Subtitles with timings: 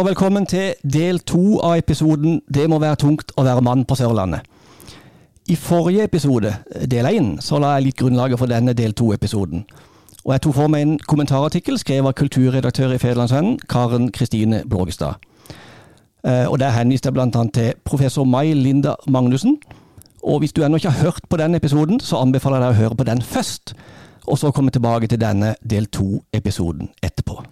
[0.00, 3.94] Og velkommen til del to av episoden 'Det må være tungt å være mann på
[3.94, 4.40] Sørlandet'.
[5.48, 6.56] I forrige episode,
[6.90, 9.64] del én, så la jeg litt grunnlaget for denne del to-episoden.
[10.24, 15.14] Og jeg tok for meg en kommentarartikkel skrevet av kulturredaktør i Federlandsvennen, Karen Kristine Blågestad.
[16.24, 17.44] Eh, Og Der henviste jeg bl.a.
[17.52, 19.58] til professor Mai Linda Magnussen.
[20.22, 22.82] Og hvis du ennå ikke har hørt på den episoden, så anbefaler jeg deg å
[22.82, 23.74] høre på den først.
[24.26, 27.44] Og så komme tilbake til denne del to-episoden etterpå.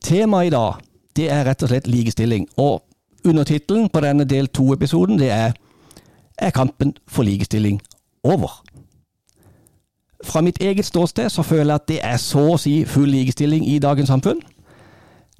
[0.00, 0.84] Temaet i dag
[1.16, 2.46] det er rett og slett likestilling.
[2.56, 2.82] Og
[3.26, 5.52] undertittelen på denne del to-episoden det er
[6.38, 7.80] Er kampen for likestilling
[8.22, 8.62] over?
[10.24, 13.66] Fra mitt eget ståsted så føler jeg at det er så å si full likestilling
[13.66, 14.38] i dagens samfunn.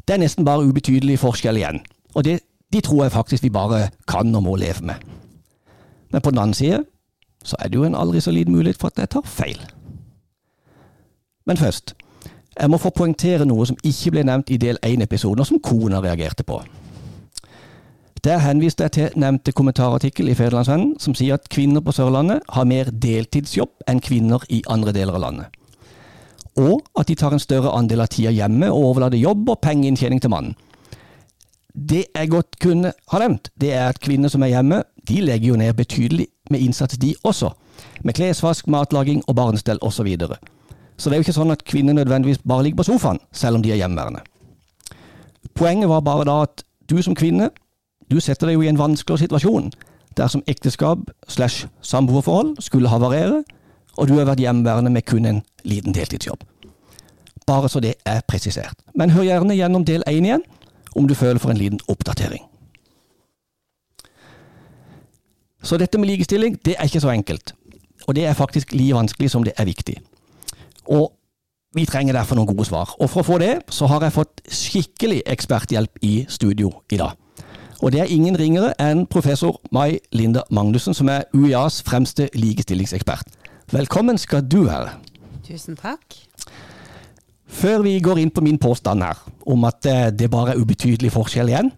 [0.08, 1.80] Det er nesten bare ubetydelig forskjell igjen.
[2.14, 2.40] Og det,
[2.72, 4.94] de tror jeg faktisk vi bare kan og må leve med.
[6.10, 6.82] Men på den annen side
[7.44, 9.60] så er det jo en aldri så liten mulighet for at jeg tar feil.
[11.46, 11.94] Men først,
[12.58, 16.02] jeg må få poengtere noe som ikke ble nevnt i del 1-episoden, og som kona
[16.02, 16.60] reagerte på.
[18.24, 22.66] Der henviste jeg til nevnte kommentarartikkel i Federlandsvennen, som sier at kvinner på Sørlandet har
[22.66, 25.54] mer deltidsjobb enn kvinner i andre deler av landet.
[26.58, 30.18] Og at de tar en større andel av tida hjemme og overlater jobb og pengeinntjening
[30.20, 30.56] til mannen.
[31.78, 35.52] Det jeg godt kunne ha nevnt, det er at kvinner som er hjemme, de legger
[35.52, 37.52] jo ned betydelig med innsats de også.
[38.02, 40.10] Med klesvask, matlaging og barnestell osv.
[40.98, 43.62] Så, det er jo ikke sånn at kvinner nødvendigvis bare ligger på sofaen, selv om
[43.62, 44.24] de er hjemmeværende.
[45.54, 47.50] Poenget var bare da at du som kvinne,
[48.10, 49.70] du setter deg jo i en vanskeligere situasjon
[50.18, 50.98] dersom ekteskap
[51.30, 53.44] slash samboerforhold skulle havarere,
[53.98, 56.42] og du har vært hjemmeværende med kun en liten deltidsjobb.
[57.46, 58.74] Bare så det er presisert.
[58.94, 60.44] Men hør gjerne gjennom del én igjen,
[60.96, 62.42] om du føler for en liten oppdatering.
[65.62, 67.54] Så dette med likestilling, det er ikke så enkelt.
[68.06, 69.96] Og det er faktisk like vanskelig som det er viktig.
[70.88, 71.12] Og
[71.76, 72.94] vi trenger derfor noen gode svar.
[72.98, 77.16] Og for å få det, så har jeg fått skikkelig eksperthjelp i studio i dag.
[77.78, 83.36] Og det er ingen ringere enn professor Mai Linda Magnussen, som er UiAs fremste likestillingsekspert.
[83.70, 84.96] Velkommen skal du være.
[85.46, 86.16] Tusen takk.
[87.48, 91.12] Før vi går inn på min påstand her, om at eh, det bare er ubetydelig
[91.14, 91.70] forskjell igjen,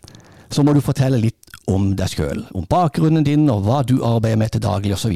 [0.50, 1.36] så må du fortelle litt
[1.70, 2.42] om deg sjøl.
[2.56, 5.14] Om bakgrunnen din, og hva du arbeider med til daglig osv.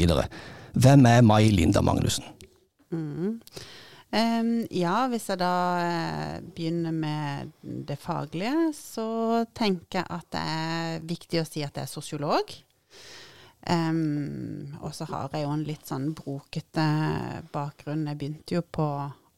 [0.74, 2.26] Hvem er Mai Linda Magnussen?
[2.94, 3.40] Mm.
[4.14, 7.50] Um, ja, hvis jeg da uh, begynner med
[7.88, 12.52] det faglige, så tenker jeg at det er viktig å si at jeg er sosiolog.
[13.66, 16.84] Um, og så har jeg jo en litt sånn brokete
[17.50, 18.06] bakgrunn.
[18.12, 18.86] Jeg begynte jo på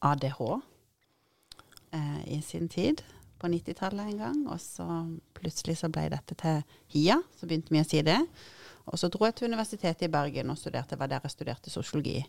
[0.05, 3.01] ADH uh, i sin tid,
[3.41, 4.39] på 90-tallet en gang.
[4.51, 4.85] Og så
[5.39, 6.61] plutselig så ble dette til
[6.93, 8.19] HIA, så begynte vi å si det.
[8.87, 12.21] Og så dro jeg til Universitetet i Bergen og studerte, var der jeg studerte sosiologi.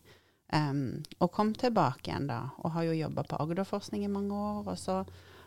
[0.49, 4.63] Um, og kom tilbake igjen da, og har jo jobba på Agderforskning i mange år.
[4.73, 5.03] Og så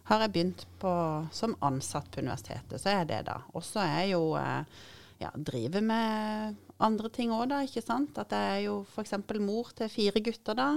[0.09, 0.93] har jeg begynt på,
[1.33, 3.39] som ansatt på universitetet, så er jeg det, da.
[3.55, 4.83] Og så er jeg jo uh,
[5.21, 8.17] ja, driver med andre ting òg, da, ikke sant.
[8.21, 9.17] At jeg er jo f.eks.
[9.41, 10.69] mor til fire gutter, da.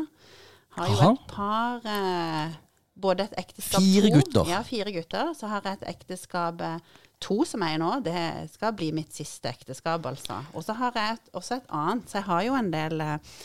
[0.75, 1.11] Har jo Aha.
[1.13, 2.55] et par eh,
[2.95, 4.49] Både et ekteskap Fire gutter?
[4.51, 5.31] Ja, fire gutter.
[5.39, 7.91] Så har jeg et ekteskap uh, to som er i nå.
[8.05, 10.41] Det skal bli mitt siste ekteskap, altså.
[10.55, 12.09] Og så har jeg et, også et annet.
[12.11, 13.39] Så jeg har jo en del uh,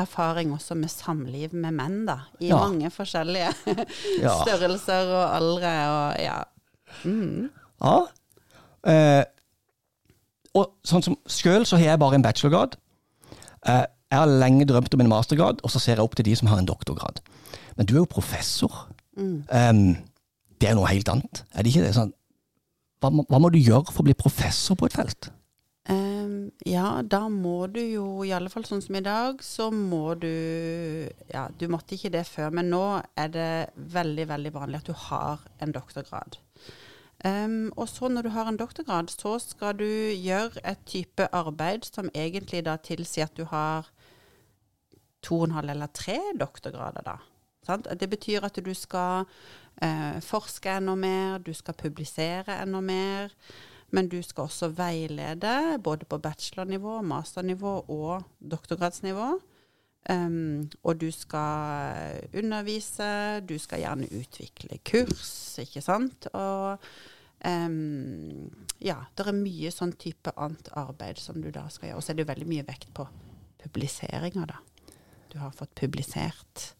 [0.00, 2.18] erfaring også med samliv med menn, da.
[2.40, 2.56] I Ja.
[2.64, 3.52] mange forskjellige
[4.24, 4.34] Ja.
[4.44, 6.38] størrelser og aldre og ja.
[7.04, 7.50] Mm.
[7.80, 7.96] Ja.
[8.90, 9.24] Eh,
[10.58, 12.74] og sånn som Sjøl så har jeg bare en bachelorgrad.
[13.66, 16.34] Eh, jeg har lenge drømt om en mastergrad, og så ser jeg opp til de
[16.36, 17.20] som har en doktorgrad.
[17.76, 18.88] Men du er jo professor.
[19.16, 19.44] Mm.
[19.46, 19.96] Um,
[20.60, 21.94] det er noe helt annet, er det ikke det?
[21.94, 22.10] Sånn,
[23.00, 25.30] hva, må- hva må du gjøre for å bli professor på et felt?
[25.90, 30.12] Um, ja, da må du jo, i alle fall sånn som i dag, så må
[30.20, 34.90] du Ja, du måtte ikke det før, men nå er det veldig, veldig vanlig at
[34.90, 36.38] du har en doktorgrad.
[37.24, 41.84] Um, og så når du har en doktorgrad, så skal du gjøre et type arbeid
[41.88, 43.90] som egentlig da tilsier at du har
[45.22, 47.18] to og en halv eller tre doktorgrader, da.
[47.66, 47.88] Sant?
[48.00, 49.26] Det betyr at du skal
[49.82, 53.34] eh, forske enda mer, du skal publisere enda mer.
[53.90, 59.32] Men du skal også veilede, både på bachelornivå, masternivå og doktorgradsnivå.
[60.08, 66.30] Um, og du skal undervise, du skal gjerne utvikle kurs, ikke sant.
[66.32, 66.78] Og
[67.44, 68.46] um,
[68.80, 71.98] ja, det er mye sånn type annet arbeid som du da skal gjøre.
[71.98, 73.06] Og så er det jo veldig mye vekt på
[73.60, 74.62] publiseringer, da.
[75.30, 76.70] Du har fått publisert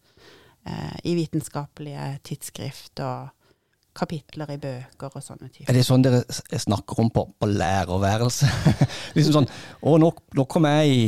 [0.67, 3.31] eh, i vitenskapelige tidsskrift og
[3.97, 5.71] kapitler i bøker og sånne typer.
[5.71, 6.23] Er det sånn dere
[6.63, 8.49] snakker om på, på lærerværelse?
[9.17, 11.03] liksom sånn Å, nå, nå kom jeg i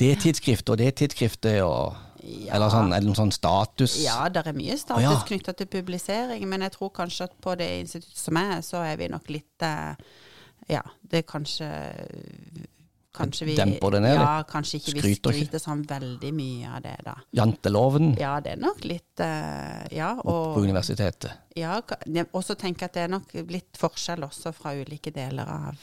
[0.00, 2.54] det tidsskriftet og det tidsskriftet og Ja.
[2.54, 3.96] Eller sånn, er det noen sånn status?
[4.04, 5.14] Ja, det er mye status Å, ja.
[5.26, 9.00] knytta til publisering, men jeg tror kanskje at på det instituttet som er, så er
[9.00, 9.96] vi nok litt eh,
[10.70, 11.66] Ja, det er kanskje
[13.12, 16.82] Kanskje vi Demper det ned Ja, kanskje ikke vi Skryter skryter sånn veldig mye av
[16.86, 17.14] det, da.
[17.36, 21.34] Janteloven Ja, det er nok litt uh, Ja, på universitetet.
[21.56, 21.74] ja,
[22.32, 25.76] og så tenker jeg at det er nok litt forskjell også fra ulike deler av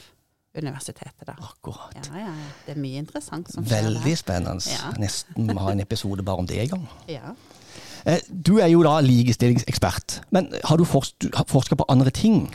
[0.58, 1.36] universitetet, da.
[1.38, 1.94] Akkurat.
[2.10, 2.50] Ja, ja, ja.
[2.66, 3.84] Det er mye interessant som skjer.
[3.86, 4.66] Veldig spennende.
[4.66, 4.90] Ja.
[5.04, 6.88] Nesten ha en episode bare om det en gang.
[7.20, 7.34] Ja.
[8.08, 12.48] Eh, Du er jo da likestillingsekspert, men har du forska på andre ting?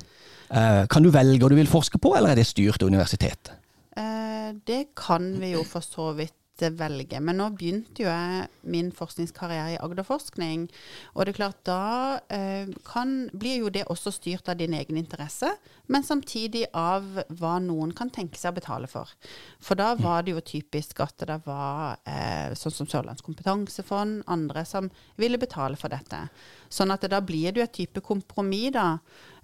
[0.49, 3.53] Eh, Kan du velge hva du vil forske på, eller er det styrt av universitetet?
[3.95, 4.24] Eh,
[4.67, 7.19] det kan vi jo for så vidt velge.
[7.19, 10.67] Men nå begynte jo jeg min forskningskarriere i Agderforskning.
[11.13, 14.97] Og det er klart, da eh, kan, blir jo det også styrt av din egen
[14.97, 15.51] interesse,
[15.87, 19.11] men samtidig av hva noen kan tenke seg å betale for.
[19.59, 24.65] For da var det jo typisk at det var eh, sånn som Sørlands kompetansefond, andre
[24.65, 24.89] som
[25.19, 26.27] ville betale for dette.
[26.69, 28.95] Sånn at da blir det jo et type kompromiss, da.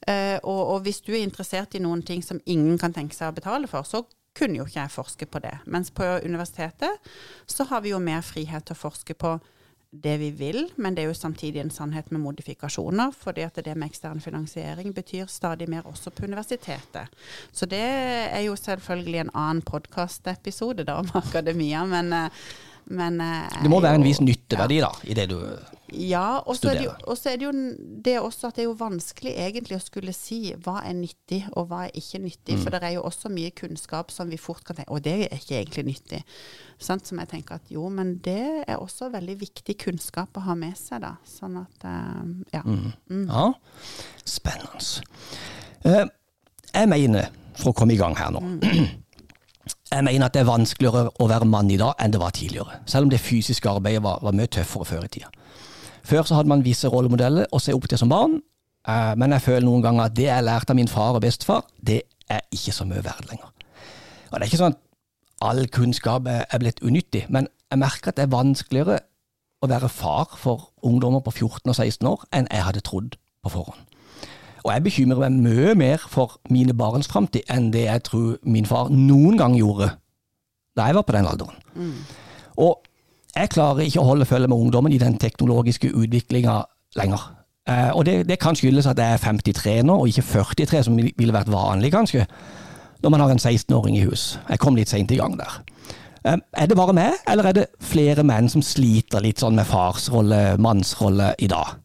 [0.07, 3.29] Eh, og, og hvis du er interessert i noen ting som ingen kan tenke seg
[3.29, 4.01] å betale for, så
[4.37, 5.55] kunne jo ikke jeg forske på det.
[5.65, 7.11] Mens på universitetet
[7.45, 9.37] så har vi jo mer frihet til å forske på
[9.91, 13.73] det vi vil, men det er jo samtidig en sannhet med modifikasjoner, fordi at det
[13.75, 17.11] med ekstern finansiering betyr stadig mer også på universitetet.
[17.51, 22.45] Så det er jo selvfølgelig en annen podkastepisode om akademia, men, eh,
[22.85, 25.37] men eh, Det må er være en viss nytteverdi da, i det du
[25.91, 26.91] ja, og så er det jo,
[27.27, 30.53] er det jo n- det også at det er jo vanskelig egentlig å skulle si
[30.63, 32.55] hva er nyttig og hva er ikke nyttig.
[32.55, 32.61] Mm.
[32.63, 35.35] For det er jo også mye kunnskap som vi fort kan tenke og det er
[35.35, 36.21] ikke egentlig nyttig.
[36.79, 37.05] Sant?
[37.11, 40.79] Som jeg tenker at jo, men det er også veldig viktig kunnskap å ha med
[40.79, 41.17] seg, da.
[41.27, 42.23] Sånn at eh,
[42.55, 42.63] ja.
[42.63, 43.27] Mm.
[43.27, 43.49] Ja,
[44.23, 45.03] spennende.
[45.83, 46.05] Eh,
[46.71, 47.27] Jeg mener,
[47.59, 48.39] for å komme i gang her nå
[49.91, 52.79] Jeg mener at det er vanskeligere å være mann i dag enn det var tidligere.
[52.87, 55.31] Selv om det fysiske arbeidet var, var mye tøffere før i tida.
[56.07, 58.39] Før så hadde man visse rollemodeller å se opp til som barn,
[58.87, 61.67] eh, men jeg føler noen ganger at det jeg lærte av min far og bestefar,
[61.77, 62.01] det
[62.31, 63.51] er ikke så mye verdt lenger.
[64.31, 64.81] Og det er ikke sånn at
[65.51, 68.99] all kunnskap er er blitt unyttig, men jeg merker at det er vanskeligere
[69.61, 73.51] å være far for ungdommer på 14 og 16 år enn jeg hadde trodd på
[73.53, 73.90] forhånd.
[74.63, 78.69] Og jeg bekymrer meg mye mer for mine barns framtid enn det jeg tror min
[78.69, 79.93] far noen gang gjorde
[80.77, 81.57] da jeg var på den alderen.
[82.61, 82.79] Og
[83.35, 86.61] jeg klarer ikke å holde følge med ungdommen i den teknologiske utviklinga
[86.99, 87.25] lenger.
[87.69, 90.97] Eh, og det, det kan skyldes at jeg er 53 nå, og ikke 43, som
[90.97, 92.25] ville vært vanlig, kanskje,
[93.03, 94.39] når man har en 16-åring i hus.
[94.49, 95.59] Jeg kom litt seint i gang der.
[96.25, 99.69] Eh, er det bare meg, eller er det flere menn som sliter litt sånn med
[99.69, 101.80] farsrolle, mannsrolle i dag?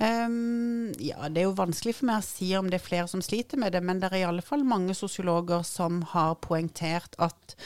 [0.00, 3.24] Ehm, ja, det er jo vanskelig for meg å si om det er flere som
[3.24, 7.56] sliter med det, men det er i alle fall mange sosiologer som har poengtert at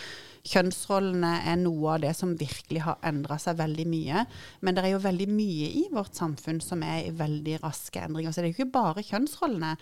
[0.47, 4.25] kjønnsrollene er noe av det som virkelig har endra seg veldig mye.
[4.65, 8.33] Men det er jo veldig mye i vårt samfunn som er i veldig raske endringer.
[8.33, 9.75] Så det er jo ikke bare kjønnsrollene.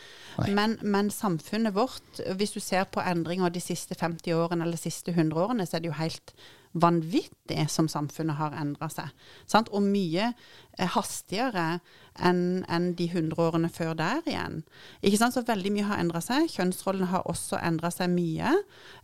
[0.51, 4.89] Men, men samfunnet vårt, hvis du ser på endringer de siste 50 årene eller de
[4.89, 6.35] siste 100 årene, så er det jo helt
[6.79, 9.15] vanvittig som samfunnet har endra seg.
[9.49, 9.71] Sant?
[9.73, 11.79] Og mye eh, hastigere
[12.25, 14.63] enn en de 100 årene før der igjen.
[15.03, 15.37] Ikke sant?
[15.37, 16.49] Så veldig mye har endra seg.
[16.53, 18.53] Kjønnsrollene har også endra seg mye.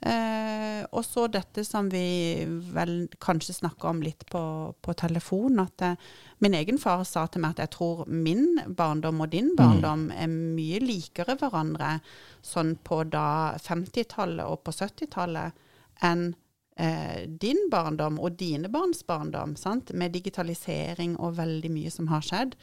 [0.00, 2.44] Eh, og så dette som vi
[2.74, 4.44] vel kanskje snakker om litt på,
[4.82, 5.98] på telefon, at eh,
[6.44, 10.28] min egen far sa til meg at jeg tror min barndom og din barndom er
[10.28, 11.98] mye likere hverandre
[12.44, 15.62] sånn på da 50-tallet og på 70-tallet
[16.04, 16.32] enn
[16.76, 19.92] eh, din barndom og dine barns barndom, sant?
[19.94, 22.54] med digitalisering og veldig mye som har skjedd.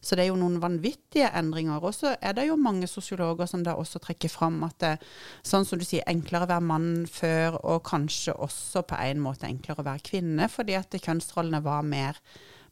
[0.00, 1.82] Så det er jo noen vanvittige endringer.
[1.82, 4.92] Og så er det jo mange sosiologer som da også trekker fram at det,
[5.46, 9.48] sånn som du sier, enklere å være mann før, og kanskje også på en måte
[9.48, 12.20] enklere å være kvinne, fordi at kjønnsrollene var mer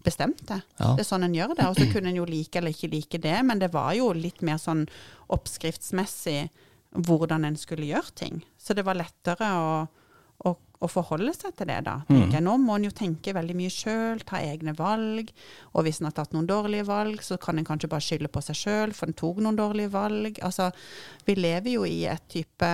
[0.04, 0.60] bestemte.
[0.78, 0.92] Ja.
[0.92, 1.66] Det er sånn en gjør det.
[1.70, 4.44] Og så kunne en jo like eller ikke like det, men det var jo litt
[4.44, 4.84] mer sånn
[5.32, 6.50] oppskriftsmessig
[6.94, 8.42] hvordan en skulle gjøre ting.
[8.60, 9.70] Så det var lettere å,
[10.44, 11.96] å, å forholde seg til det, da.
[12.08, 12.44] tenker jeg.
[12.46, 15.30] Nå må en jo tenke veldig mye sjøl, ta egne valg.
[15.72, 18.42] Og hvis en har tatt noen dårlige valg, så kan en kanskje bare skylde på
[18.44, 20.40] seg sjøl, for en tok noen dårlige valg.
[20.44, 20.70] Altså,
[21.28, 22.72] vi lever jo i et type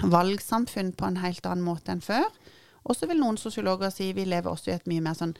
[0.00, 2.28] valgsamfunn på en helt annen måte enn før.
[2.88, 5.34] Og så vil noen sosiologer si vi lever også i et mye mer sånn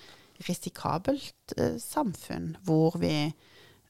[0.46, 3.30] risikabelt eh, samfunn, hvor vi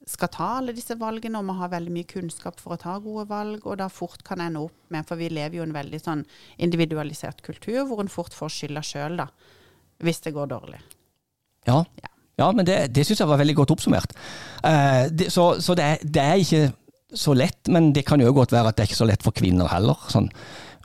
[0.08, 3.26] skal ta alle disse valgene, og vi har veldig mye kunnskap for å ta gode
[3.28, 6.00] valg, og da fort kan ende opp med For vi lever jo i en veldig
[6.00, 6.24] sånn
[6.58, 9.28] individualisert kultur, hvor en fort får skylda sjøl, da.
[10.00, 10.80] Hvis det går dårlig.
[11.68, 12.10] Ja, Ja.
[12.40, 14.16] ja men det, det syns jeg var veldig godt oppsummert.
[14.64, 16.72] Eh, det, så så det, er, det er ikke
[17.12, 19.36] så lett, men det kan jo godt være at det er ikke så lett for
[19.36, 19.98] kvinner heller.
[20.08, 20.30] sånn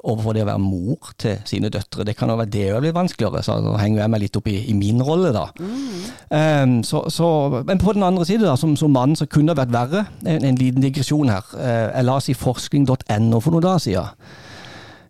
[0.05, 2.05] overfor det å være mor til sine døtre.
[2.07, 4.57] Det kan jo være det blir vanskeligere, så nå henger jeg meg litt opp i,
[4.69, 5.47] i min rolle, da.
[5.59, 6.05] Mm.
[6.29, 7.27] Um, så, så,
[7.65, 10.05] men på den andre side, da, som, som mann, så kunne det vært verre.
[10.25, 11.45] En, en liten digresjon her.
[11.53, 14.25] Uh, jeg la oss i forskning.no for noen dager siden.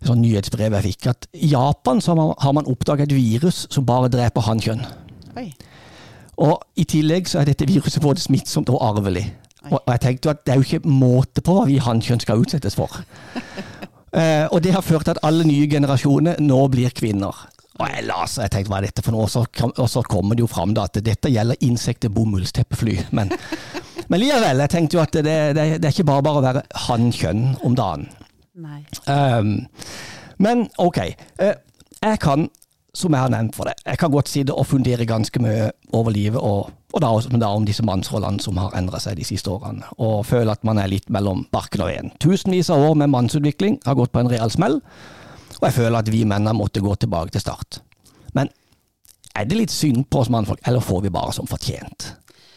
[0.00, 3.86] Et sånn nyhetsbrev jeg fikk, at i Japan så har man, oppdaget et virus som
[3.88, 4.84] bare dreper hannkjønn.
[6.36, 9.24] Og i tillegg så er dette viruset både smittsomt og arvelig.
[9.72, 12.76] Og jeg tenkte at det er jo ikke måte på hva vi hannkjønn skal utsettes
[12.78, 12.92] for.
[14.16, 17.44] Uh, og det har ført til at alle nye generasjoner nå blir kvinner.
[17.76, 20.48] Og jeg las jeg tenkte hva er dette for noe, og så, kommer det jo
[20.48, 22.96] fram da, at dette gjelder insekter, bomullsteppefly.
[23.16, 23.34] Men,
[24.10, 26.64] men likevel, jeg tenkte jo at det, det, det, er ikke bare bare å være
[26.86, 28.08] hannkjønn om dagen.
[28.56, 28.80] Nei.
[29.04, 29.58] Um,
[30.40, 31.02] men ok,
[31.42, 31.52] uh,
[32.00, 32.48] jeg kan
[32.96, 33.80] som jeg har nevnt for deg.
[33.84, 37.66] Jeg kan godt sitte og fundere ganske mye over livet, og, og da, da, om
[37.68, 41.10] disse mannsrollene som har endret seg de siste årene, og føle at man er litt
[41.12, 42.14] mellom barken og veden.
[42.22, 44.80] Tusenvis av år med mannsutvikling har gått på en real smell,
[45.56, 47.80] og jeg føler at vi mennene måtte gå tilbake til start.
[48.36, 48.50] Men
[49.36, 52.10] er det litt synd på oss mannfolk, eller får vi bare som fortjent?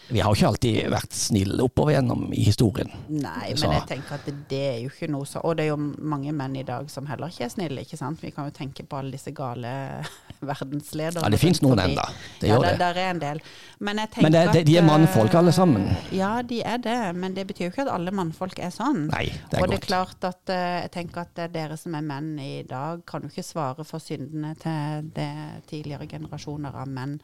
[0.10, 2.90] Vi har ikke alltid vært snille oppover gjennom i historien.
[3.14, 5.78] Nei, men jeg tenker at det er jo ikke noe så Og det er jo
[5.80, 8.24] mange menn i dag som heller ikke er snille, ikke sant.
[8.24, 9.72] Vi kan jo tenke på alle disse gale
[10.52, 11.26] verdenslederne.
[11.26, 12.06] Ja, det finnes noen ennå.
[12.42, 12.72] Det ja, gjør det.
[12.74, 13.44] Ja, der er en del.
[13.80, 15.86] Men jeg tenker men det, det, de er mannfolk alle sammen?
[15.92, 16.98] Eh, ja, de er det.
[17.20, 19.06] Men det betyr jo ikke at alle mannfolk er sånn.
[19.12, 19.76] Nei, det er og godt.
[19.76, 23.26] det er klart at eh, jeg tenker at dere som er menn i dag, kan
[23.26, 25.32] jo ikke svare for syndene til det
[25.70, 27.20] tidligere generasjoner av menn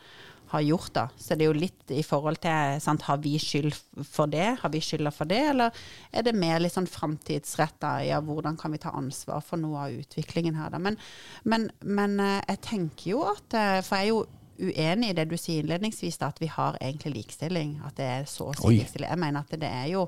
[0.52, 0.94] har gjort.
[0.94, 1.08] da.
[1.18, 3.74] Så det er jo litt i forhold til sant, Har vi skyld
[4.04, 4.58] for det?
[4.62, 5.42] Har vi skylda for det?
[5.52, 7.98] Eller er det mer litt sånn framtidsretta?
[8.06, 10.80] Ja, hvordan kan vi ta ansvar for noe av utviklingen her, da?
[10.82, 10.98] Men,
[11.44, 14.26] men, men eh, jeg tenker jo at eh, For jeg er jo
[14.56, 17.78] uenig i det du sier innledningsvis, da, at vi har egentlig likestilling.
[17.86, 19.12] At det er så å si likestilling.
[19.12, 20.08] Jeg mener at det er jo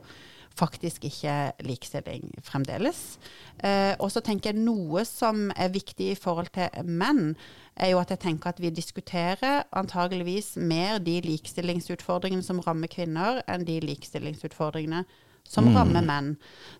[0.57, 1.35] faktisk ikke
[1.65, 3.17] likestilling fremdeles.
[3.63, 7.35] Eh, og så tenker jeg noe som er viktig i forhold til menn,
[7.77, 13.43] er jo at jeg tenker at vi diskuterer antageligvis mer de likestillingsutfordringene som rammer kvinner,
[13.47, 15.05] enn de likestillingsutfordringene
[15.47, 15.75] som mm.
[15.77, 16.33] rammer menn.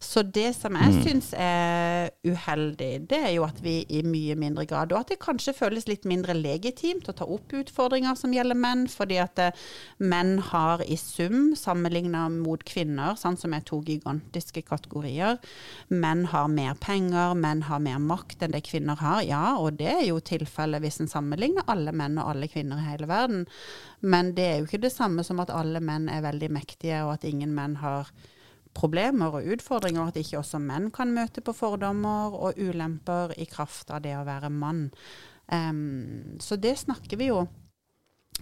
[0.03, 0.99] Så det som jeg mm.
[1.05, 5.19] syns er uheldig, det er jo at vi i mye mindre grad Og at det
[5.23, 9.65] kanskje føles litt mindre legitimt å ta opp utfordringer som gjelder menn, fordi at eh,
[9.97, 15.39] menn har i sum, sammenligna mot kvinner, sånn som er to gigantiske kategorier,
[15.89, 19.23] menn har mer penger, menn har mer makt enn det kvinner har.
[19.27, 22.89] Ja, og det er jo tilfellet hvis en sammenligner alle menn og alle kvinner i
[22.91, 23.45] hele verden.
[24.01, 27.17] Men det er jo ikke det samme som at alle menn er veldig mektige, og
[27.17, 28.11] at ingen menn har
[28.77, 33.91] problemer og utfordringer, at ikke også menn kan møte på fordommer og ulemper i kraft
[33.93, 34.87] av det å være mann.
[35.47, 37.45] Um, så det snakker vi jo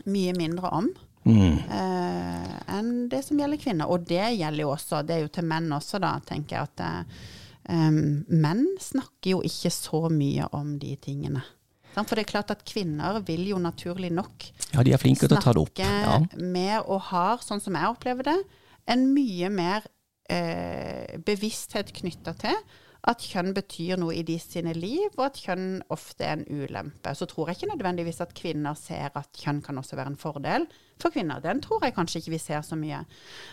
[0.09, 0.87] mye mindre om
[1.23, 1.57] mm.
[1.69, 3.91] uh, enn det som gjelder kvinner.
[3.91, 6.85] Og det gjelder jo også, det er jo til menn også, da, tenker jeg at
[7.69, 11.45] um, menn snakker jo ikke så mye om de tingene.
[11.95, 15.37] For det er klart at kvinner vil jo naturlig nok ja, de er flinke til
[15.37, 15.79] å ta det opp.
[15.79, 16.17] Ja.
[16.35, 18.39] mer og har, sånn som jeg opplever det,
[18.91, 19.85] en mye mer
[20.29, 22.57] eh, bevissthet knytta til
[23.05, 27.13] at kjønn betyr noe i de sine liv, og at kjønn ofte er en ulempe.
[27.13, 30.65] Så tror jeg ikke nødvendigvis at kvinner ser at kjønn kan også være en fordel
[31.01, 31.43] for kvinner.
[31.43, 33.03] Den tror jeg kanskje ikke vi ser så mye.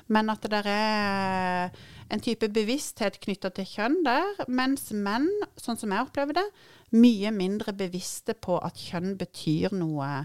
[0.08, 1.68] Men at det er
[2.12, 5.28] en type bevissthet knytta til kjønn der, mens menn,
[5.60, 6.48] sånn som jeg opplever det,
[6.96, 10.24] mye mindre bevisste på at kjønn betyr noe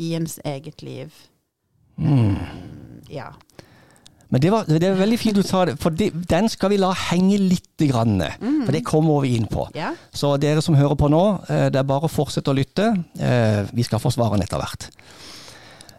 [0.00, 1.12] i ens eget liv.
[2.00, 3.04] Mm.
[3.12, 3.34] Ja.
[4.34, 6.80] Men det, var, det, er veldig fint du sa det, for det, den skal vi
[6.82, 7.70] la henge litt.
[7.74, 8.64] Grann, mm.
[8.64, 9.68] For det kommer vi inn på.
[9.74, 9.92] Ja.
[10.14, 12.86] Så dere som hører på nå, eh, det er bare å fortsette å lytte.
[13.18, 14.86] Eh, vi skal få svarene etter hvert.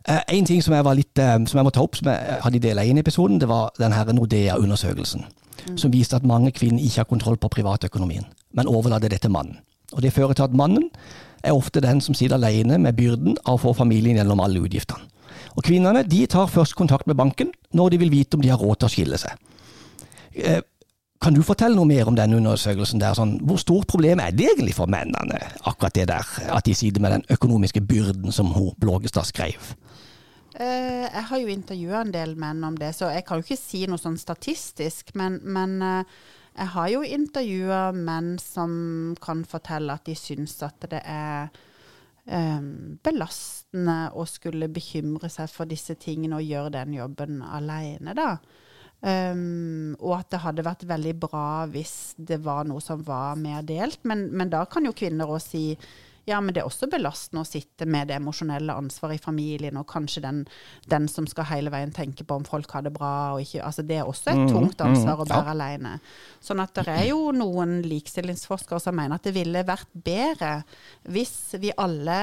[0.07, 2.63] Eh, en ting som jeg, litt, som jeg må ta opp, som jeg hadde i
[2.63, 5.23] del 1-episoden, det var den Nordea-undersøkelsen.
[5.65, 5.77] Mm.
[5.79, 9.59] Som viste at mange kvinner ikke har kontroll på privatøkonomien, men overlater det til mannen.
[9.95, 10.89] Og Det fører til at mannen
[11.43, 15.07] er ofte den som sitter alene med byrden av å få familien gjennom alle utgiftene.
[15.55, 18.61] Og Kvinnene de tar først kontakt med banken når de vil vite om de har
[18.61, 19.39] råd til å skille seg.
[20.35, 20.61] Eh,
[21.23, 22.99] kan du fortelle noe mer om denne undersøkelsen?
[23.01, 23.15] der?
[23.17, 27.01] Sånn, hvor stort problem er det egentlig for mennene, akkurat det der, at de sitter
[27.01, 29.73] med den økonomiske byrden som hun Blågestad skrev?
[30.55, 33.59] Uh, jeg har jo intervjua en del menn om det, så jeg kan jo ikke
[33.59, 35.15] si noe sånn statistisk.
[35.19, 36.19] Men, men uh,
[36.55, 41.49] jeg har jo intervjua menn som kan fortelle at de syns at det er
[42.27, 48.37] um, belastende å skulle bekymre seg for disse tingene og gjøre den jobben alene, da.
[49.05, 53.61] Um, og at det hadde vært veldig bra hvis det var noe som var mer
[53.67, 53.99] delt.
[54.07, 55.65] Men, men da kan jo kvinner òg si
[56.25, 59.87] Ja, men det er også belastende å sitte med det emosjonelle ansvaret i familien, og
[59.89, 60.43] kanskje den,
[60.89, 63.83] den, som skal hele veien tenke på om folk har det bra og ikke Altså
[63.85, 65.91] det er også et Mm, tungt ansvar mm, å bære alene.
[66.43, 70.51] Sånn at det er jo noen likestillingsforskere som mener at det ville vært bedre
[71.13, 72.19] hvis vi alle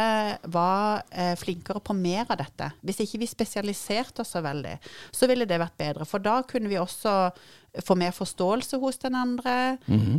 [0.52, 2.72] var eh, flinkere på mer av dette.
[2.82, 4.76] Hvis ikke vi spesialiserte oss så veldig,
[5.14, 6.08] så ville det vært bedre.
[6.08, 7.16] For da kunne vi også
[7.80, 9.78] få mer forståelse hos den andre,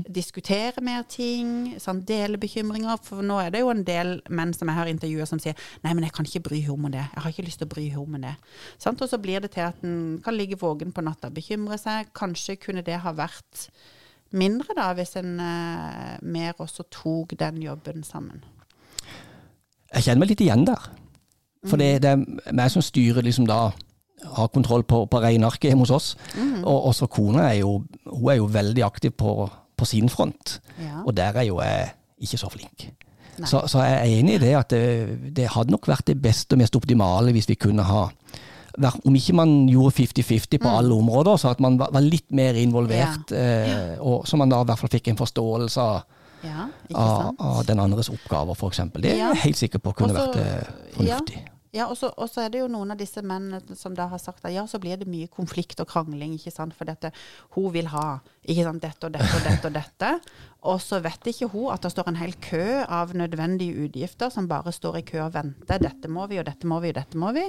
[0.09, 2.97] diskutere mer ting, sånn, dele bekymringer.
[3.05, 5.93] For nå er det jo en del menn som jeg har intervjua som sier nei,
[5.93, 7.03] men jeg kan ikke bry henne om det.
[7.03, 8.33] Jeg har ikke lyst til å bry henne om det.
[8.81, 8.97] Sånn?
[8.97, 12.09] Og så blir det til at en kan ligge våken på natta og bekymre seg.
[12.17, 13.67] Kanskje kunne det ha vært
[14.33, 18.41] mindre da, hvis en eh, mer også tok den jobben sammen.
[19.93, 20.89] Jeg kjenner meg litt igjen der.
[21.69, 23.67] For det, det er meg som styrer liksom da
[24.23, 26.15] har kontroll på, på regnearket hjemme hos oss.
[26.63, 30.59] Og også kona er jo, hun er jo veldig aktiv på, på sin front.
[30.79, 31.03] Ja.
[31.05, 31.91] Og der er jo jeg
[32.23, 32.89] ikke så flink.
[33.45, 36.53] Så, så jeg er enig i det at det, det hadde nok vært det beste
[36.53, 38.07] og mest optimale hvis vi kunne ha
[39.05, 42.57] om ikke man gjorde 50-50 på alle områder, så at man var, var litt mer
[42.57, 45.99] involvert, eh, og så man da i hvert fall fikk en forståelse av,
[46.43, 46.65] Ja,
[46.95, 47.37] av, sant?
[47.39, 48.81] av den andres oppgaver, f.eks.
[48.97, 49.27] Det er Ja.
[49.35, 51.43] jeg helt sikker på kunne Også- vært eh, fornuftig.
[51.73, 54.53] Ja, og så er det jo noen av disse mennene som da har sagt at
[54.53, 57.09] ja, så blir det mye konflikt og krangling, ikke sant, for dette
[57.55, 60.11] hun vil ha ikke sant, dette og dette og dette og dette.
[60.69, 64.45] Og så vet ikke hun at det står en hel kø av nødvendige utgifter som
[64.51, 65.81] bare står i kø og venter.
[65.81, 67.47] Dette må vi, og dette må vi, og dette må vi.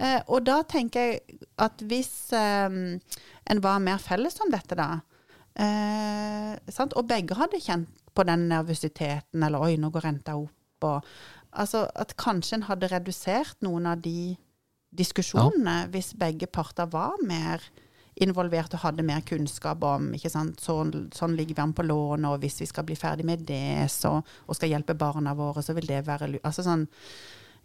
[0.00, 2.78] Eh, og da tenker jeg at hvis eh,
[3.52, 5.02] en var mer felles om dette, da,
[5.60, 6.96] eh, sant?
[6.96, 11.04] og begge hadde kjent på den nervøsiteten, eller oi, nå går renta opp, og
[11.50, 14.36] altså at kanskje en hadde redusert noen av de
[14.90, 17.62] diskusjonene hvis begge parter var mer
[18.20, 20.60] involvert og hadde mer kunnskap om ikke sant?
[20.62, 23.86] Sånn, sånn ligger vi an på lånet, og hvis vi skal bli ferdig med det
[23.92, 26.84] så, og skal hjelpe barna våre, så vil det være altså sånn,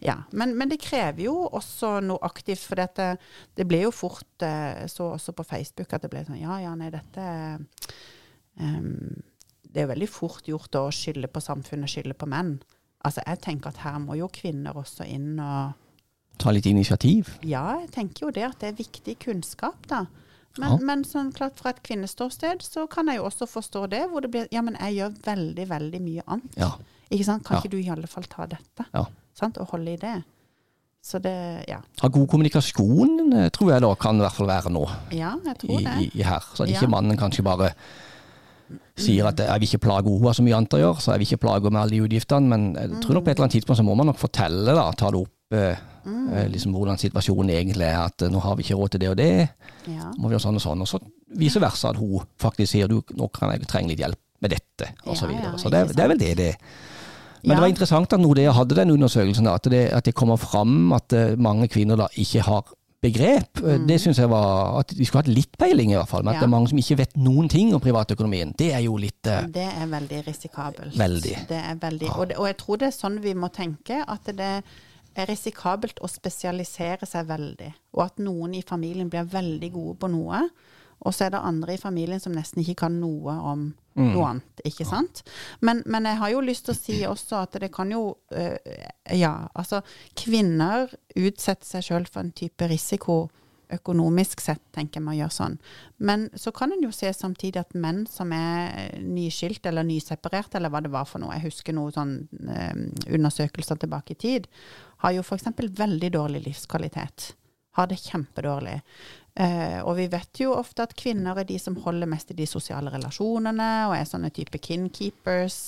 [0.04, 3.14] ja, men, men det krever jo også noe aktivt, for dette,
[3.56, 6.74] det ble jo fort eh, Så også på Facebook at det ble sånn Ja, ja,
[6.76, 7.24] nei, dette
[8.60, 8.90] um,
[9.62, 12.58] Det er jo veldig fort gjort å skylde på samfunnet, skylde på menn.
[13.06, 15.74] Altså, jeg tenker at her må jo kvinner også inn og
[16.42, 17.30] Ta litt initiativ.
[17.48, 20.02] Ja, jeg tenker jo det at det er viktig kunnskap, da.
[20.58, 20.76] Men, Ja.
[20.84, 24.30] men sånn klart fra et kvinneståsted så kan jeg jo også forstå det, hvor det
[24.34, 26.56] blir Ja, men jeg gjør veldig, veldig mye annet.
[26.60, 26.70] Ja.
[27.10, 27.44] Ikke sant?
[27.44, 27.60] Kan Ja.
[27.62, 28.84] ikke du i alle fall ta dette?
[28.92, 29.04] Ja.
[29.34, 29.56] Sant?
[29.58, 30.24] Og holde i det.
[31.02, 31.78] Så det Ja.
[32.02, 35.58] Ha god kommunikasjon eh, tror jeg da kan i hvert fall være nå Ja, jeg
[35.58, 35.96] tror det.
[36.14, 36.40] i, i her.
[36.54, 37.72] Så ikke mannen kanskje bare
[38.96, 41.42] sier at jeg vil ikke plage henne, mye annet å gjøre, så jeg vil ikke
[41.44, 42.48] plage henne med alle de utgiftene.
[42.48, 44.86] Men jeg tror nok på et eller annet tidspunkt så må man nok fortelle, da,
[44.92, 45.76] ta det opp, eh,
[46.06, 46.32] Mm.
[46.32, 47.98] eh, liksom hvordan situasjonen egentlig er.
[48.06, 49.48] At eh, nå har vi ikke råd til det og det,
[49.90, 50.12] Ja.
[50.18, 50.80] må vi gjøre sånn og sånn.
[50.80, 51.00] Og så
[51.36, 54.92] vice versa at hun faktisk sier du, nå kan jeg trenge litt hjelp med dette,
[55.06, 55.58] og så videre.
[55.58, 56.56] Så det, det er vel det det er.
[57.42, 57.54] Men Ja.
[57.56, 61.12] det var interessant at Nordea hadde den undersøkelsen, at, det, at det kommer fram at
[61.12, 62.62] eh, mange kvinner da ikke har
[63.06, 63.62] begrep.
[63.62, 63.86] Mm.
[63.88, 66.24] Det syns jeg var at vi skulle hatt litt peiling, i hvert fall.
[66.24, 66.40] Men at.
[66.40, 66.44] Ja.
[66.44, 68.52] det er mange som ikke vet noen ting om privatøkonomien.
[68.58, 70.98] Det er jo litt eh, Det er veldig risikabelt.
[70.98, 71.38] Veldig.
[71.48, 72.12] Det er veldig.
[72.16, 74.52] Og, det, og jeg tror det er sånn vi må tenke, at det
[75.16, 77.70] er risikabelt å spesialisere seg veldig.
[77.96, 80.42] Og at noen i familien blir veldig gode på noe,
[81.00, 84.60] og så er det andre i familien som nesten ikke kan noe om noe annet.
[84.68, 85.22] Ikke sant?
[85.64, 88.56] Men, men jeg har jo lyst til å si også at det kan jo øh,
[89.16, 89.82] Ja, altså
[90.18, 93.26] kvinner utsetter seg sjøl for en type risiko
[93.72, 95.56] økonomisk sett, tenker jeg man gjør sånn.
[95.98, 100.70] Men så kan en jo se samtidig at menn som er nyskilt eller nyseparert, eller
[100.70, 102.14] hva det var for noe, jeg husker noen sånn
[102.46, 102.84] øh,
[103.18, 104.46] undersøkelser tilbake i tid,
[105.02, 105.50] har jo f.eks.
[105.56, 107.32] veldig dårlig livskvalitet.
[107.76, 108.78] Har det kjempedårlig.
[109.36, 112.46] Eh, og vi vet jo ofte at kvinner er de som holder mest i de
[112.48, 115.58] sosiale relasjonene, og er sånne type kinkeepers.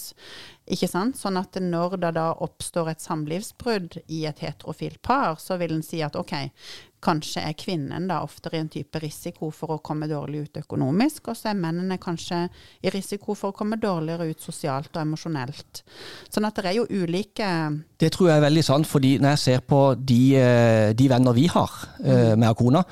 [0.73, 1.19] Ikke sant?
[1.21, 5.85] Sånn at når det da oppstår et samlivsbrudd i et heterofilt par, så vil en
[5.85, 6.33] si at ok,
[7.05, 11.29] kanskje er kvinnen da oftere i en type risiko for å komme dårlig ut økonomisk,
[11.31, 12.41] og så er mennene kanskje
[12.83, 15.85] i risiko for å komme dårligere ut sosialt og emosjonelt.
[16.33, 17.53] Sånn at det er jo ulike
[18.01, 21.37] Det tror jeg er veldig sant, fordi når jeg ser på de, eh, de venner
[21.37, 22.39] vi har mm.
[22.41, 22.85] med kona,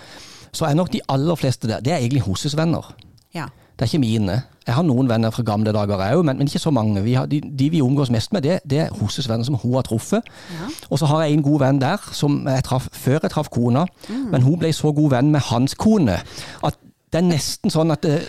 [0.52, 2.80] så er nok de aller fleste der, det er egentlig hosesvenner.
[2.80, 2.94] venner.
[3.34, 3.46] Ja.
[3.78, 4.42] Det er ikke mine.
[4.66, 7.02] Jeg har noen venner fra gamle dager òg, men, men ikke så mange.
[7.04, 9.74] Vi har, de, de vi omgås mest med, det, det er hosesvenner venner som hun
[9.74, 10.22] har truffet.
[10.50, 10.68] Ja.
[10.90, 13.84] Og så har jeg en god venn der som jeg traff før jeg traff kona,
[14.08, 14.14] Mm.
[14.30, 16.20] men hun ble så god venn med hans kone
[16.64, 16.78] at
[17.12, 18.28] det er nesten sånn at det,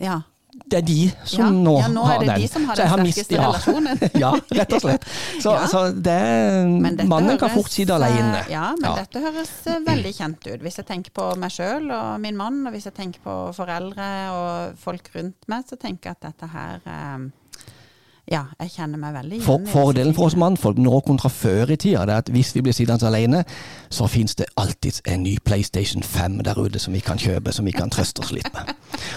[0.00, 0.20] ja.
[0.70, 2.40] Det er de som Ja, nå, ja, nå har det den.
[2.40, 4.04] de har Så jeg den mist- sterkeste relasjonen.
[4.24, 4.30] ja,
[4.60, 5.04] rett og slett.
[5.42, 5.66] Så, Ja.
[5.72, 6.16] så det
[7.08, 8.38] mannen høres, kan fort sitte alene.
[8.44, 8.94] eh, Ja, men Ja.
[9.02, 10.60] dette høres eh, veldig kjent ut.
[10.62, 14.08] Hvis jeg tenker på meg sjøl og min mann, og hvis jeg tenker på foreldre
[14.34, 17.28] og folk rundt meg, så tenker jeg at dette her eh,
[18.30, 21.78] Ja, jeg kjenner meg veldig igjen For, fordelen for oss mannfolk nå kontra før i
[21.80, 23.42] tida, det er at hvis vi blir sittende alene,
[23.90, 27.66] så finnes det alltid en ny PlayStation 5 der ute som vi kan kjøpe, som
[27.66, 28.70] vi kan trøste oss litt med.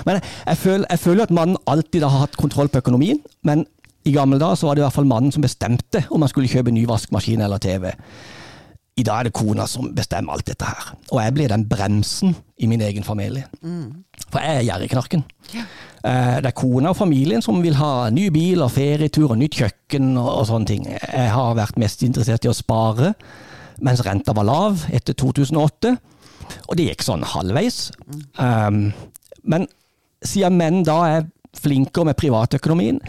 [0.08, 3.68] Men jeg, jeg, føler, jeg føler at mannen alltid har hatt kontroll på økonomien, men
[4.04, 6.50] i gamle dager så var det i hvert fall mannen som bestemte om han skulle
[6.50, 7.92] kjøpe ny vaskemaskin eller TV.
[8.98, 10.92] I dag er det kona som bestemmer alt dette her.
[11.10, 13.48] Og jeg blir den bremsen i min egen familie.
[14.30, 15.24] For jeg er gjerrigknarken.
[15.54, 15.64] Ja.
[16.04, 19.58] Eh, Det er kona og familien som vil ha ny bil og ferietur og nytt
[19.58, 20.86] kjøkken og, og sånne ting.
[20.86, 23.14] Jeg har vært mest interessert i å spare
[23.82, 25.96] mens renta var lav etter 2008.
[26.70, 27.88] Og det gikk sånn halvveis.
[28.38, 28.92] Um,
[29.44, 29.66] men
[30.24, 31.26] siden menn da er
[31.58, 33.00] flinkere med privatøkonomien,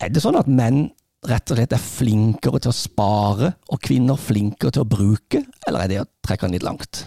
[0.00, 0.88] er det sånn at menn
[1.28, 5.84] rett og slett er flinkere til å spare, og kvinner flinkere til å bruke, eller
[5.84, 7.02] er det å trekke den litt langt?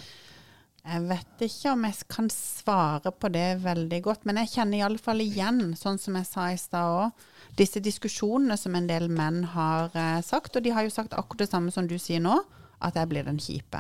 [0.84, 5.24] Jeg vet ikke om jeg kan svare på det veldig godt, men jeg kjenner iallfall
[5.24, 9.94] igjen, sånn som jeg sa i stad òg, disse diskusjonene som en del menn har
[9.96, 10.58] eh, sagt.
[10.58, 12.36] Og de har jo sagt akkurat det samme som du sier nå,
[12.84, 13.80] at jeg blir den kjipe.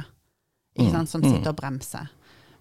[0.78, 2.08] Ikke sant, som sitter og bremser.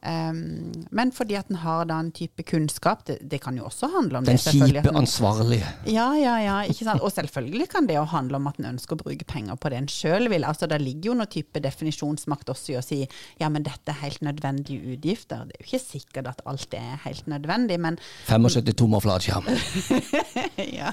[0.02, 3.86] Um, men fordi at en har da en type kunnskap, det, det kan jo også
[3.92, 4.42] handle om Den det.
[4.42, 5.68] selvfølgelig, kjipe, ansvarlige.
[5.86, 6.56] ja, ja, ja.
[6.66, 7.04] ikke sant?
[7.06, 9.78] Og selvfølgelig kan det jo handle om at en ønsker å bruke penger på det
[9.78, 10.42] en sjøl vil.
[10.48, 12.98] Altså, det ligger jo noe type definisjonsmakt også i å si
[13.38, 15.46] ja, men dette er helt nødvendige utgifter.
[15.46, 19.46] Det er jo ikke sikkert at alt er helt nødvendig, men 75 tommer flatskjerm.
[20.80, 20.92] ja.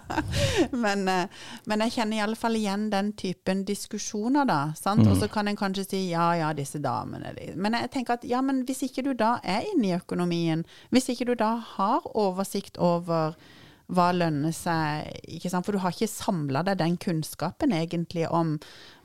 [0.71, 4.59] Men, eh, men jeg kjenner i alle fall igjen den typen diskusjoner, da.
[4.77, 5.05] Sant?
[5.09, 7.33] Og så kan en kanskje si ja, ja, disse damene.
[7.57, 11.09] Men jeg tenker at ja, men hvis ikke du da er inne i økonomien, hvis
[11.13, 13.37] ikke du da har oversikt over
[13.89, 15.65] hva lønner seg, ikke sant?
[15.65, 18.57] for du har ikke samla deg den kunnskapen egentlig om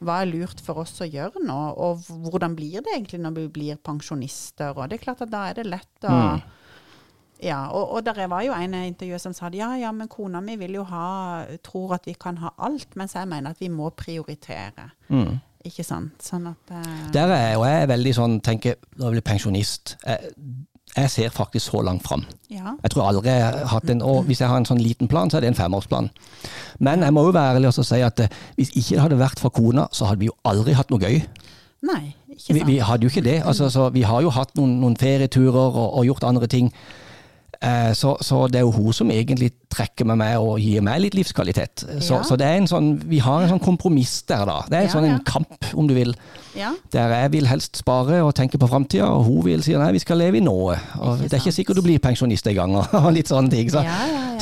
[0.04, 3.46] hva er lurt for oss å gjøre nå, og hvordan blir det egentlig når vi
[3.56, 6.18] blir pensjonister, og det er klart at da er det lett å
[7.44, 10.54] ja, og, og der var jo en intervju som sa ja, ja, men kona mi
[10.56, 11.06] vil jo ha,
[11.66, 14.86] tror at vi kan ha alt, mens jeg mener at vi må prioritere.
[15.64, 16.20] Ikke sant?
[16.22, 16.84] Sånn at uh...
[17.14, 20.32] Der er jeg, og jeg er veldig sånn, tenker, når jeg blir pensjonist, jeg,
[20.94, 22.24] jeg ser faktisk så langt fram.
[22.52, 22.74] Ja.
[22.84, 25.32] Jeg tror aldri jeg har hatt en, og hvis jeg har en sånn liten plan,
[25.32, 26.10] så er det en femårsplan.
[26.84, 29.42] Men jeg må jo være ærlig og si at eh, hvis ikke det hadde vært
[29.42, 31.22] for kona, så hadde vi jo aldri hatt noe gøy.
[31.84, 32.68] Nei, ikke Vi, sant.
[32.68, 33.38] vi hadde jo ikke det.
[33.44, 36.70] Altså, så vi har jo hatt noen, noen ferieturer og, og gjort andre ting.
[37.64, 41.00] Eh, så, så det er jo hun som egentlig trekker med meg og gir meg
[41.00, 41.84] litt livskvalitet.
[42.04, 42.22] Så, Ja.
[42.28, 44.58] så det er en sånn, vi har en sånn kompromiss der, da.
[44.68, 45.18] Det er en Ja, sånn ja.
[45.26, 46.12] kamp, om du vil.
[46.54, 49.90] Ja, Der jeg vil helst spare og tenke på framtida, og hun vil si nei,
[49.96, 50.78] vi skal leve i nået.
[51.00, 53.70] Og det er ikke sikkert du blir pensjonist engang, og litt sånne ting.
[53.72, 53.82] Så,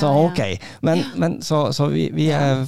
[0.03, 0.43] så ok.
[0.83, 2.67] Men, men så, så vi, vi er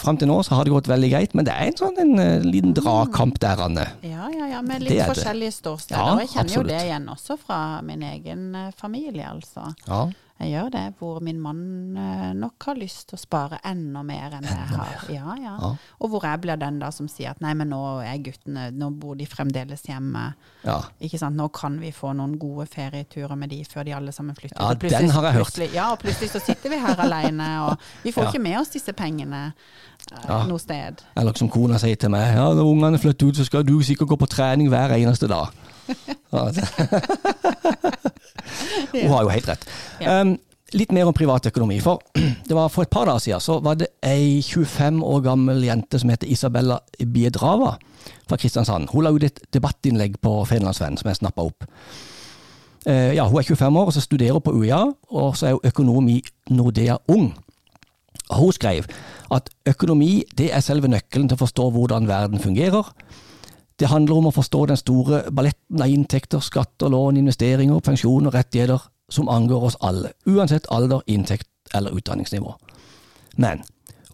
[0.00, 2.20] Fram til nå så har det gått veldig greit, men det er en sånn en
[2.22, 3.86] eh, liten dragkamp der, Anne.
[4.06, 6.00] ja, ja, ja med litt forskjellige ståsteder.
[6.00, 6.70] Ja, og jeg kjenner absolutt.
[6.70, 9.72] jo det igjen også fra min egen eh, familie, altså.
[9.86, 10.06] Ja.
[10.36, 11.60] Jeg gjør det, hvor min mann
[11.96, 14.90] eh, nok har lyst til å spare enda mer enn jeg har.
[15.08, 15.54] Ja, ja.
[15.62, 15.70] Ja.
[16.00, 18.90] Og hvor jeg blir den da som sier at nei, men nå er guttene, nå
[19.00, 20.26] bor de fremdeles hjemme.
[20.66, 20.76] ja.
[21.00, 21.36] Ikke sant?
[21.40, 24.60] Nå kan vi få noen gode ferieturer med de før de alle sammen flytter.
[24.60, 25.60] Ja, den har jeg hørt.
[25.72, 28.30] Ja, og plutselig så sitter vi her alene, og vi får Ja.
[28.34, 29.54] ikke med oss disse pengene
[30.12, 30.42] eh, Ja.
[30.44, 31.00] noe sted.
[31.16, 34.08] Eller som kona sier til meg, ja, når ungene flytter ut, så skal du sikkert
[34.12, 35.48] gå på trening hver eneste dag.
[38.92, 39.64] Hun har jo helt rett.
[40.02, 40.36] Um,
[40.74, 41.78] litt mer om privatøkonomi.
[41.84, 42.02] For
[42.48, 46.00] det var for et par dager siden så var det ei 25 år gammel jente
[46.02, 47.76] som heter Isabella Biedrava
[48.26, 48.90] fra Kristiansand.
[48.92, 51.66] Hun la ut et debattinnlegg på Federlandsvennen som jeg snappa opp.
[52.86, 55.66] Eh, ja, Hun er 25 år og så studerer på UiA, og så er hun
[55.66, 56.20] økonom i
[56.50, 57.32] Nordea Ung.
[58.30, 58.86] Hun skrev
[59.30, 62.86] at økonomi det er selve nøkkelen til å forstå hvordan verden fungerer.
[63.78, 68.34] Det handler om å forstå den store balletten av inntekter, skatter, lån, investeringer, pensjon og
[68.34, 72.54] rettigheter som angår oss alle, uansett alder, inntekt eller utdanningsnivå.
[73.36, 73.60] Men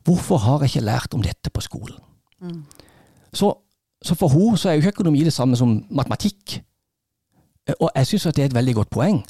[0.05, 2.01] hvorfor har jeg ikke lært om dette på skolen?
[3.33, 3.53] Så,
[4.03, 6.59] så for henne så er jo ikke økonomi det samme som matematikk.
[7.69, 9.23] Eh, Og jeg syns det er et veldig godt poeng.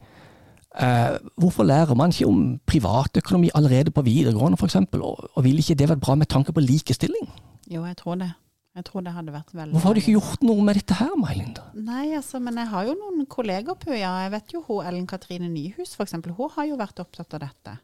[0.81, 5.77] Eh, hvorfor lærer man ikke om privatøkonomi allerede på videregående f.eks., og, og vil ikke
[5.77, 7.29] det være bra med tanke på likestilling?
[7.71, 8.33] Jo, jeg tror det.
[8.73, 11.11] Jeg tror det hadde vært veldig Hvorfor har du ikke gjort noe med dette her,
[11.21, 11.65] May-Linda?
[11.77, 14.13] Nei, altså, men jeg har jo noen kolleger på øya.
[14.25, 16.33] Jeg vet jo hun Ellen Katrine Nyhus, eksempel.
[16.39, 17.75] Hun har jo vært opptatt av dette.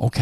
[0.00, 0.18] Ok,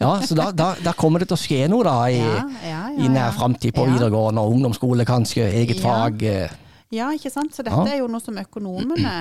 [0.00, 2.78] ja, så da, da, da kommer det til å skje noe da i, Ja, ja,
[2.96, 6.24] ja, i nær framtid på videregående og ungdomsskole kanskje, eget fag.
[6.24, 6.54] eh.
[6.90, 7.52] Ja, ikke sant.
[7.54, 9.12] Så dette er jo noe som økonomene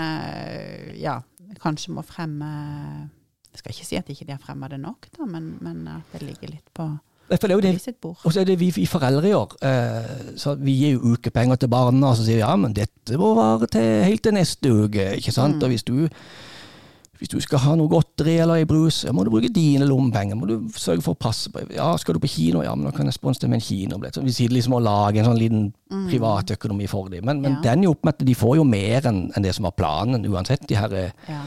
[1.04, 1.18] ja,
[1.62, 2.48] kanskje må fremme
[3.52, 6.16] Jeg skal ikke si at ikke de har fremma det nok, da, men, men at
[6.16, 6.88] det ligger litt på
[8.26, 9.56] Og så er det vi, vi foreldre gjør.
[9.62, 13.18] Eh, så vi gir jo ukepenger til barna, og så sier vi ja, men dette
[13.22, 15.12] må vare til helt til neste uke.
[15.20, 15.60] ikke sant?
[15.60, 15.64] Mm.
[15.64, 16.08] Og hvis du
[17.20, 20.38] hvis du skal ha noe godteri eller ei brus, må du bruke dine lommepenger.
[20.40, 22.94] Må du sørge for å passe på Ja, skal du på kino, ja, men da
[22.96, 24.22] kan jeg sponse deg med en kinobillett.
[24.24, 25.66] Vi sitter liksom og lager en sånn liten
[26.08, 27.26] privatøkonomi for dem.
[27.28, 27.62] Men, men Ja.
[27.74, 29.76] den er jo opp med at de får jo mer enn en det som var
[29.76, 31.42] planen, uansett, de her eh, Ja.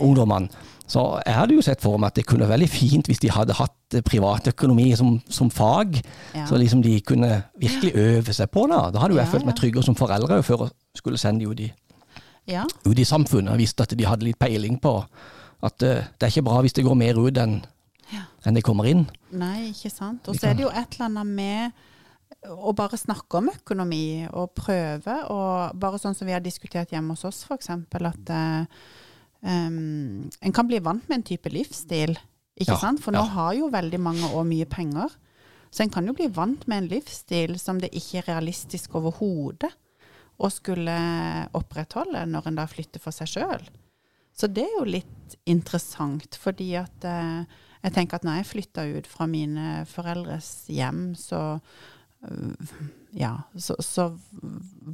[0.00, 0.48] ungdommene.
[0.90, 3.54] Så jeg hadde jo sett for meg at det kunne veldig fint hvis de hadde
[3.54, 6.00] hatt eh, privatøkonomi som, som fag.
[6.34, 6.46] Ja.
[6.48, 8.80] Så liksom de kunne virkelig øve seg på det.
[8.94, 11.50] Da hadde jo jeg Ja, følt meg tryggere som foreldre før jeg skulle sende de
[11.50, 11.68] ut i,
[12.50, 12.64] ja.
[12.86, 14.96] ut i samfunnet og visste at de hadde litt peiling på
[15.62, 17.60] at eh, det er ikke bra hvis det går mer ut enn
[18.48, 19.04] enn det kommer inn.
[19.36, 20.26] Nei, ikke sant.
[20.26, 24.54] Og så er det jo et eller annet med å bare snakke om økonomi og
[24.56, 27.68] prøve, og bare sånn som vi har diskutert hjemme hos oss, f.eks.
[27.74, 28.32] at
[29.42, 32.16] eh, em, en kan bli vant med en type livsstil,
[32.60, 33.00] ikke Ja, sant?
[33.00, 33.34] For nå ja.
[33.36, 35.08] har jo veldig mange og mye penger.
[35.70, 39.70] Så en kan jo bli vant med en livsstil som det ikke er realistisk overhodet
[40.40, 40.96] å skulle
[41.56, 43.64] opprettholde når en da flytter for seg sjøl.
[44.36, 47.42] Så det er jo litt interessant, fordi at eh,
[47.84, 51.60] jeg tenker at når jeg flytta ut fra mine foreldres hjem, så
[52.24, 52.72] øh,
[53.16, 54.10] ja, så, så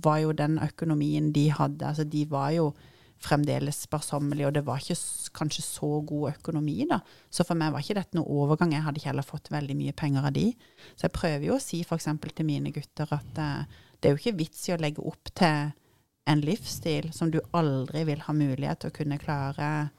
[0.06, 2.70] var jo den økonomien de hadde Altså, de var jo
[3.22, 4.96] fremdeles sparsommelig, og det var ikke
[5.38, 7.00] kanskje så god økonomi, da.
[7.32, 8.72] Så for meg var ikke dette noe overgang.
[8.76, 10.50] Jeg hadde ikke heller fått veldig mye penger av de.
[10.94, 12.08] Så jeg prøver jo å si f.eks.
[12.36, 13.64] til mine gutter at eh,
[14.00, 15.72] det er jo ikke vits i å legge opp til
[16.26, 19.90] en livsstil som du aldri vil ha mulighet til å kunne klare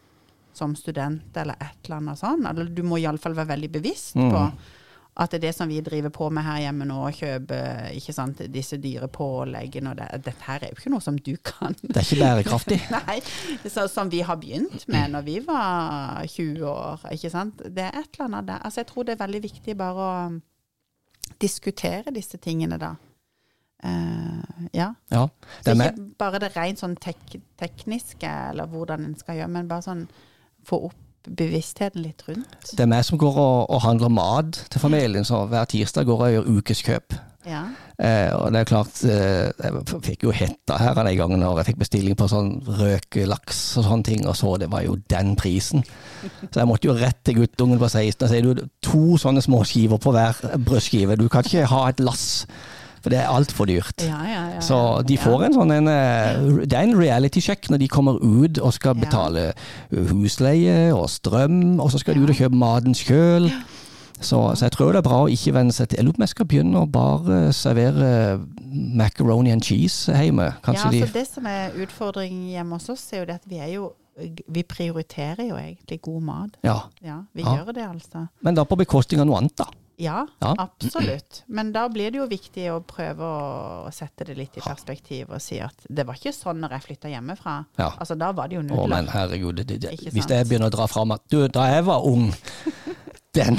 [0.58, 2.46] som student, eller et eller annet sånn.
[2.50, 4.32] Eller du må iallfall være veldig bevisst Mm.
[4.34, 4.52] på
[5.18, 7.58] at det er det som vi driver på med her hjemme nå, å kjøpe
[7.98, 11.32] ikke sant, disse dyre påleggene og det, Dette her er jo ikke noe som du
[11.42, 12.78] kan Det er ikke bærekraftig.
[12.98, 13.18] Nei,
[13.66, 17.66] så, som vi har begynt med når vi var 20 år, ikke sant.
[17.66, 18.62] Det er et eller annet der.
[18.62, 20.14] Altså, jeg tror det er veldig viktig bare å
[21.42, 22.94] diskutere disse tingene, da.
[23.84, 24.92] Uh, ja.
[25.14, 25.28] Ja,
[25.62, 29.70] Så er ikke bare det rent sånn tek tekniske, eller hvordan en skal gjøre, men
[29.70, 30.08] bare sånn
[30.66, 32.72] få opp bevisstheten litt rundt.
[32.72, 36.28] det er meg som går og, og handler mat til familien, så hver tirsdag går
[36.28, 37.20] jeg og gjør ukeskjøp.
[37.48, 37.62] Ja.
[37.98, 41.70] Eh, og det er klart, eh, jeg fikk jo hetta her den gangen når jeg
[41.72, 45.86] fikk bestilling på sånn røkelaks og sånne ting, og så det var jo den prisen.
[46.44, 49.64] Så jeg måtte jo rett til guttungen på 16 og si du, to sånne små
[49.66, 51.18] skiver på hver brødskive.
[51.18, 52.46] Du kan ikke ha et lass,
[53.08, 54.04] for det er altfor dyrt.
[54.04, 57.70] Ja, ja, ja, Så de får en sånn en, eh, Det er en reality check
[57.72, 59.54] når de kommer ut og skal betale
[60.12, 63.50] husleie og strøm, og så skal de ut og kjøpe maten sjøl.
[64.18, 66.22] Så, så jeg tror det er bra å ikke venne seg til Jeg lurer på
[66.24, 68.40] om jeg skal begynne å bare servere
[68.98, 70.48] macaroni and cheese hjemme.
[70.66, 73.46] Kanskje ja, de altså Det som er utfordringen hjemme hos oss, er jo det at
[73.48, 73.92] vi er jo
[74.50, 76.56] Vi prioriterer jo egentlig god mat.
[76.66, 76.80] Ja.
[77.06, 77.60] Ja, vi Ja.
[77.60, 78.24] gjør det, altså.
[78.42, 79.68] Men da på bekostning av noe annet, da.
[80.00, 80.54] Ja, Ja.
[80.58, 81.44] absolutt.
[81.48, 85.42] Men da blir det jo viktig å prøve å sette det litt i perspektiv og
[85.42, 87.56] si at det var ikke sånn når jeg flytta hjemmefra.
[87.82, 87.88] Ja.
[87.98, 89.64] Altså Da var det jo Å, men herregud.
[89.66, 92.30] Det, det, hvis jeg begynner å dra fram at du, da jeg var ung,
[93.40, 93.58] den,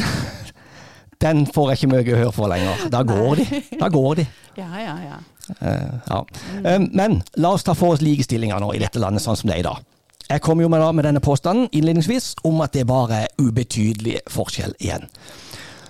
[1.18, 2.87] den får jeg ikke mye gehør for lenger.
[2.94, 3.62] Da går de.
[3.81, 4.29] Da går de.
[4.62, 5.18] Ja, ja, ja.
[5.59, 6.22] Uh, ja.
[6.62, 9.59] Eh, men la oss ta for oss likestillinga nå i dette landet sånn som det
[9.59, 9.83] er i dag.
[10.29, 14.74] Jeg kom jo med, med denne påstanden innledningsvis om at det bare er ubetydelig forskjell
[14.79, 15.09] igjen.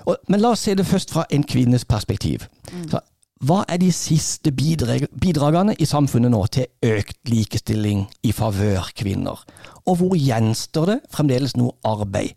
[0.09, 2.47] Og, men la oss se det først fra en kvinnes perspektiv.
[2.89, 3.03] Så,
[3.47, 9.45] hva er de siste bidrag, bidragene i samfunnet nå til økt likestilling i favør kvinner?
[9.87, 12.35] Og hvor gjenstår det fremdeles noe arbeid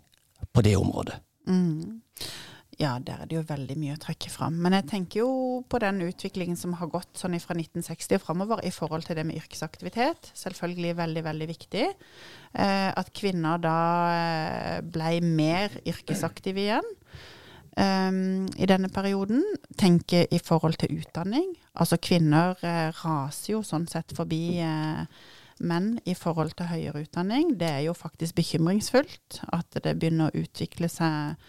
[0.53, 1.17] på det området?
[2.81, 4.55] Ja, der er det jo veldig mye å trekke fram.
[4.63, 5.31] Men jeg tenker jo
[5.69, 9.25] på den utviklingen som har gått sånn fra 1960 og framover i forhold til det
[9.27, 10.31] med yrkesaktivitet.
[10.37, 11.85] Selvfølgelig veldig, veldig viktig.
[12.53, 13.77] Eh, at kvinner da
[14.81, 16.89] blei ble mer yrkesaktive igjen.
[17.79, 19.45] Um, i denne perioden.
[19.79, 21.53] Tenke i forhold til utdanning.
[21.79, 25.05] Altså kvinner eh, raser jo sånn sett forbi eh,
[25.63, 27.53] menn i forhold til høyere utdanning.
[27.55, 31.39] Det er jo faktisk bekymringsfullt at det begynner å utvikle seg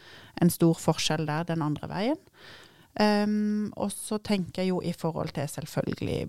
[0.43, 2.21] en stor forskjell der den andre veien.
[2.93, 6.27] Um, og så tenker jeg jo i forhold til selvfølgelig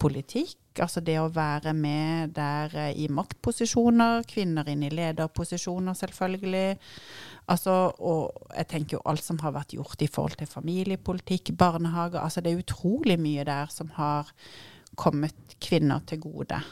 [0.00, 6.78] politikk, altså det å være med der eh, i maktposisjoner, kvinner inn i lederposisjoner selvfølgelig.
[7.52, 12.22] Altså, og jeg tenker jo alt som har vært gjort i forhold til familiepolitikk, barnehager,
[12.22, 14.32] altså det er utrolig mye der som har
[14.96, 16.62] kommet kvinner til gode.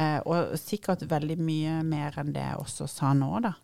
[0.00, 3.58] Uh, og sikkert veldig mye mer enn det jeg også sa nå, da.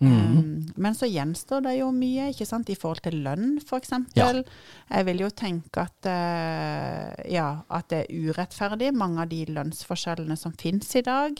[0.00, 3.92] Um, men så gjenstår det jo mye, ikke sant, i forhold til lønn, f.eks.
[4.16, 4.30] Ja.
[4.32, 10.38] Jeg vil jo tenke at, eh, ja, at det er urettferdig, mange av de lønnsforskjellene
[10.40, 11.36] som finnes i dag,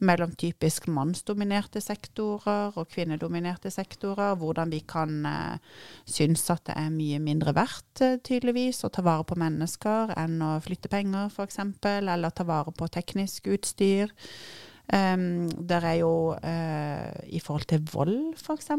[0.00, 5.76] mellom typisk mannsdominerte sektorer og kvinnedominerte sektorer, hvordan vi kan eh,
[6.08, 10.40] synes at det er mye mindre verdt, eh, tydeligvis, å ta vare på mennesker enn
[10.40, 14.16] å flytte penger, f.eks., eller ta vare på teknisk utstyr.
[14.90, 18.70] Um, der er jo uh, i forhold til vold, f.eks.,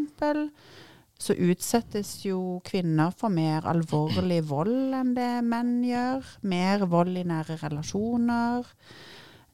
[1.22, 6.32] så utsettes jo kvinner for mer alvorlig vold enn det menn gjør.
[6.50, 8.66] Mer vold i nære relasjoner.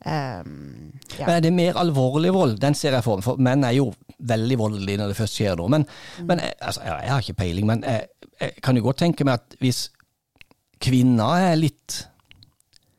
[0.06, 1.26] Um, ja.
[1.26, 2.56] Men er det mer alvorlig vold?
[2.64, 3.28] Den ser jeg for meg.
[3.28, 3.90] For menn er jo
[4.32, 5.74] veldig voldelige når det først skjer noe.
[5.76, 6.30] Men, mm.
[6.30, 9.42] men altså, jeg, jeg, har ikke peiling, men jeg, jeg kan jo godt tenke meg
[9.42, 9.88] at hvis
[10.84, 12.06] kvinner er litt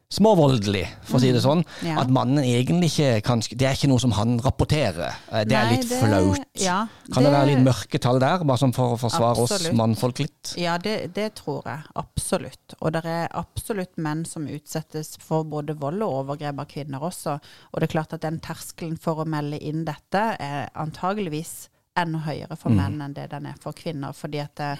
[0.09, 1.45] småvoldelig, for å si det mm.
[1.45, 1.63] sånn.
[1.85, 1.99] Ja.
[2.01, 5.19] At mannen egentlig ikke kan Det er ikke noe som han rapporterer.
[5.29, 6.47] Eh, det Nei, er litt det, flaut.
[6.63, 6.79] Ja,
[7.13, 9.69] kan det, det, være litt mørketall der, bare sånn for å forsvare absolutt.
[9.69, 10.55] oss mannfolk litt?
[10.61, 11.85] Ja, det, det, tror jeg.
[12.01, 12.77] Absolutt.
[12.81, 17.37] Og det er absolutt menn som utsettes for både vold og overgrep av kvinner også.
[17.73, 21.69] Og det er klart at den terskelen for å melde inn dette er antageligvis
[22.01, 22.79] enda høyere for mm.
[22.81, 24.13] menn enn det den er for kvinner.
[24.17, 24.71] fordi at det,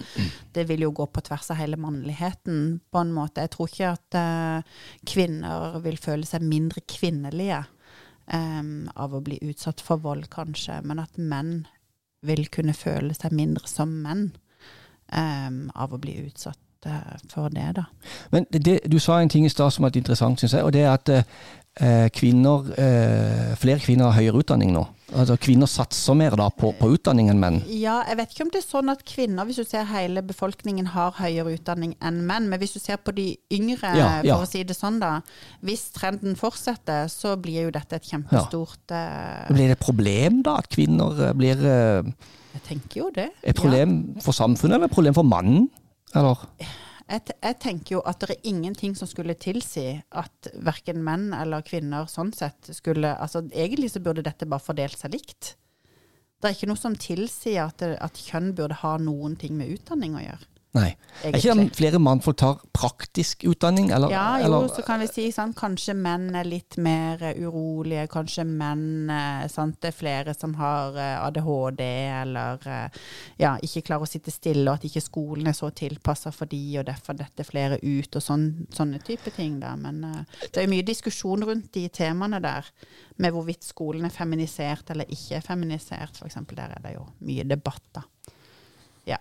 [0.55, 3.45] det, vil jo gå på tvers av hele mannligheten, på en måte.
[3.45, 7.63] Jeg tror ikke at uh, kvinner vil føle seg mindre kvinnelige
[8.33, 11.67] um, av å bli utsatt for vold, kanskje, men at menn
[12.25, 14.29] vil kunne føle seg mindre som menn
[15.13, 17.85] um, av å bli utsatt uh, for det, da.
[18.33, 20.85] Men det, du sa en ting i stad som er interessant, syns jeg, og det
[20.85, 21.13] er at
[22.15, 22.65] kvinner,
[23.59, 24.83] flere kvinner har høyere utdanning nå.
[25.17, 27.59] Altså Kvinner satser mer da på, på, utdanning enn menn?
[27.73, 30.91] Ja, jeg vet ikke om det er sånn at kvinner, hvis du ser hele befolkningen,
[30.93, 32.49] har høyere utdanning enn menn.
[32.51, 34.35] Men hvis du ser på de yngre, ja, ja.
[34.35, 35.15] for å si det sånn da.
[35.65, 39.05] Hvis trenden fortsetter, så blir jo dette et kjempestort ja.
[39.47, 43.31] uh, Blir det et problem da, at kvinner eh, blir Jeg tenker jo det.
[43.41, 45.69] Et problem for samfunnet, eller et problem for mannen?
[46.17, 46.45] Eller?
[47.09, 51.65] Jeg, jeg, tenker jo at det er ingenting som skulle tilsi at verken menn eller
[51.65, 55.55] kvinner sånn sett skulle altså Egentlig så burde dette bare fordelt seg likt.
[56.39, 60.19] Det er ikke noe som tilsier at, at kjønn burde ha noen ting med utdanning
[60.19, 60.49] å gjøre.
[60.77, 60.91] Nei.
[61.23, 61.29] Egentlig.
[61.33, 63.87] Er ikke det flere mannfolk tar praktisk utdanning?
[63.91, 64.67] Eller, ja, jo, eller?
[64.71, 68.03] så kan vi si sant, kanskje menn er litt mer urolige.
[68.13, 71.81] Kanskje menn eh, sant, Det er flere som har eh, ADHD
[72.21, 72.99] eller eh,
[73.41, 76.61] ja, ikke klarer å sitte stille, og at ikke skolen er så tilpassa for de,
[76.79, 79.57] og derfor dette flere ut, og sånn, sånne type ting.
[79.63, 79.73] Da.
[79.79, 82.69] Men det er jo mye diskusjon rundt de temaene der,
[83.17, 86.39] med hvorvidt skolen er feminisert eller ikke er feminisert, f.eks.
[86.53, 88.05] Der er det jo mye debatt, da.
[89.09, 89.17] Ja.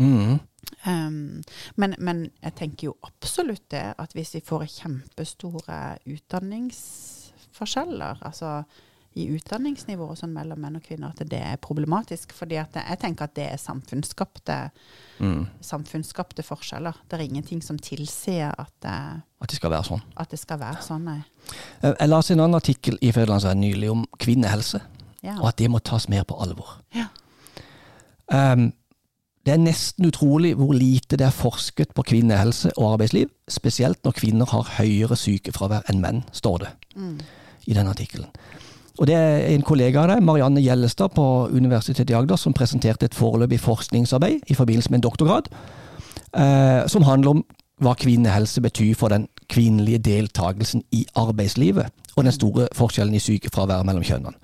[0.00, 0.38] Mm.
[0.86, 1.42] Um,
[1.76, 8.62] men, men, jeg tenker jo absolutt det at hvis vi får kjempestore utdanningsforskjeller, altså
[9.18, 12.32] i utdanningsnivå sånn mellom menn og kvinner, at det er problematisk.
[12.36, 14.70] fordi jeg tenker at det er samfunnsskapte,
[15.18, 15.46] mm.
[15.66, 16.94] samfunnsskapte forskjeller.
[17.08, 20.02] Det er ingenting som tilsier at det, at det skal være sånn.
[20.14, 21.20] At det skal være sånn, nei.
[21.82, 24.78] Eh, jeg leste en annen artikkel i Fødelandsveien nylig om kvinnehelse,
[25.26, 25.34] ja.
[25.40, 26.78] og at det må tas mer på alvor.
[26.94, 27.10] Ja.
[28.30, 28.70] Um,
[29.46, 34.16] det er nesten utrolig hvor lite det er forsket på kvinnehelse og arbeidsliv, spesielt når
[34.18, 37.14] kvinner har høyere sykefravær enn menn, står det mm.
[37.72, 38.28] i den artikkelen.
[39.00, 43.08] Og Det er en kollega av deg, Marianne Gjellestad på Universitetet i Agder, som presenterte
[43.08, 45.48] et foreløpig forskningsarbeid i forbindelse med en doktorgrad,
[46.36, 47.44] eh, som handler om
[47.80, 53.86] hva kvinnehelse betyr for den kvinnelige deltakelsen i arbeidslivet, og den store forskjellen i sykefravær
[53.88, 54.36] mellom kjønnene.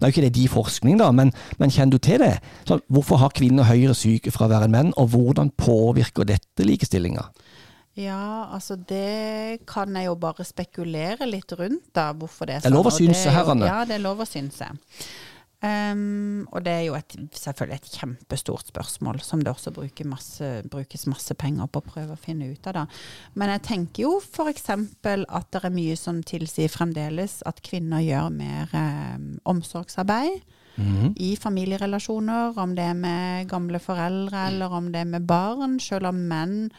[0.00, 2.34] Nå er jo ikke det de forskning, da, men, men kjenner du til det?
[2.64, 7.26] Så hvorfor har kvinner høyere sykefravær enn menn, og hvordan påvirker dette likestillinga?
[8.00, 12.70] Ja, altså det kan jeg jo bare spekulere litt rundt, da, hvorfor det er sånn.
[12.70, 13.68] Det er lov å sånn, synse, herrene.
[13.68, 14.70] Ja, det er lov å synse.
[15.60, 19.72] Um, og det er jo et, selvfølgelig et kjempestort spørsmål, som det også
[20.08, 22.78] masse, brukes masse penger på å prøve å finne ut av.
[22.78, 22.84] Da.
[23.34, 24.70] Men jeg tenker jo f.eks.
[24.70, 30.40] at det er mye som tilsier fremdeles at kvinner gjør mer um, omsorgsarbeid.
[30.76, 31.12] Mm -hmm.
[31.16, 35.80] I familierelasjoner, om det er med gamle foreldre eller om det er med barn.
[35.80, 36.70] Selv om menn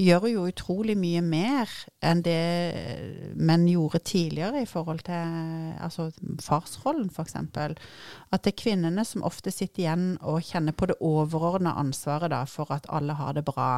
[0.00, 1.70] gjør jo utrolig mye mer
[2.04, 6.08] enn det menn gjorde tidligere i forhold til altså
[6.42, 7.36] farsrollen, f.eks.
[7.36, 12.42] At det er kvinnene som ofte sitter igjen og kjenner på det overordna ansvaret da,
[12.48, 13.72] for at alle har det bra,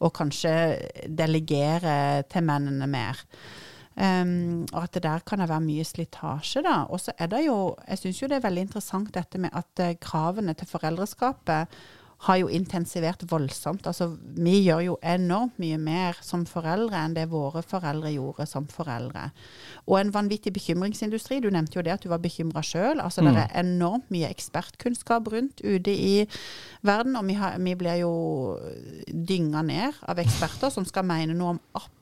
[0.00, 0.54] og kanskje
[1.06, 3.24] delegere til mennene mer.
[3.96, 6.82] Um, og at det der kan være mye slitasje, da.
[6.92, 9.80] Og så er det jo Jeg syns jo det er veldig interessant dette med at
[9.80, 11.72] uh, kravene til foreldreskapet
[12.24, 13.86] har jo intensivert voldsomt.
[13.86, 18.68] Altså, vi gjør jo enormt mye mer som foreldre enn det våre foreldre gjorde som
[18.72, 19.28] foreldre.
[19.84, 21.42] Og en vanvittig bekymringsindustri.
[21.44, 23.02] Du nevnte jo det at du var bekymra sjøl.
[23.04, 23.28] Altså, mm.
[23.36, 26.14] Det er enormt mye ekspertkunnskap rundt ute i
[26.86, 28.14] verden, og vi, har, vi blir jo
[29.12, 31.92] dynga ned av eksperter som skal mene noe om absolutt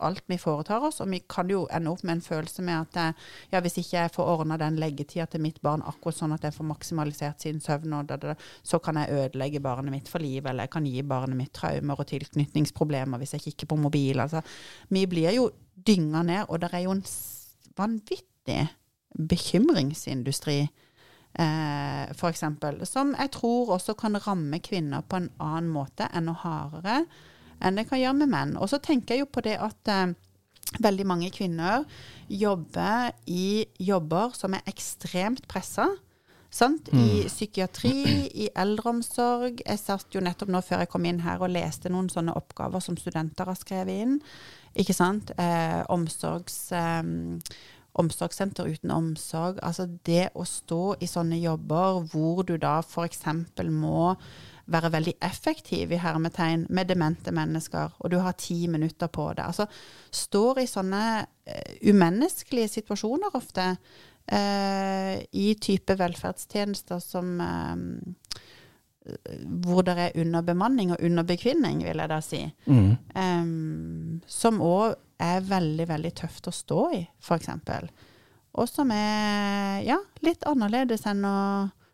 [0.00, 1.00] alt vi foretar oss.
[1.00, 3.14] Og vi kan jo ende opp med en følelse med at eh,
[3.52, 6.54] ja, hvis ikke jeg får ordna den leggetida til mitt barn akkurat sånn at jeg
[6.56, 10.68] får maksimalisert sin søvn, da, da, så kan jeg ødelegge barnet mitt for livet, eller
[10.68, 14.20] jeg kan gi barnet mitt traumer og tilknytningsproblemer hvis jeg kikker på mobil.
[14.20, 14.42] Altså,
[14.90, 17.04] vi blir jo dynga ned, og det er jo en
[17.78, 18.62] vanvittig
[19.12, 20.60] bekymringsindustri,
[21.38, 27.06] eh, eksempel, Som jeg tror også kan ramme kvinner på en annen måte, enda hardere
[27.62, 28.56] enn det kan gjøre med menn.
[28.58, 30.14] Og så tenker jeg jo på det at eh,
[30.82, 31.84] veldig mange kvinner
[32.32, 35.88] jobber i jobber som er ekstremt pressa.
[36.52, 36.88] Sant?
[36.92, 37.28] I Mm.
[37.32, 37.92] psykiatri,
[38.44, 39.62] i eldreomsorg.
[39.64, 42.80] Jeg satt jo nettopp nå før jeg kom inn her og leste noen sånne oppgaver
[42.84, 44.18] som studenter har skrevet inn.
[44.76, 45.30] Ikke sant?
[45.38, 47.02] Eh, omsorgs, eh,
[47.96, 49.58] omsorgssenter uten omsorg.
[49.62, 53.22] Altså det å stå i sånne jobber hvor du da f.eks.
[53.68, 54.16] må
[54.72, 59.44] være veldig effektiv i hermetegn med demente mennesker, og du har ti minutter på det.
[59.44, 59.66] Altså
[60.10, 63.68] står i sånne eh, umenneskelige situasjoner ofte
[64.26, 68.42] eh, i type velferdstjenester som eh,
[69.66, 72.42] hvor det er underbemanning og underbekvinning, vil jeg da si.
[72.70, 72.92] Mm.
[73.18, 77.50] Em, som òg er veldig, veldig tøft å stå i, f.eks.
[78.52, 81.38] Og som er ja, litt annerledes enn å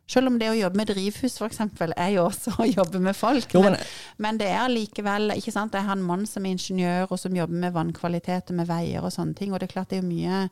[0.08, 1.60] selv om det å jobbe med drivhus f.eks.
[1.92, 3.52] er jo også å jobbe med folk.
[3.52, 3.76] Jo, men,
[4.16, 5.74] men men det er likevel ikke sant?
[5.74, 9.02] Jeg har en mann som er ingeniør, og som jobber med vannkvalitet og med veier
[9.02, 9.50] og sånne ting.
[9.50, 10.46] Og det er klart det er jo mye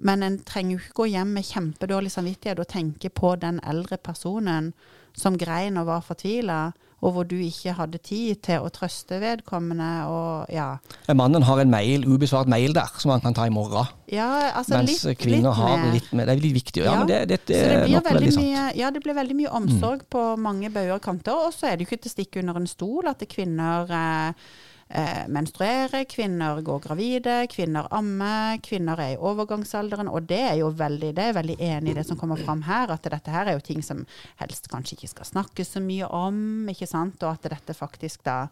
[0.00, 3.98] Men en trenger jo ikke gå hjem med kjempedårlig samvittighet og tenke på den eldre
[4.00, 4.70] personen
[5.12, 6.70] som grein og var fortvila,
[7.00, 10.74] og hvor du ikke hadde tid til å trøste vedkommende og ja.
[11.16, 13.88] mannen har en mail, ubesvart mail der, som han kan ta i morgen.
[14.12, 16.28] ja altså Mens litt, kvinner litt har litt mer.
[16.28, 16.84] Det er litt viktig.
[16.84, 18.46] Ja, Ja, men det, det, det det blir nok veldig veldig sant.
[18.46, 18.50] Mm.
[18.50, 21.46] mye, ja, det blir veldig mye omsorg på mange bauger og kanter.
[21.46, 24.50] Og så er det jo ikke til å stikke under en stol at kvinner eh,
[24.90, 30.10] eh, menstruerer, kvinner går gravide, kvinner ammer, kvinner er i overgangsalderen.
[30.10, 32.92] Og det er jo veldig, det er veldig enig i det som kommer fram her,
[32.94, 34.04] at dette her er jo ting som
[34.42, 37.22] helst kanskje ikke skal snakkes så mye om, ikke sant.
[37.22, 38.44] Og at dette faktisk da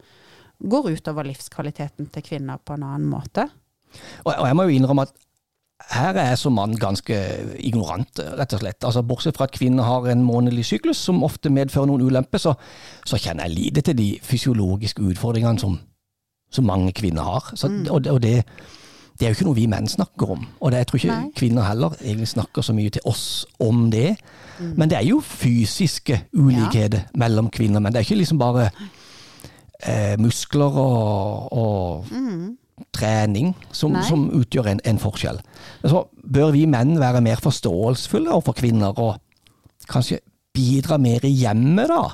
[0.59, 3.47] går utover livskvaliteten til kvinner på en annen måte.
[4.25, 5.17] Og, og jeg må jo innrømme at
[5.95, 7.17] her er jeg som mann ganske
[7.63, 8.83] ignorant, rett og slett.
[8.83, 12.57] Altså, bortsett fra at kvinner har en månedlig syklus som ofte medfører noen ulemper, så,
[13.07, 15.79] så kjenner jeg lite til de fysiologiske utfordringene som,
[16.51, 17.53] som mange kvinner har.
[17.55, 17.87] Så, Mm.
[17.91, 18.45] Og, og det,
[19.19, 20.47] det er jo ikke noe vi menn snakker om.
[20.61, 21.33] Og det, jeg tror ikke Nei.
[21.37, 24.17] kvinner heller egentlig snakker så mye til oss om det.
[24.61, 24.73] Mm.
[24.77, 27.93] Men det er jo fysiske ulikheter mellom kvinner og menn.
[27.93, 28.71] Det er ikke liksom bare
[29.83, 32.07] eh, muskler og, og
[32.95, 35.41] trening som, som utgjør en, en forskjell.
[35.85, 39.19] Så bør vi menn være mer forståelsesfulle overfor kvinner, og
[39.91, 40.21] kanskje
[40.55, 42.05] bidra mer i hjemmet, da,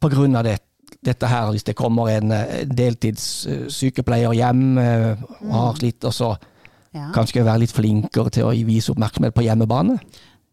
[0.00, 0.58] på grunn av det,
[1.04, 6.36] dette her, hvis det kommer en eh, deltidssykepleier hjem eh, og har slitt, og så
[6.94, 7.10] Ja.
[7.12, 9.98] kanskje være litt flinkere til å vise oppmerksomhet på hjemmebane.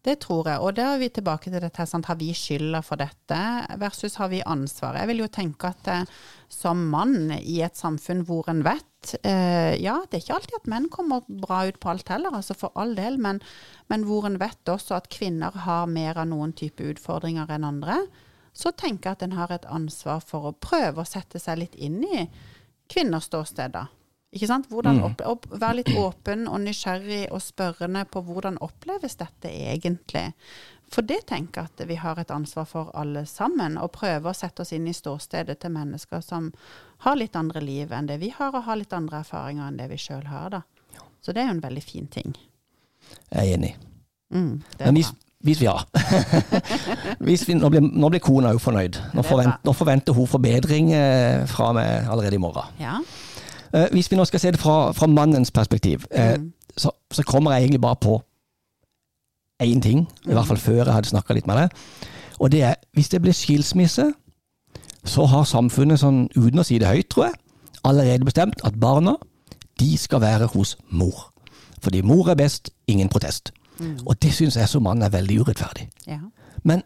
[0.04, 2.06] Det tror jeg, og da er vi tilbake til dette, sant?
[2.06, 3.38] har vi skylda for dette,
[3.80, 5.00] versus har vi ansvaret.
[5.00, 6.04] Jeg vil jo tenke at eh,
[6.52, 10.70] som mann i et samfunn hvor en vet eh, Ja, det er ikke alltid at
[10.70, 13.40] menn kommer bra ut på alt heller, altså for all del, men,
[13.90, 18.04] men hvor en vet også at kvinner har mer av noen type utfordringer enn andre,
[18.56, 21.74] så tenker jeg at en har et ansvar for å prøve å sette seg litt
[21.76, 22.24] inn i
[22.88, 23.90] kvinners ståsteder.
[24.36, 24.70] Ikke sant?
[24.72, 30.30] Hvordan opp, opp, være litt åpen og nysgjerrig og spørrende på hvordan oppleves dette egentlig.
[30.92, 34.36] For det tenker jeg at vi har et ansvar for alle sammen, å prøve å
[34.36, 36.50] sette oss inn i ståstedet til mennesker som
[37.06, 39.88] har litt andre liv enn det vi har, og har litt andre erfaringer enn det
[39.92, 40.50] vi sjøl har.
[40.58, 40.62] da.
[41.20, 42.36] Så det er jo en veldig fin ting.
[43.30, 43.72] Jeg er enig.
[44.34, 45.06] Mm, Men vi.
[45.46, 45.76] Hvis vi ja.
[47.26, 48.98] hvis vi, nå, blir, nå blir kona jo fornøyd.
[49.14, 49.70] Nå, Det er forvent, bra.
[49.70, 52.74] nå forventer hun forbedring eh, fra meg allerede i morgen.
[52.82, 52.98] Ja.
[53.72, 56.52] Eh, hvis vi nå skal se det fra, fra mannens perspektiv, eh, Mm.
[56.76, 58.18] så, så kommer jeg egentlig bare på
[59.62, 61.70] én ting, i hvert fall før jeg hadde snakka litt med deg.
[62.40, 64.10] Og det er hvis det blir skilsmisse,
[65.06, 67.38] så har samfunnet sånn, uten å si det høyt, tror jeg,
[67.86, 69.14] allerede bestemt at barna
[69.80, 71.30] de skal være hos mor.
[71.80, 73.52] Fordi mor er best, ingen protest.
[74.06, 75.88] Og det syns jeg som mann er veldig urettferdig.
[76.08, 76.20] ja.
[76.66, 76.82] Men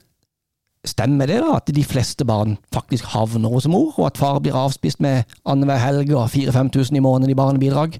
[0.86, 4.56] stemmer det da at de fleste barn faktisk havner hos mor, og at far blir
[4.56, 7.98] avspist med annenhver helg og 4000-5000 i måneden i barnebidrag?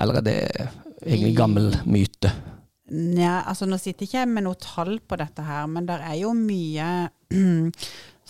[0.00, 0.38] Eller er det
[1.04, 2.32] egentlig gammel myte?
[2.90, 6.16] Nja, altså nå sitter ikke jeg med noe tall på dette her, men det er
[6.22, 6.88] jo mye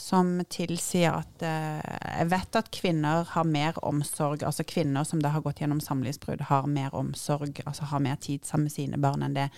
[0.00, 1.80] som tilsier at eh,
[2.20, 6.46] Jeg vet at kvinner har mer omsorg, altså kvinner som da har gått gjennom samlivsbrudd,
[6.48, 9.50] har mer omsorg, altså har mer tid sammen med sine barn enn det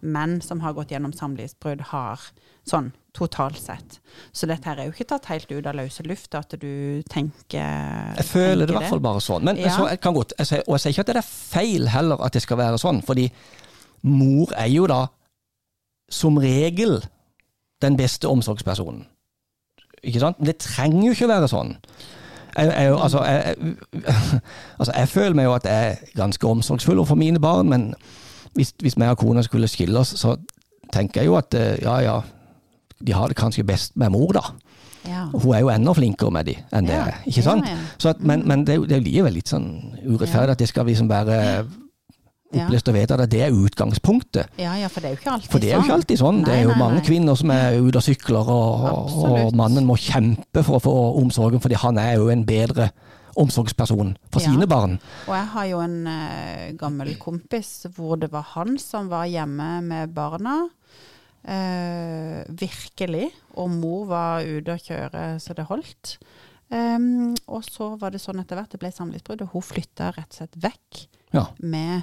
[0.00, 2.22] menn som har gått gjennom samlivsbrudd, har.
[2.68, 3.98] Sånn totalt sett.
[4.30, 7.58] Så dette her er jo ikke tatt helt ut av løse lufta, at du tenker
[8.20, 9.42] Jeg føler det i hvert fall bare sånn.
[9.48, 9.74] Men Ja.
[9.74, 12.32] så, jeg kan godt, jeg og jeg sier ikke at det er feil heller at
[12.36, 13.30] det skal være sånn, fordi
[14.06, 15.06] mor er jo da
[16.08, 17.00] som regel
[17.82, 19.06] den beste omsorgspersonen.
[20.02, 20.38] Ikke sant?
[20.38, 21.76] Men det trenger jo ikke å være sånn.
[22.58, 23.56] Jeg, jeg, altså, jeg,
[24.78, 27.88] altså, jeg føler meg jo at jeg er ganske omsorgsfull overfor mine barn, men
[28.56, 30.36] hvis, hvis meg og kona skulle skille oss, så
[30.92, 32.16] tenker jeg jo at eh, ja, ja,
[32.98, 34.42] de har det kanskje best med mor, da.
[35.08, 35.26] Ja.
[35.32, 37.68] Hun er jo enda flinkere med de enn Ja, dere, ikke sant?
[38.04, 39.68] ja, men, men det, er jo- det er jo litt sånn
[40.02, 41.38] urettferdig at det skal liksom være.
[42.52, 44.48] Opplest og vedtatt at det er utgangspunktet.
[44.58, 45.52] ja, ja, for det er jo ikke alltid sånn.
[45.52, 46.38] For det er jo ikke alltid sånn.
[46.46, 47.04] Det er jo nei, mange nei.
[47.06, 51.60] kvinner som er ute og sykler, og, og mannen må kjempe for å få omsorgen,
[51.60, 52.90] fordi han er jo en bedre
[53.38, 54.50] omsorgsperson for Ja.
[54.50, 54.96] sine barn.
[55.28, 59.68] Og jeg har jo en uh, gammel kompis hvor det var han som var hjemme
[59.86, 60.64] med barna.
[61.46, 63.30] Uh, virkelig.
[63.56, 66.16] Og mor var ute og kjøre så det holdt.
[66.68, 70.28] Um, og så var det sånn etter hvert det ble samlivsbrudd, og hun flytta rett
[70.34, 71.46] og slett vekk Ja.
[71.60, 72.02] med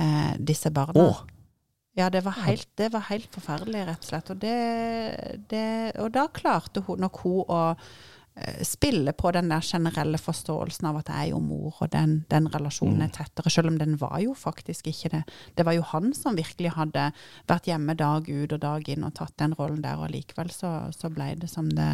[0.00, 0.96] eh, disse barna.
[0.96, 1.20] Åh.
[1.98, 4.30] Ja, det var helt, det var helt forferdelig, rett og slett.
[4.30, 5.66] Og, det, det,
[6.00, 11.00] og da klarte hun nok hun å eh, spille på den der generelle forståelsen av
[11.00, 14.20] at jeg er jo mor, og den, den relasjonen er tettere, selv om den var
[14.22, 15.24] jo faktisk ikke det.
[15.58, 17.08] Det var jo han som virkelig hadde
[17.50, 20.72] vært hjemme dag ut og dag inn og tatt den rollen der, og likevel så,
[20.94, 21.90] så ble det som det,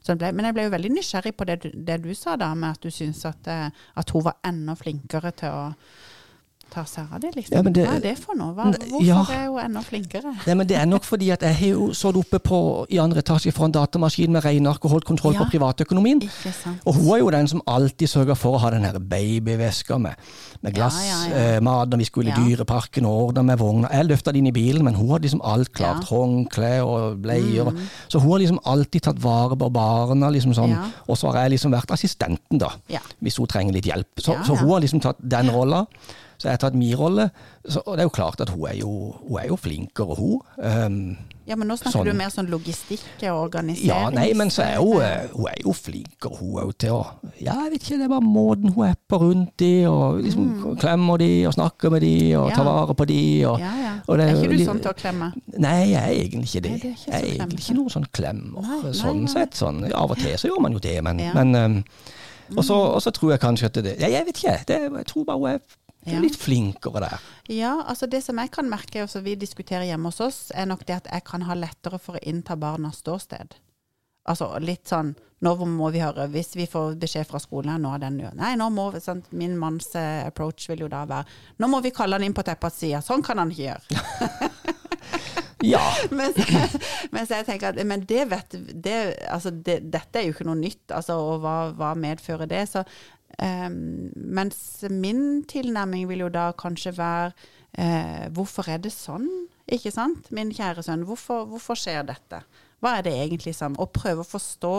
[0.00, 0.32] som det ble.
[0.32, 2.90] Men jeg ble jo veldig nysgjerrig på det, det du sa da, med at du
[2.90, 3.68] syns at, eh,
[4.00, 5.64] at hun var enda flinkere til å
[6.70, 7.54] ta seg av det, liksom.
[7.56, 8.52] Ja, det- Hva er det for noe?
[8.54, 9.20] Hva, hvorfor ja.
[9.32, 10.32] er hun enda flinkere?
[10.46, 13.22] Nei, men Det er nok fordi at jeg har jo sittet oppe på, i andre
[13.22, 15.44] etasje fra en datamaskin med regneark og holdt kontroll Ja.
[15.44, 16.22] på privatøkonomien.
[16.84, 20.14] Og hun er jo den som alltid sørger for å ha den her babyveska med,
[20.62, 20.96] med glass.
[21.32, 22.32] Eh, mat når vi skulle i.
[22.36, 23.88] Dyreparken og ordna med vogna.
[23.92, 26.02] Jeg løfta det inn i bilen, men hun hadde liksom alt klart.
[26.10, 26.16] Ja.
[26.16, 27.70] Håndkle og bleier.
[27.70, 27.78] Mm.
[28.08, 30.76] Så hun har liksom alltid tatt vare på barna, liksom sånn.
[31.08, 32.70] Og så har jeg liksom vært assistenten, da.
[33.22, 34.08] Hvis hun trenger litt hjelp.
[34.18, 35.86] Så, så hun har liksom tatt den rolla.
[36.38, 37.30] Så jeg har tatt min rolle.
[37.66, 38.90] Så, og det er jo klart at hun er jo,
[39.28, 40.40] hun er jo flinkere, hun.
[40.58, 41.16] Um,
[41.46, 42.08] Ja, men nå snakker Sånn.
[42.10, 43.86] du mer sånn logistikk og organisering.
[43.86, 47.04] ja, nei, men så er hun, eh, hun er jo flinkere, hun òg, til å
[47.40, 50.76] Ja, jeg vet ikke, det er bare måten hun er på rundt de, og liksom
[50.82, 52.50] klemmer de, og snakker med de, og Mm.
[52.50, 52.56] Ja.
[52.56, 53.92] tar vare på de, og Ja, ja.
[54.08, 55.32] og det er ikke du sånn til å klemme?
[55.56, 56.70] Nei, jeg er egentlig ikke det.
[56.70, 59.54] Nei, det er ikke jeg er egentlig ikke noen sånn klemmer, Nei, nei, sånn sett.
[59.54, 59.80] Sånn.
[59.94, 61.84] Av og til så gjør man jo det, men, men um,
[62.56, 65.38] og så tror jeg kanskje at det ja, Jeg vet ikke, det, jeg tror bare
[65.38, 65.60] hun er
[66.06, 66.20] Ja.
[66.22, 67.28] litt flinkere der.
[67.50, 70.68] Ja, altså det som jeg kan merke, og som vi diskuterer hjemme hos oss, er
[70.70, 73.56] nok det at jeg kan ha lettere for å innta barnas ståsted.
[74.26, 78.00] Altså litt sånn Nå må vi høre, hvis vi får beskjed fra skolen nå er
[78.02, 81.78] den Nei, nå må sant, Min manns eh, approach vil jo da være Nå må
[81.84, 84.50] vi kalle han inn på teppet og si ja, sånn kan han ikke gjøre.
[85.64, 85.80] Ja.
[86.18, 86.36] mens,
[87.10, 88.96] mens jeg tenker at men det vet det,
[89.32, 92.66] altså det, Dette er jo ikke noe nytt, altså, og hva, hva medfører det?
[92.70, 92.84] Så,
[93.42, 94.58] ehm, mens
[94.90, 97.32] min tilnærming vil jo da kanskje være
[97.78, 99.26] uh, Hvorfor er det sånn?
[99.66, 100.30] Ikke sant?
[100.34, 102.42] Min kjære sønn, hvorfor, hvorfor skjer dette?
[102.80, 104.76] Hva er det egentlig som Og prøve å forstå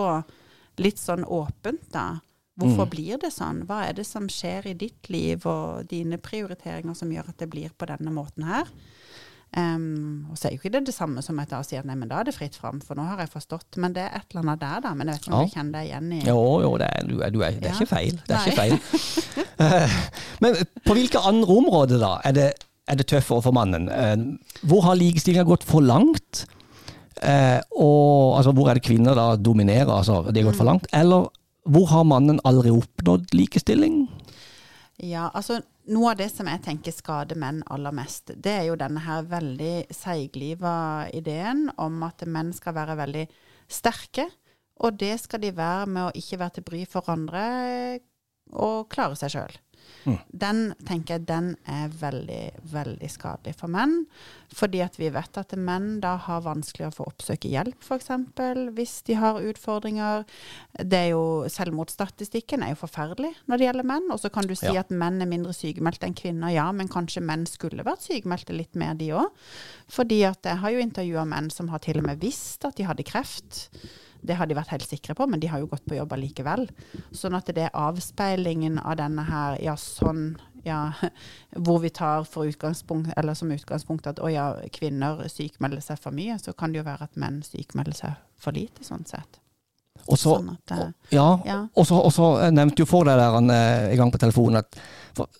[0.81, 2.19] litt sånn åpent, da.
[2.57, 3.63] Hvorfor blir det sånn?
[3.69, 7.49] Hva er det som skjer i ditt liv og dine prioriteringer som gjør at det
[7.53, 8.69] blir på denne måten her?
[9.57, 12.09] Um, og så er jo ikke det det samme som at jeg sier nei, men
[12.11, 13.79] da er det fritt fram, for nå har jeg forstått.
[13.81, 14.91] Men det er et eller annet der, da.
[14.93, 15.47] Men jeg vet ikke om Ja.
[15.47, 17.73] du kjenner deg igjen i Jo, jo, det er, du er, du er, det er
[17.73, 17.79] Ja.
[17.79, 18.19] ikke feil.
[18.27, 18.51] Det er Nei.
[18.51, 18.75] ikke feil.
[19.57, 19.95] uh,
[20.45, 22.47] Men på hvilke andre områder da er det,
[22.87, 23.89] er det tøffere for mannen?
[23.89, 24.37] Uh,
[24.69, 26.45] Hvor har likestillinga gått for langt?
[27.17, 30.85] Uh, og altså, Hvor er det kvinner da dominerer, altså det har gått for langt?
[30.93, 31.25] Eller
[31.67, 34.05] hvor har mannen aldri oppnådd likestilling?
[35.03, 35.57] Ja, altså
[35.93, 39.27] noe av det som jeg tenker skader menn aller mest, det er jo denne her
[39.29, 43.25] veldig seigliva ideen om at menn skal være veldig
[43.71, 44.27] sterke.
[44.83, 47.45] Og det skal de være med å ikke være til bry for andre
[48.53, 49.55] og klare seg sjøl.
[50.31, 52.41] Den tenker jeg den er veldig,
[52.71, 54.05] veldig skadelig for menn.
[54.55, 58.09] Fordi at vi vet at menn da har vanskeligere for å oppsøke hjelp, f.eks.
[58.77, 60.23] hvis de har utfordringer.
[60.79, 64.09] Det er jo, Selvmordsstatistikken er jo forferdelig når det gjelder menn.
[64.15, 64.79] Og så kan du si Ja.
[64.81, 66.53] at menn er mindre sykemeldte enn kvinner.
[66.53, 69.29] Ja, men kanskje menn skulle vært sykemeldte litt mer, de òg.
[69.89, 72.83] Fordi at jeg har jo intervjua menn som har til og med visst at de
[72.87, 73.67] hadde kreft.
[74.27, 76.67] Det har de vært helt sikre på, men de har jo gått på jobb allikevel.
[77.15, 80.35] Sånn at det er avspeilingen av denne her, ja sånn,
[80.67, 80.91] ja,
[81.65, 86.15] hvor vi tar for utgangspunkt, eller som utgangspunkt at å ja, kvinner sykemelder seg for
[86.15, 89.41] mye, så kan det jo være at menn sykemelder seg for lite, sånn sett.
[90.05, 91.61] Og så, Sånn at, eh, ja, ja.
[91.73, 94.77] jeg nevnte jo for deg der en i gang på telefonen, at,
[95.17, 95.31] for,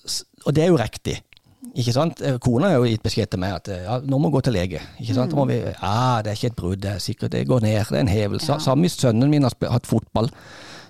[0.48, 1.20] og det er jo riktig.
[1.78, 2.22] Ikke sant?
[2.22, 4.42] Eh, Kona har jo gitt beskjed til meg at eh, ja, nå må vi gå
[4.46, 4.82] til lege.
[5.02, 5.34] Ikke sant?
[5.34, 5.40] Mm.
[5.40, 7.98] Må vi, ja, det er ikke et brudd, det er sikkert det går ned, det
[7.98, 8.52] er en hevelse.
[8.54, 8.60] Ja.
[8.64, 10.30] Samme sønnen min har hatt fotball,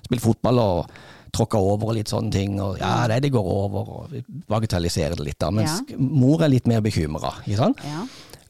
[0.05, 0.91] spilt fotball og
[1.35, 2.59] tråkka over og litt sånne ting.
[2.63, 5.51] Og ja, det, det går over, og vi bagatelliserer det litt da.
[5.55, 5.97] Mens Ja.
[5.99, 7.33] mor er litt mer bekymra.
[7.47, 7.71] Ja.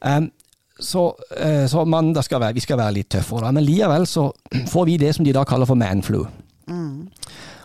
[0.01, 0.31] Um,
[0.79, 1.07] så,
[1.37, 3.51] eh, så man, skal være, vi skal være litt tøffere, da.
[3.51, 4.27] men likevel så
[4.73, 6.23] får vi det som de da kaller for manflu.
[6.69, 7.07] Mm.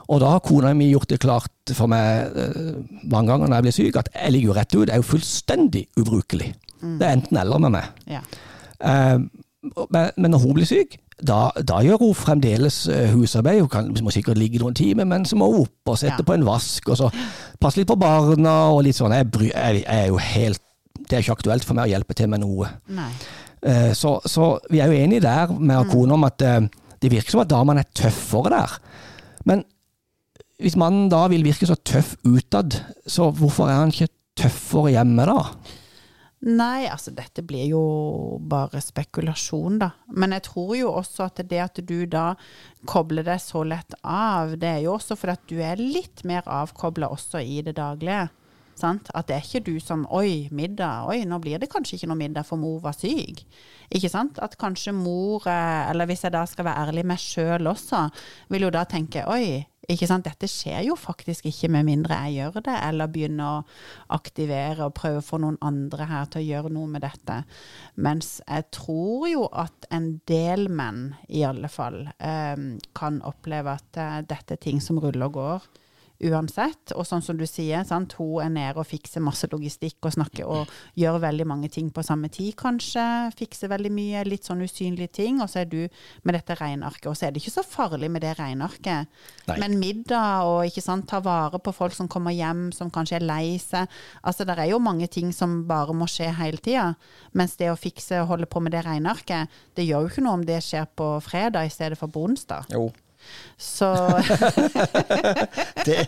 [0.08, 2.72] Og da har kona mi gjort det klart for meg eh,
[3.10, 4.88] mange ganger når jeg blir syk, at jeg ligger jo rett ut.
[4.88, 6.52] Jeg er jo fullstendig ubrukelig.
[6.82, 7.84] Det er enten eller med meg.
[8.10, 8.20] Ja.
[8.82, 9.18] Eh,
[9.94, 13.60] men, når hun blir syk, da, da gjør hun fremdeles eh, husarbeid.
[13.62, 16.26] Hun kan, må sikkert ligge noen timer, men så må hun opp og sette Ja.
[16.26, 17.12] på en vask, og så
[17.62, 19.14] passe litt på barna og litt sånn.
[19.14, 20.60] Jeg, bry, jeg, jeg er jo helt
[20.98, 22.68] Det er ikke aktuelt for meg å hjelpe til med noe.
[23.62, 26.38] Eh, Så, så vi er jo enige der med kona om at
[27.02, 28.74] det virker som at damene er tøffere der.
[29.46, 29.62] Men
[30.62, 35.26] hvis mannen da vil virke så tøff utad, så hvorfor er han ikke tøffere hjemme
[35.28, 35.38] da?
[36.42, 37.82] Nei, altså dette blir jo
[38.50, 39.92] bare spekulasjon, da.
[40.10, 42.32] Men jeg tror jo også at det at du da
[42.90, 46.48] kobler deg så lett av, det er jo også fordi at du er litt mer
[46.50, 48.26] avkobla også i det daglige.
[48.74, 49.12] Sant?
[49.14, 51.06] At det er ikke du som Oi, middag.
[51.12, 53.44] Oi, nå blir det kanskje ikke noe middag, for mor var syk.
[53.92, 54.40] Ikke sant?
[54.42, 58.08] At kanskje mor, eh, eller hvis jeg da skal være ærlig meg sjøl også,
[58.50, 59.60] vil jo da tenke Oi,
[59.92, 60.26] ikke sant?
[60.26, 64.96] dette skjer jo faktisk ikke med mindre jeg gjør det, eller begynner å aktivere og
[64.98, 67.42] prøve å få noen andre her til å gjøre noe med dette.
[68.02, 72.66] Mens jeg tror jo at en del menn, i alle fall, eh,
[72.96, 75.70] kan oppleve at eh, dette er ting som ruller og går
[76.28, 76.92] uansett.
[76.96, 78.14] Og sånn som du sier, sant?
[78.18, 82.04] hun er nede og fikser masse logistikk og snakker og gjør veldig mange ting på
[82.06, 83.04] samme tid, kanskje.
[83.38, 85.40] Fikser veldig mye, litt sånn usynlige ting.
[85.42, 85.80] Og så er du
[86.22, 87.10] med dette regnearket.
[87.10, 89.10] Og så er det ikke så farlig med det regnearket.
[89.50, 93.28] Men middag og ikke sant, ta vare på folk som kommer hjem, som kanskje er
[93.28, 93.90] lei seg.
[94.22, 96.92] Altså det er jo mange ting som bare må skje hele tida.
[97.38, 100.40] Mens det å fikse og holde på med det regnearket, det gjør jo ikke noe
[100.40, 102.68] om det skjer på fredag i stedet for på onsdag.
[102.72, 102.90] Jo.
[103.58, 103.88] Så
[105.86, 105.98] Det,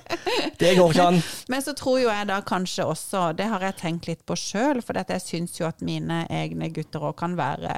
[0.58, 1.20] det går ikke an.
[1.50, 4.80] Men så tror jo jeg da kanskje også, det har jeg tenkt litt på sjøl,
[4.84, 7.74] for jeg syns jo at mine egne gutter òg kan være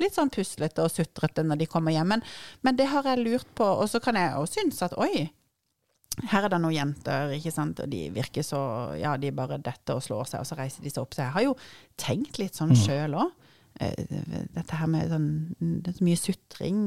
[0.00, 2.14] litt sånn puslete og sutrete når de kommer hjem.
[2.16, 2.26] Men,
[2.64, 5.28] men det har jeg lurt på, og så kan jeg òg synes at oi,
[6.30, 8.60] her er det noen jenter, ikke sant, og de virker så
[9.00, 11.14] Ja, de bare detter og slår seg, og så reiser de seg opp.
[11.16, 11.56] Så jeg har jo
[12.00, 13.32] tenkt litt sånn sjøl òg.
[14.54, 15.30] Dette her med sånn
[15.82, 16.82] Det er så mye sutring.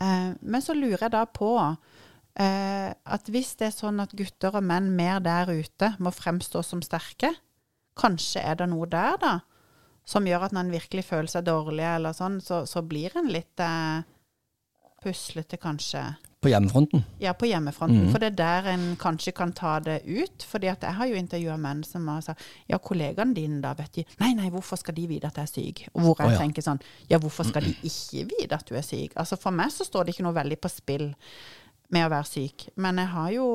[0.00, 4.58] Eh, Men så lurer jeg da på eh, at hvis det er sånn at gutter
[4.58, 7.34] og menn mer der ute må fremstå som sterke,
[7.98, 9.34] kanskje er det noe der, da,
[10.04, 13.30] som gjør at når en virkelig føler seg dårlig eller sånn, så, så blir en
[13.30, 14.02] litt eh,
[15.04, 16.02] puslete, kanskje.
[16.44, 17.04] På hjemmefronten.
[17.22, 18.10] Ja, på hjemmefronten.
[18.12, 20.44] For det er der en kanskje kan ta det ut.
[20.44, 24.00] fordi at jeg har jo intervjua menn som har sagt ja, kollegaene dine da, vet
[24.00, 25.84] de Nei, nei, hvorfor skal de vite at jeg er syk?
[25.94, 26.42] Og hvor jeg oh, ja.
[26.44, 29.16] tenker sånn Ja, hvorfor skal de ikke vite at du er syk?
[29.16, 31.10] Altså For meg så står det ikke noe veldig på spill
[31.94, 32.68] med å være syk.
[32.80, 33.46] Men jeg har jo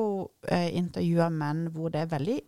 [0.48, 2.38] eh, intervjua menn hvor det er veldig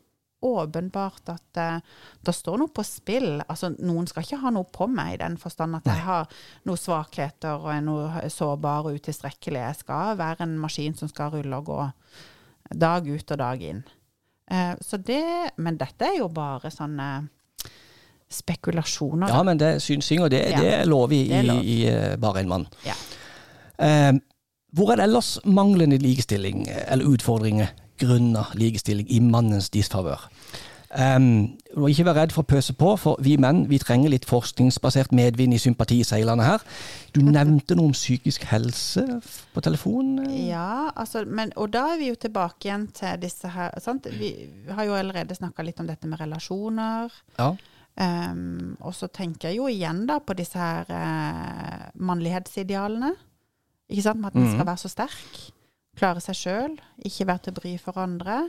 [0.42, 3.40] åpenbart at uh, det står noe på spill.
[3.46, 6.30] Altså, noen skal ikke ha noe på meg i den forstand at jeg har
[6.68, 9.62] noen svakheter og er noe sårbar og utilstrekkelig.
[9.62, 11.80] Jeg skal være en maskin som skal rulle og gå
[12.78, 13.84] dag ut og dag inn.
[14.50, 15.22] Uh, så det,
[15.62, 17.08] men dette er jo bare sånne
[18.32, 19.28] spekulasjoner.
[19.28, 20.60] Ja, men det synsing, og det, Ja.
[20.60, 21.58] det er lov i, er lov.
[21.60, 22.66] i, i eh, bare en mann.
[22.86, 22.94] Ja.
[24.72, 30.30] Hvor er det ellers manglende likestilling, eller utfordringer grunner likestilling i mannens disfavør?
[30.92, 34.26] Um, må ikke være redd for å pøse på, for vi menn vi trenger litt
[34.28, 36.64] forskningsbasert medvind i sympatiseilene her.
[37.16, 39.06] Du nevnte noe om psykisk helse
[39.54, 40.26] på telefonen.
[40.26, 40.50] eh?
[40.50, 44.10] Ja, altså, men, og da er vi jo tilbake igjen til disse her sant?
[44.20, 44.34] Vi
[44.68, 47.16] har jo allerede snakka litt om dette med relasjoner.
[47.38, 47.54] Ja.
[47.96, 53.14] Um, og så tenker jeg jo igjen da på disse her uh, mannlighetsidealene.
[53.88, 54.20] Ikke sant?
[54.20, 55.40] Med at en skal være så sterk.
[55.96, 56.76] Klare seg sjøl.
[57.04, 58.42] Ikke være til bry for andre.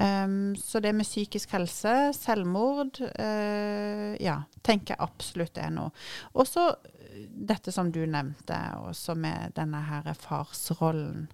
[0.00, 5.92] Um, så det med psykisk helse, selvmord, uh, ja, tenker jeg absolutt er noe.
[6.36, 11.30] Og så eh, dette som du nevnte, også med denne her farsrollen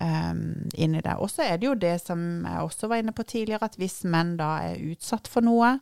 [0.00, 1.18] um, inni det.
[1.20, 4.00] Og så er det jo det som jeg også var inne på tidligere, at hvis
[4.08, 5.74] menn da er utsatt for noe,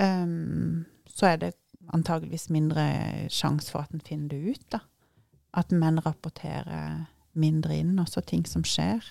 [0.00, 1.52] um, så er det
[1.92, 2.88] antageligvis mindre
[3.32, 4.80] sjanse for at en finner det ut, da.
[5.56, 7.04] At menn rapporterer
[7.38, 9.04] mindre inn, også ting som skjer.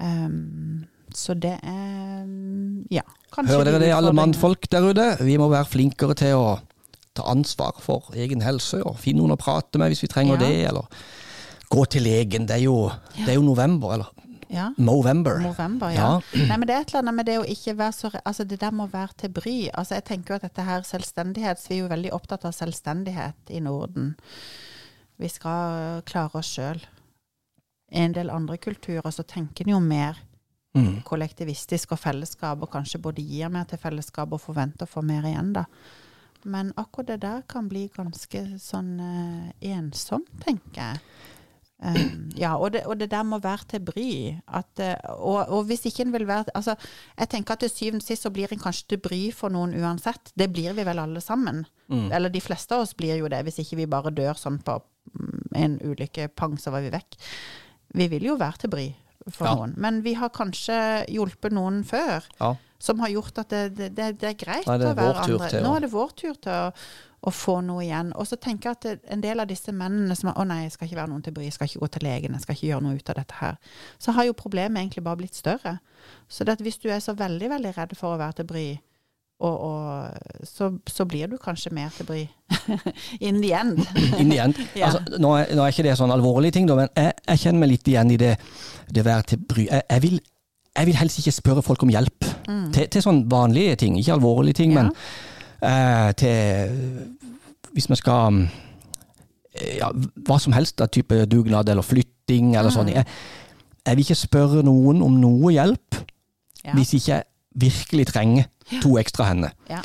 [0.00, 2.26] Um, så det er
[2.90, 3.02] Ja.
[3.32, 5.16] kanskje Hører dere det, alle mannfolk der ute?
[5.24, 6.60] Vi må være flinkere til å
[7.14, 10.46] ta ansvar for egen helse, og finne noen å prate med hvis vi trenger Ja.
[10.46, 10.86] det, eller
[11.70, 12.46] gå til legen.
[12.46, 14.06] Det er jo, det er jo november, eller
[14.50, 14.70] Ja.
[14.78, 15.38] Movember.
[15.38, 16.20] November, ja.
[16.34, 18.58] Nei, men det er et eller annet med det å ikke være så Altså, det
[18.58, 19.70] der må være til bry.
[19.72, 22.52] Altså, jeg tenker jo at dette her selvstendighet så Vi er jo veldig opptatt av
[22.52, 24.16] selvstendighet i Norden.
[25.20, 26.80] Vi skal klare oss sjøl.
[27.92, 30.16] I en del andre kulturer så tenker en jo mer
[30.70, 31.00] Mm.
[31.02, 35.26] kollektivistisk og fellesskap, og kanskje både gir mer til fellesskap og forventer å få mer
[35.26, 35.64] igjen, da.
[36.46, 41.02] Men akkurat det der kan bli ganske sånn uh, ensomt, tenker jeg.
[41.80, 44.12] Um, ja, og det, og det, der må være til bry.
[44.46, 46.74] At, eh, og, og, hvis ikke en vil være altså,
[47.16, 49.72] Jeg tenker at til syvende og sist så blir en kanskje til bry for noen
[49.80, 50.32] uansett.
[50.36, 51.64] Det blir vi vel alle sammen.
[51.88, 52.10] Mm.
[52.12, 54.76] Eller de fleste av oss blir jo det, hvis ikke vi bare dør sånn på
[54.76, 57.16] mm, en ulykke, pang, så var vi vekk.
[57.96, 58.90] Vi vil jo være til bry
[59.28, 59.54] for ja.
[59.58, 59.76] noen.
[59.80, 60.80] Men vi har kanskje
[61.12, 62.26] hjulpet noen før.
[62.40, 62.54] Ja.
[62.80, 63.92] Som har gjort at det, det,
[64.22, 65.48] det er greit Nei, det er å være andre.
[65.52, 66.68] Til, Nå er det vår tur til å
[67.20, 68.12] å få noe igjen.
[68.16, 70.76] Og så tenker jeg at en del av disse mennene som er, å nei, jeg
[70.76, 72.68] skal ikke være noen til bry, jeg skal ikke gå til legen, jeg skal ikke
[72.70, 73.58] gjøre noe ut av dette her,
[74.00, 75.76] så har jo problemet egentlig bare blitt større.
[76.32, 78.64] Så det at hvis du er så veldig, veldig redd for å være til bry,
[79.40, 80.10] og, og,
[80.44, 82.20] så, så, blir du kanskje mer til bry.
[83.28, 83.78] In the end.
[84.20, 84.54] In the end.
[84.76, 84.90] ja.
[84.90, 87.62] altså, nå, er, nå, er, ikke det sånn alvorlige ting, da, men jeg, jeg, kjenner
[87.62, 88.34] meg litt igjen i det,
[88.92, 89.64] det være til bry.
[89.70, 90.20] Jeg, jeg, vil,
[90.76, 92.66] jeg, vil, helst ikke spørre folk om hjelp mm.
[92.76, 94.84] til, til sånn vanlige ting, ikke alvorlige ting, ja.
[94.84, 94.92] men
[95.64, 97.08] eh, til
[97.72, 98.42] Hvis vi skal
[99.54, 99.88] eh, ja,
[100.26, 102.76] hva som helst av type dugnad eller flytting eller mm.
[102.76, 102.92] sånn.
[102.92, 103.08] Jeg,
[103.86, 106.02] jeg, vil ikke spørre noen om noe hjelp
[106.66, 106.74] ja.
[106.76, 107.28] hvis ikke jeg
[107.60, 108.50] virkelig trenger
[108.82, 109.56] to ekstra hender.
[109.70, 109.82] Ja.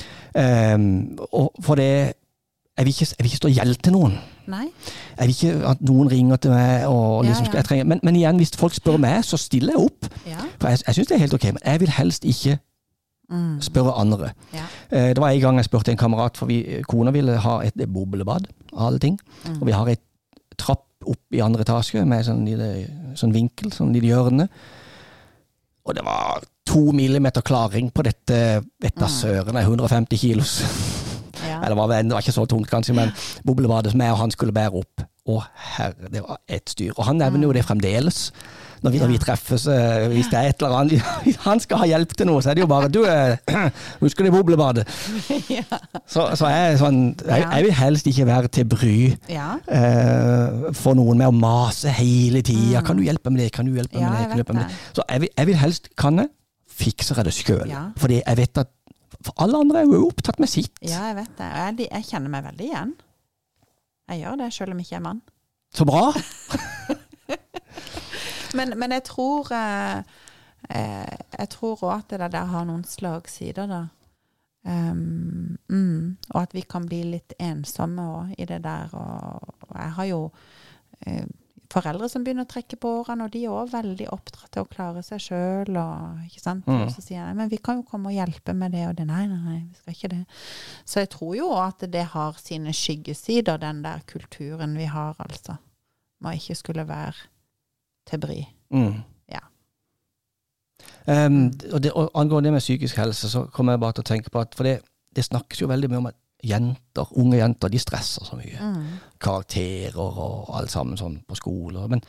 [0.76, 1.18] Um,
[1.64, 1.90] for det
[2.76, 4.16] jeg vil, ikke, jeg vil ikke stå gjeld til noen.
[4.52, 4.66] Nei.
[5.16, 7.86] Jeg vil ikke at noen ringer til meg og liksom, ja, ja.
[7.88, 10.10] Men, men, igjen, hvis folk spør meg, så stiller jeg opp.
[10.28, 10.44] Ja.
[10.60, 12.60] For jeg, jeg syns det er helt ok, men jeg vil helst ikke
[13.26, 13.62] Mm.
[13.62, 14.32] Spørre andre.
[14.54, 14.66] Ja.
[14.92, 17.80] Eh, det var en gang jeg spurte en kamerat, for vi, kona ville ha et
[17.90, 19.20] boblebad av alle ting.
[19.48, 19.62] Mm.
[19.62, 20.04] Og vi har et
[20.62, 22.70] trapp opp i andre etasje med sånn, lille,
[23.18, 24.48] sånn vinkel, sånn lille hjørne.
[25.86, 28.40] Og det var to millimeter klaring på dette
[28.82, 29.16] vet da mm.
[29.16, 30.60] søren, 150 kilos.
[31.46, 31.60] Ja.
[31.64, 33.14] Eller det var, det var ikke så tungt, kanskje, men
[33.46, 35.06] boblebadet som jeg og han skulle bære opp.
[35.26, 35.40] Å
[35.74, 36.94] herre, det var et styr.
[36.94, 37.58] Og han nevner jo mm.
[37.58, 38.28] det fremdeles
[38.86, 41.88] når vi, når vi treffes, uh, hvis det er et eller annet Han skal ha
[41.90, 43.34] hjelp til noe, så er det jo bare Du, uh,
[44.04, 44.86] husker du boblebadet?
[46.14, 48.98] Så, så jeg, sånn, jeg, jeg, vil helst ikke være til bry
[49.32, 49.56] ja.
[49.66, 52.84] uh, for noen med å mase hele tida.
[52.84, 52.86] Mm.
[52.86, 53.48] 'Kan du hjelpe med det?
[53.56, 54.78] Kan du hjelpe med det?' Kan hjelpe med det?
[54.94, 56.30] Så jeg vil, jeg vil, helst Kan jeg?
[56.76, 57.70] Fikser jeg det sjøl.
[57.72, 57.88] Ja.
[58.00, 58.74] Fordi jeg vet at
[59.24, 60.74] for alle andre er jo opptatt med sitt.
[60.84, 61.48] Ja, jeg vet det.
[61.48, 62.94] Jeg, jeg kjenner meg veldig igjen.
[64.12, 65.22] Jeg gjør det, sjøl om jeg ikke er mann.
[65.76, 66.04] Så bra!
[68.58, 70.04] men, men, jeg tror eh,
[70.70, 73.82] eh Jeg tror òg at det der har noen slagsider, da.
[74.66, 78.94] Um, mm, og at vi kan bli litt ensomme òg i det der.
[78.94, 80.22] Og, og jeg har jo
[81.06, 81.26] eh,
[81.72, 84.70] foreldre som begynner å trekke på årene, og de er òg veldig oppdratt til å
[84.70, 85.72] klare seg sjøl.
[85.76, 86.70] Mm.
[86.76, 89.08] Og så sier jeg men vi kan jo komme og hjelpe med det og det.
[89.10, 90.22] Nei, nei, nei, vi skal ikke det.
[90.86, 95.60] Så jeg tror jo at det har sine skyggesider, den der kulturen vi har, altså.
[96.24, 97.28] Må ikke skulle være
[98.10, 98.40] til bry.
[98.74, 99.02] Mm.
[99.32, 99.42] Ja.
[101.06, 104.12] Um, og, det, og Angående det med psykisk helse, så kommer jeg bare til å
[104.14, 104.80] tenke på at For det,
[105.16, 108.60] det snakkes jo veldig mye om at jenter, unge jenter de stresser så mye.
[108.60, 108.86] Mm.
[109.22, 111.90] Karakterer og alt sammen sånn på skoler.
[111.92, 112.04] Men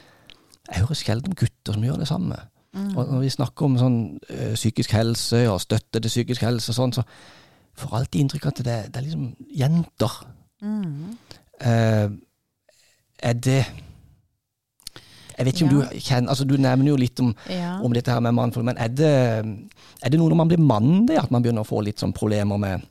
[0.67, 2.39] jeg hører sjelden om gutter som gjør det samme.
[2.77, 2.93] Mm.
[2.93, 6.77] Og når vi snakker om sånn ø, psykisk helse og støtte til psykisk helse, og
[6.77, 7.05] sånn, så
[7.77, 9.27] får alltid inntrykk av at det, det er liksom
[9.57, 10.21] jenter.
[10.65, 11.17] Mm.
[11.57, 12.09] Uh,
[13.25, 13.61] er det
[15.37, 17.75] jeg vet ikke om du kjenner altså Du nevner jo litt om, ja.
[17.85, 19.13] om dette her med mannfolk, men er det,
[20.01, 22.15] er det noe når man blir mann, det at man begynner å få litt sånn
[22.17, 22.87] problemer med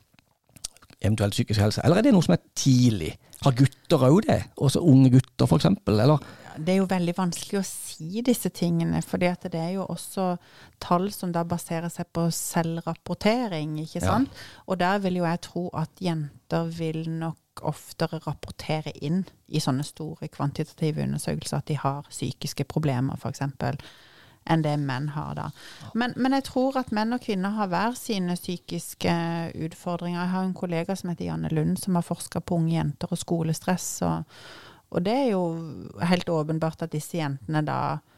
[1.06, 3.14] eventuelt psykisk helse, eller er det noe som er tidlig?
[3.44, 4.40] Har gutter òg det?
[4.64, 5.68] Også unge gutter, f.eks.?
[5.92, 6.16] Eller?
[6.56, 10.30] Det er jo veldig vanskelig å si disse tingene, for det er jo også
[10.82, 14.32] tall som da baserer seg på selvrapportering, ikke sant?
[14.32, 14.62] Ja.
[14.66, 19.84] Og der vil jo jeg tro at jenter vil nok oftere rapportere inn i sånne
[19.86, 23.44] store kvantitative undersøkelser at de har psykiske problemer, f.eks.,
[24.46, 25.46] enn det menn har da.
[25.94, 29.14] Men, men, jeg tror at menn og kvinner har hver sine psykiske
[29.66, 30.20] utfordringer.
[30.22, 33.20] Jeg har en kollega som heter Janne Lund, som har forska på unge jenter og
[33.20, 33.88] skolestress.
[34.06, 34.36] Og,
[34.94, 35.42] og det er jo
[36.06, 38.15] helt åpenbart at disse jentene da eh,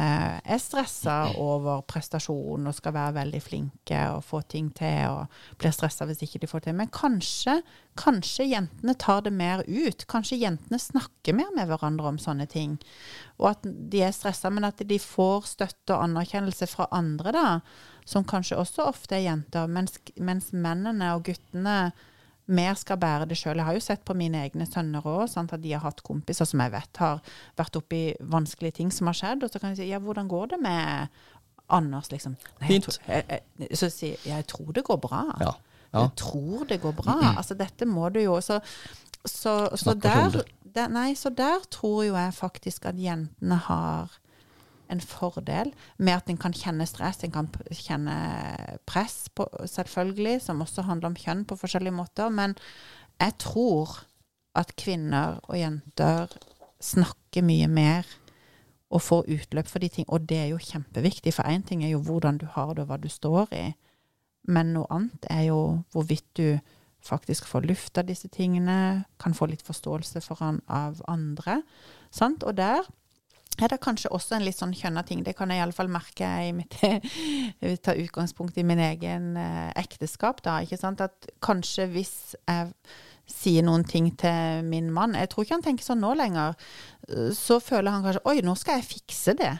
[0.00, 5.74] er stressa over prestasjon og skal være veldig flinke og få ting til, og blir
[5.74, 6.76] stressa hvis ikke de får til.
[6.78, 7.58] Men kanskje,
[8.00, 10.06] kanskje jentene tar det mer ut.
[10.08, 12.78] Kanskje jentene snakker mer med hverandre om sånne ting.
[13.36, 17.48] Og at de er stressa, men at de får støtte og anerkjennelse fra andre, da,
[18.08, 21.92] som kanskje også ofte er jenter, mens, mens mennene og guttene
[22.46, 23.60] mer skal bære det sjøl.
[23.60, 26.62] Jeg har jo sett på mine egne sønner òg, at de har hatt kompiser som
[26.64, 27.20] jeg vet har
[27.58, 29.44] vært oppi vanskelige ting som har skjedd.
[29.46, 31.20] Og så kan jeg si ja, hvordan går det med
[31.72, 32.34] Anders, liksom?
[32.60, 35.22] Nei, jeg, jeg, jeg, så sier jeg jeg tror det går bra.
[35.40, 35.52] Ja.
[35.92, 36.06] Ja.
[36.06, 37.14] Jeg tror det går bra.
[37.36, 38.60] Altså dette må du jo Så,
[39.24, 44.16] så, så der, der, Nei, så der tror jo jeg faktisk at jentene har
[44.92, 48.16] en fordel med at en kan kjenne stress, en kan kjenne
[48.88, 52.32] press, på, selvfølgelig, som også handler om kjønn på forskjellige måter.
[52.32, 52.56] Men
[53.20, 54.02] jeg tror
[54.58, 56.36] at kvinner og jenter
[56.82, 58.08] snakker mye mer
[58.92, 60.08] og får utløp for de ting.
[60.12, 62.92] Og det er jo kjempeviktig, for én ting er jo hvordan du har det og
[62.92, 63.66] hva du står i,
[64.52, 65.58] men noe annet er jo
[65.94, 66.46] hvorvidt du
[67.02, 71.62] faktisk får lufta disse tingene, kan få litt forståelse foran av andre.
[72.14, 72.44] Sant?
[72.46, 72.86] Og der
[73.60, 75.22] er det kanskje også en litt sånn kjønna ting.
[75.26, 76.78] Det kan jeg iallfall merke i mitt
[77.84, 80.60] Ta utgangspunkt i min egen eh, ekteskap, da.
[80.64, 81.02] Ikke sant?
[81.04, 82.14] At kanskje hvis
[82.46, 82.72] jeg
[83.32, 86.56] sier noen ting til min mann Jeg tror ikke han tenker sånn nå lenger.
[87.36, 89.52] Så føler han kanskje Oi, nå skal jeg fikse det.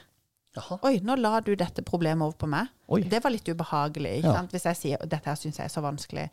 [0.53, 0.77] Jaha.
[0.85, 2.69] Oi, nå la du dette problemet over på meg.
[2.93, 2.99] Oi.
[3.09, 4.19] Det var litt ubehagelig.
[4.21, 4.43] Ikke Ja.
[4.53, 6.27] Hvis jeg sier dette her syns jeg er så vanskelig,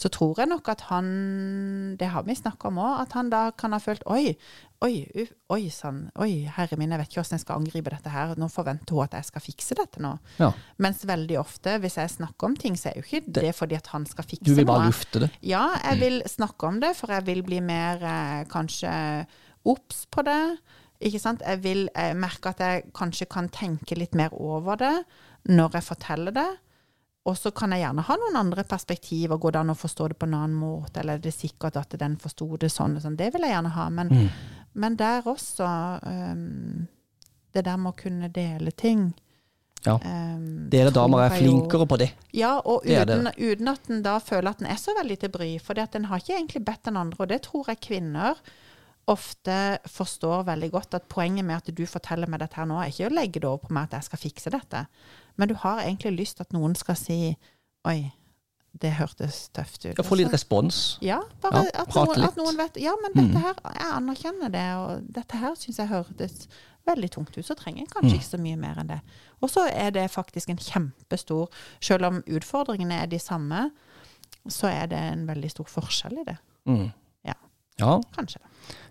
[0.00, 3.50] så tror jeg nok at han Det har vi snakka om òg, at han da
[3.50, 4.36] kan ha følt Oi,
[4.80, 6.10] oi, oi sann.
[6.16, 8.32] Oi, herre min, jeg vet ikke hvordan jeg skal angripe dette her.
[8.40, 10.14] Nå forventer hun at jeg skal fikse dette nå.
[10.38, 10.52] Ja.
[10.78, 13.86] Mens veldig ofte, hvis jeg snakker om ting, så er jo ikke det, fordi at
[13.92, 14.94] han skal fikse Du vil bare noe.
[14.94, 15.30] lufte det.
[15.42, 19.26] Ja, jeg vil snakke om det, for jeg vil bli mer eh, kanskje
[19.68, 20.40] obs på det.
[21.00, 21.42] Ikke sant?
[21.46, 24.94] Jeg vil jeg merke at jeg kanskje kan tenke litt mer over det
[25.48, 26.48] når jeg forteller det.
[27.28, 29.36] Og så kan jeg gjerne ha noen andre perspektiver.
[29.38, 31.92] Går det an å forstå det på en annen måte, eller er det sikkert at
[32.00, 33.18] den forsto det sånn og sånn?
[33.20, 33.88] Det vil jeg gjerne ha.
[33.90, 34.28] Men, Mm.
[34.74, 35.66] men der også
[36.06, 36.86] um,
[37.52, 39.14] Det der med å kunne dele ting.
[39.86, 39.94] Ja.
[40.04, 42.10] Um, Dere damer er flinkere på det.
[42.32, 43.14] ja, og Det det.
[43.18, 45.58] uten, uten at en da føler at en er så veldig til bry.
[45.58, 48.34] For en har ikke egentlig bedt den andre, og det tror jeg kvinner
[49.08, 49.54] ofte
[49.88, 50.94] forstår veldig godt.
[50.98, 53.48] At poenget med at du forteller meg dette her nå, er ikke å legge det
[53.48, 54.84] over på meg at jeg skal fikse dette.
[55.40, 57.18] Men du har egentlig lyst til at noen skal si
[57.88, 58.10] Oi,
[58.82, 60.00] det hørtes tøft ut.
[60.04, 60.34] Få litt Altså.
[60.36, 60.80] respons.
[61.02, 64.66] Ja, bare Ja, at, noen, at noen vet Ja, men dette her, jeg anerkjenner det,
[64.76, 66.48] og dette her syns jeg hørtes
[66.88, 67.44] veldig tungt ut.
[67.46, 69.00] Så trenger en kanskje ikke så mye mer enn det.
[69.40, 71.48] Og så er det faktisk en kjempestor
[71.80, 73.70] Selv om utfordringene er de samme,
[74.48, 76.36] så er det en veldig stor forskjell i det.
[76.68, 76.88] Mm.
[77.80, 77.98] Ja.
[78.16, 78.40] Kanskje.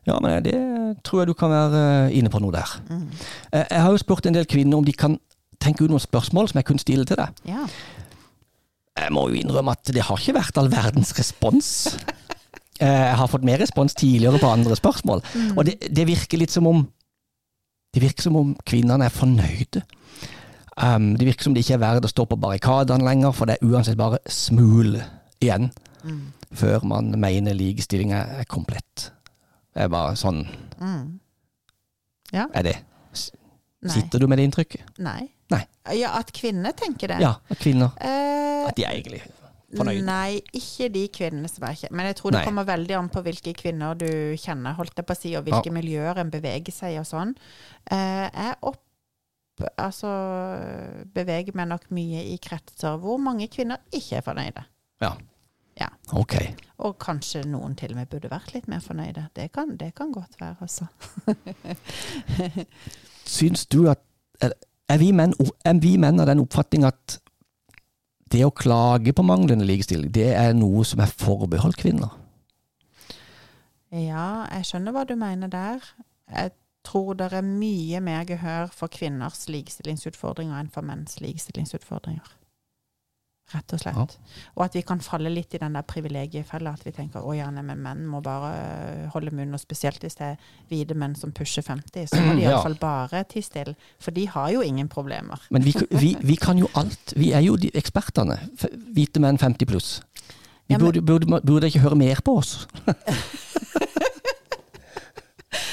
[0.08, 0.56] ja, men det
[1.04, 2.76] tror jeg du kan være eh, inne på noe der.
[2.90, 3.08] Mm.
[3.52, 5.18] Eh, Jeg har jo spurt en del kvinner om de kan
[5.60, 7.42] tenke ut noen spørsmål som jeg kunne stille til deg.
[7.50, 7.66] Ja.
[8.98, 11.74] Jeg må jo innrømme at det har ikke vært all verdens respons.
[12.78, 15.24] Eh, Jeg har fått mer respons tidligere på andre spørsmål,
[15.58, 16.84] og det, det virker litt som om
[17.90, 19.82] Det virker som om kvinnene er fornøyde.
[20.78, 23.56] Um, det virker som det ikke er verdt å stå på barrikadene lenger, for det
[23.58, 25.02] er uansett bare smule
[25.42, 25.72] igjen
[26.06, 26.20] Mm.
[26.54, 29.12] Før man mener likestilling er komplett.
[29.74, 30.46] Det er bare sånn
[30.80, 31.20] Mm.
[32.34, 32.48] Ja.
[32.54, 32.76] er det.
[33.82, 33.94] Nei.
[33.94, 34.98] Sitter du med det inntrykket?
[35.00, 35.30] Nei.
[35.52, 35.62] Nei.
[35.96, 37.20] Ja, at kvinner tenker det.
[37.22, 37.92] Ja, at kvinner.
[38.02, 39.22] Eh, At de er egentlig
[39.78, 40.04] fornøyde.
[40.04, 41.92] Nei, ikke de kvinnene som er kjent.
[41.92, 42.46] Men jeg tror det Nei.
[42.46, 45.72] kommer veldig an på hvilke kvinner du kjenner, holdt jeg på å si, og hvilke
[45.72, 47.36] miljøer en beveger seg i og sånn.
[47.92, 48.82] Eh, jeg opp,
[49.78, 50.10] altså,
[51.14, 54.66] beveger meg nok mye i kretser hvor mange kvinner ikke er fornøyde.
[55.02, 55.14] Ja.
[55.78, 55.90] Ja.
[56.18, 56.36] Ok.
[56.86, 59.28] Og kanskje noen til og med burde vært litt mer fornøyde.
[59.36, 60.88] Det kan, det kan godt være, altså.
[63.38, 64.04] Syns du at
[64.88, 65.34] Er, vi menn,
[65.66, 67.18] er vi menn av den oppfatning at
[68.32, 72.14] det å klage på manglende likestilling, det er noe som er forbeholdt kvinner?
[73.92, 75.84] Ja, jeg skjønner hva du mener der.
[76.32, 76.54] Jeg
[76.88, 82.37] tror det er mye mer gehør for kvinners likestillingsutfordringer enn for menns likestillingsutfordringer.
[83.54, 84.16] Rett og slett.
[84.58, 86.74] Og at vi kan falle litt i den der privilegiefella.
[86.76, 89.54] At vi tenker å ja, men menn må bare øh, holde munn.
[89.56, 92.58] Og spesielt hvis det er hvite menn som pusher 50, så må de Ja.
[92.58, 93.78] iallfall bare tie stille.
[94.04, 95.40] For de har jo ingen problemer.
[95.50, 95.72] Men vi,
[96.04, 97.16] vi, vi kan jo alt.
[97.16, 98.36] Vi er jo de ekspertene.
[98.98, 99.94] Hvite menn 50 pluss.
[100.68, 102.68] Vi Ja, men- burde, burde, burde ikke høre mer på oss.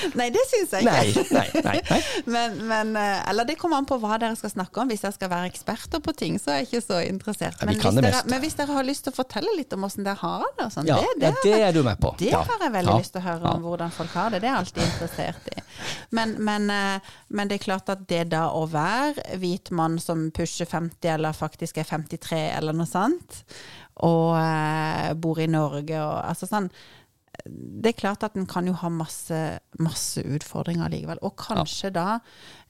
[0.21, 1.25] Nei, det syns jeg ikke.
[1.35, 1.81] Nei, nei, nei.
[1.91, 2.01] nei.
[2.35, 4.89] Men, men, eh, eller det kommer an på hva dere skal snakke om.
[4.91, 7.61] Hvis dere skal være eksperter på ting, så er jeg ikke så interessert.
[7.65, 10.07] Men, hvis det dere, men hvis dere har lyst til å fortelle litt om åssen
[10.07, 12.15] dere har det, og sånn, Ja, det, ja, det, det er du med på.
[12.21, 12.43] det Ja.
[12.49, 14.41] har jeg veldig lyst til å høre om, hvordan folk har det.
[14.45, 15.63] Det er jeg alltid interessert i.
[16.19, 20.29] Men, men, eh, men det er klart at det da å være hvit mann som
[20.35, 23.43] pusher 50, eller faktisk er 53, eller noe sånt,
[24.05, 26.71] og eh, bor i Norge og altså sånn
[27.45, 29.39] det er klart at en kan jo ha masse,
[29.83, 31.19] masse utfordringer likevel.
[31.27, 32.19] Og kanskje da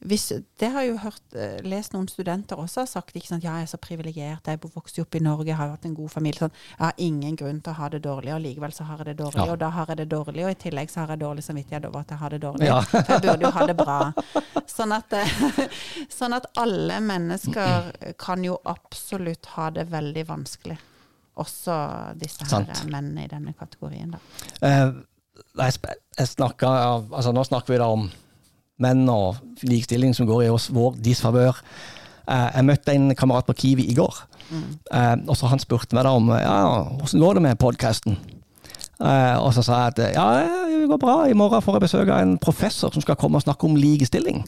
[0.04, 3.14] hvis, Det har jeg jo hørt, eh, lest noen studenter også har sagt.
[3.14, 5.84] ikke sant, Ja, jeg er så privilegert, jeg vokste opp i Norge, jeg har hatt
[5.86, 6.38] en god familie.
[6.38, 6.52] Sånn.
[6.78, 9.16] Jeg har ingen grunn til å ha det dårlig, og likevel så har jeg det
[9.24, 9.46] dårlig.
[9.46, 9.52] Ja.
[9.52, 12.00] Og da har jeg det dårlig, og i tillegg så har jeg dårlig samvittighet over
[12.00, 12.66] at jeg har det dårlig.
[12.66, 12.80] Ja.
[12.80, 14.12] For jeg burde jo ha det bra.
[14.66, 15.14] Sånn at,
[16.18, 20.78] sånn at alle mennesker kan jo absolutt ha det veldig vanskelig.
[21.36, 21.74] Også
[22.20, 22.84] disse her Sant.
[22.90, 24.14] mennene i denne kategorien.
[24.62, 24.92] Eh,
[25.58, 25.72] jeg,
[26.18, 26.68] jeg snakker,
[27.12, 28.04] altså Nå snakker vi da om
[28.82, 31.58] menn og likestilling som går i oss, vår disfavør.
[32.28, 34.78] Eh, jeg møtte en kamerat på Kiwi i går, Mm.
[34.92, 38.18] eh, og så han spurte meg da om ja, hvordan går det med podkasten.
[39.00, 40.26] Eh, og så sa jeg at ja,
[40.68, 43.46] det går bra, i morgen får jeg besøk av en professor som skal komme og
[43.46, 44.42] snakke om likestilling.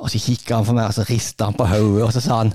[0.00, 2.40] Og så kikka han på meg, og så rista han på hodet, og så sa
[2.42, 2.52] han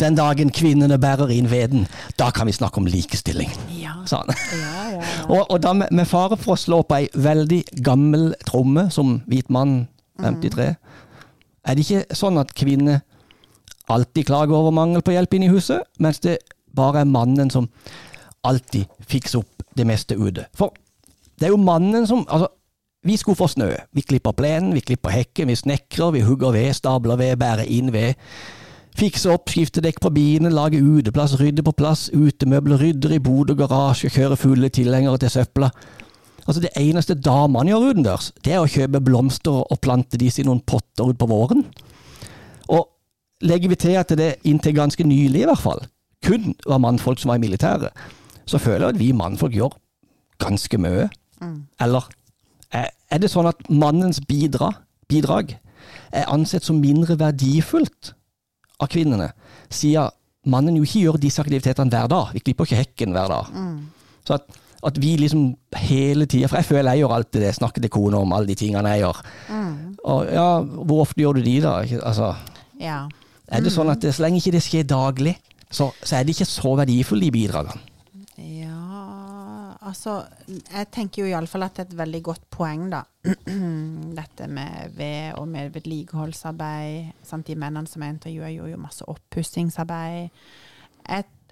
[0.00, 1.86] den dagen kvinnene bærer inn veden,
[2.18, 3.94] da kan vi snakke om likestilling, Ja.
[4.08, 4.28] Sånn.
[4.58, 5.02] Ja, ja.
[5.32, 9.22] Og, og da med, med fare for å slå på ei veldig gammel tromme, som
[9.30, 9.86] hvit mann
[10.20, 10.66] 53,
[11.64, 13.00] er det ikke sånn at kvinner
[13.88, 16.38] alltid klager over mangel på hjelp inne i huset, mens det
[16.76, 17.68] bare er mannen som
[18.44, 20.46] alltid fikser opp det meste ute.
[20.56, 20.74] For
[21.40, 22.48] det er jo mannen som Altså,
[23.04, 23.68] vi skuffer snø.
[23.92, 27.92] Vi klipper plenen, vi klipper hekken, vi snekrer, vi hugger ved, stabler ved, bærer inn
[27.92, 28.14] ved.
[28.94, 33.50] Fikser opp, skifte dekk på bilene, lage uteplass, rydde på plass, utemøbler, rydder i bod
[33.50, 35.70] og garasje, kjøre fulle tilhengere til søpla.
[36.44, 40.46] Altså Det eneste damene gjør utendørs, det er å kjøpe blomster og plante disse i
[40.46, 41.64] noen potter utpå våren.
[42.70, 42.86] Og
[43.42, 45.82] legger vi til at det inntil ganske nylig i hvert fall,
[46.24, 47.90] kun var mannfolk som var i militæret,
[48.46, 49.74] så føler jeg at vi mannfolk gjør
[50.44, 51.08] ganske mye.
[51.82, 52.06] Eller
[52.70, 54.80] er er det sånn at mannens bidrag,
[55.10, 55.52] bidrag
[56.10, 58.14] er ansett som mindre verdifullt
[58.82, 59.30] av kvinnene,
[59.72, 60.12] siden
[60.50, 62.34] mannen jo ikke gjør disse aktivitetene hver dag.
[62.34, 63.54] Vi klipper ikke hekken hver dag.
[64.26, 65.54] Så at, at vi liksom
[65.84, 68.58] hele tida For jeg føler jeg gjør alltid det, snakker til kona om alle de
[68.58, 69.22] tingene jeg gjør.
[70.04, 71.78] Og ja, hvor ofte gjør du de, da?
[72.02, 72.34] Altså,
[72.80, 73.00] ja.
[73.48, 75.36] er det sånn at så lenge ikke det skjer daglig,
[75.70, 77.80] så, så er det ikke så verdifullt, de bidragene?
[78.36, 78.83] Ja,
[79.88, 80.16] altså
[80.48, 83.04] Jeg tenker jo iallfall at det er et veldig godt poeng, da.
[84.20, 87.14] Dette med ved og med vedlikeholdsarbeid.
[87.26, 87.46] Sant?
[87.46, 90.30] De mennene som jeg intervjuer, gjorde jo masse oppussingsarbeid.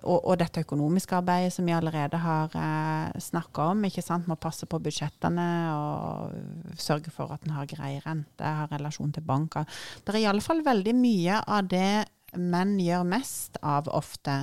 [0.02, 3.84] Og, og dette økonomiske arbeidet som vi allerede har eh, snakka om.
[3.86, 4.26] ikke sant?
[4.26, 9.26] Må passe på budsjettene og sørge for at en har grei rente, har relasjon til
[9.26, 9.68] banker.
[10.02, 11.92] Det er iallfall veldig mye av det
[12.38, 14.36] menn gjør mest av ofte,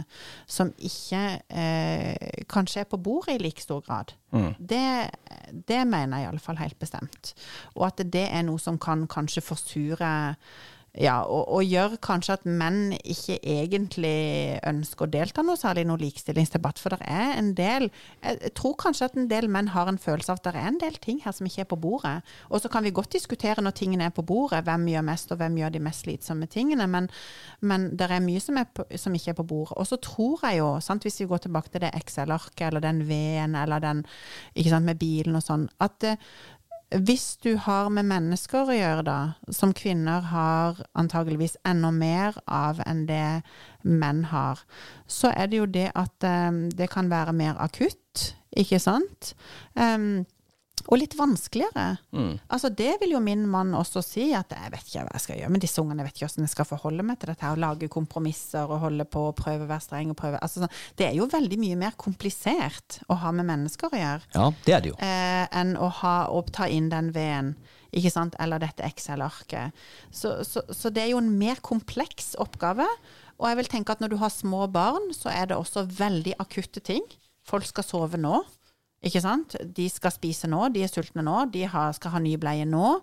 [0.49, 4.13] som ikke eh, kanskje er på bordet i like stor grad.
[4.59, 5.09] Det,
[5.67, 7.33] det mener jeg iallfall helt bestemt.
[7.75, 10.11] Og at det er noe som kan kanskje forsure
[10.97, 15.89] ja, og, og gjør kanskje at menn ikke egentlig ønsker å delta noe særlig i
[15.89, 16.81] noen likestillingsdebatt.
[16.81, 17.89] For det er en del
[18.23, 20.79] Jeg tror kanskje at en del menn har en følelse av at det er en
[20.81, 22.15] del ting her som ikke er på bordet.
[22.49, 25.41] Og så kan vi godt diskutere når tingene er på bordet, hvem gjør mest, og
[25.41, 26.89] hvem gjør de mest slitsomme tingene.
[26.89, 27.09] Men,
[27.61, 29.77] men det er mye som, er på, som ikke er på bordet.
[29.77, 33.05] Og så tror jeg jo, sant, hvis vi går tilbake til det Excel-arket, eller den
[33.07, 34.05] veden, eller den
[34.55, 36.31] ikke sant, med bilen og sånn, at eh,
[36.89, 39.17] hvis du har med mennesker å gjøre, da,
[39.53, 43.41] som kvinner har antageligvis enda mer av enn det
[43.85, 44.63] menn har,
[45.05, 49.35] så er det jo det at um, det kan være mer akutt, ikke sant?
[49.77, 50.25] Um,
[50.87, 51.97] og litt vanskeligere.
[52.49, 55.39] Altså Det vil jo min mann også si, at jeg vet ikke hva jeg skal
[55.41, 55.99] gjøre med disse ungene.
[56.03, 58.79] Jeg vet ikke hvordan jeg skal forholde meg til dette, her, og lage kompromisser og
[58.85, 60.09] holde på og prøve å være streng.
[60.13, 63.89] og prøve, altså sånn, Det er jo veldig mye mer komplisert å ha med mennesker
[63.91, 64.95] å gjøre Ja, det er det jo.
[64.99, 67.55] eh, enn å, ha, å ta inn den veden.
[67.91, 68.35] Ikke sant?
[68.39, 69.73] Eller dette Excel-arket.
[70.11, 72.85] Så, så, så det er jo en mer kompleks oppgave.
[73.39, 76.35] Og jeg vil tenke at når du har små barn, så er det også veldig
[76.39, 77.01] akutte ting.
[77.49, 78.43] Folk skal sove nå.
[79.05, 79.55] Ikke sant?
[79.63, 82.97] De skal spise nå, de er sultne nå, de har, skal ha ny bleie nå.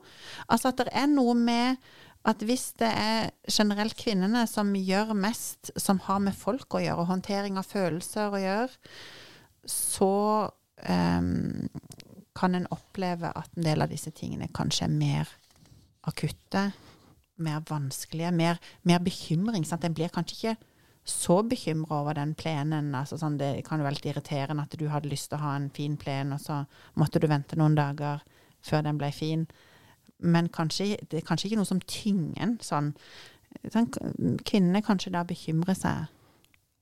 [0.47, 1.81] Altså at det er noe med
[2.27, 7.05] at hvis det er generelt kvinnene som gjør mest, som har med folk å gjøre,
[7.05, 8.93] og håndtering av følelser å gjøre,
[9.71, 10.13] så
[10.51, 11.69] um,
[12.37, 15.31] kan en oppleve at en del av disse tingene kanskje er mer
[16.07, 16.71] akutte,
[17.43, 19.65] mer vanskelige, mer, mer bekymring.
[19.67, 19.87] Sant?
[19.87, 20.57] En blir kanskje ikke
[21.07, 22.89] så bekymra over den plenen.
[22.99, 25.53] Altså sånn, det kan jo være litt irriterende at du hadde lyst til å ha
[25.57, 26.65] en fin plen, og så
[26.99, 28.25] måtte du vente noen dager
[28.67, 29.47] før den ble fin.
[30.19, 32.93] Men kanskje, det er kanskje ikke noe som tynger sånn.
[33.71, 33.87] sånn.
[34.49, 36.07] Kvinnene kanskje da bekymrer seg.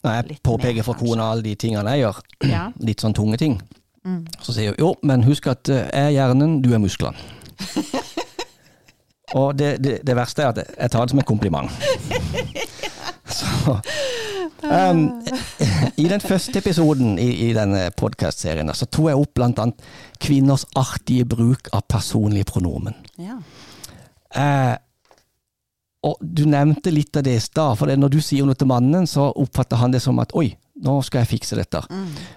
[0.05, 2.23] Når jeg mer, påpeker for kona alle de tingene jeg gjør,
[2.55, 2.65] Ja.
[2.81, 3.61] litt sånn tunge ting,
[4.05, 4.27] Mm.
[4.45, 7.17] så sier hun jo, men husk at eh, jeg er hjernen, du er musklene.
[9.35, 11.71] Og det, det, det verste er at jeg tar det som en kompliment.
[13.35, 13.75] Så
[14.63, 15.05] um,
[16.03, 19.87] I den første episoden i, i denne podkastserien så tok jeg opp annet
[20.23, 22.97] kvinners artige bruk av personlige pronomen.
[23.21, 23.39] Ja.
[24.35, 24.75] Uh,
[26.05, 28.69] og du nevnte litt av det i stad, for det, når du sier noe til
[28.69, 30.51] mannen, så oppfatter han det som at oi,
[30.85, 31.81] nå skal jeg fikse dette.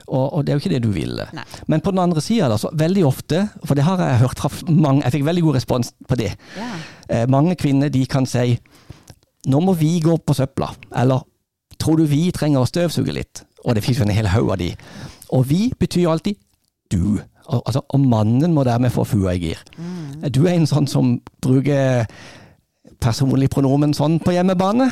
[0.07, 1.25] Og, og det er jo ikke det du ville.
[1.35, 1.43] Nei.
[1.67, 5.17] Men på den andre sida, veldig ofte, for det har jeg hørt fra mange, jeg
[5.17, 6.31] fikk veldig god respons på det.
[6.55, 6.77] yeah.
[7.07, 8.57] Eh, mange kvinner de kan si
[9.47, 11.23] nå må vi gå på søpla, eller
[11.79, 13.43] tror du vi trenger å støvsuge litt?
[13.65, 14.71] Og det finnes jo en hel haug av de.
[15.35, 16.37] Og vi betyr alltid
[16.91, 17.17] du.
[17.47, 19.59] Al- Altså, og mannen må dermed få fua i gir.
[20.35, 22.03] Du er en sånn som bruker
[22.99, 24.89] personlig pronomen sånn på hjemmebane?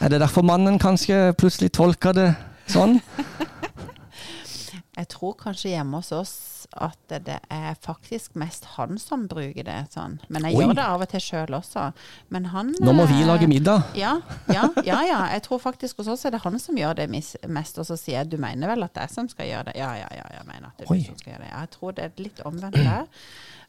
[0.00, 2.28] Er det derfor mannen kanskje plutselig tolker det
[2.70, 3.00] sånn?
[4.96, 6.30] Jeg tror kanskje hjemme hos oss
[6.72, 10.18] at det er faktisk mest han som bruker det sånn.
[10.28, 10.64] Men jeg Oi.
[10.64, 11.86] gjør det av og til sjøl også.
[12.34, 13.92] Men han Nå må vi eh, lage middag.
[13.98, 14.16] Ja,
[14.52, 15.20] ja, ja, ja.
[15.34, 17.78] Jeg tror faktisk hos oss er det han som gjør det mest.
[17.78, 19.76] Og så sier jeg du mener vel at det er jeg som skal gjøre det?
[19.80, 20.98] Ja, ja, ja, jeg mener at det er Oi.
[21.02, 21.52] du som skal gjøre det.
[21.52, 23.06] Jeg tror det er litt omvendt der.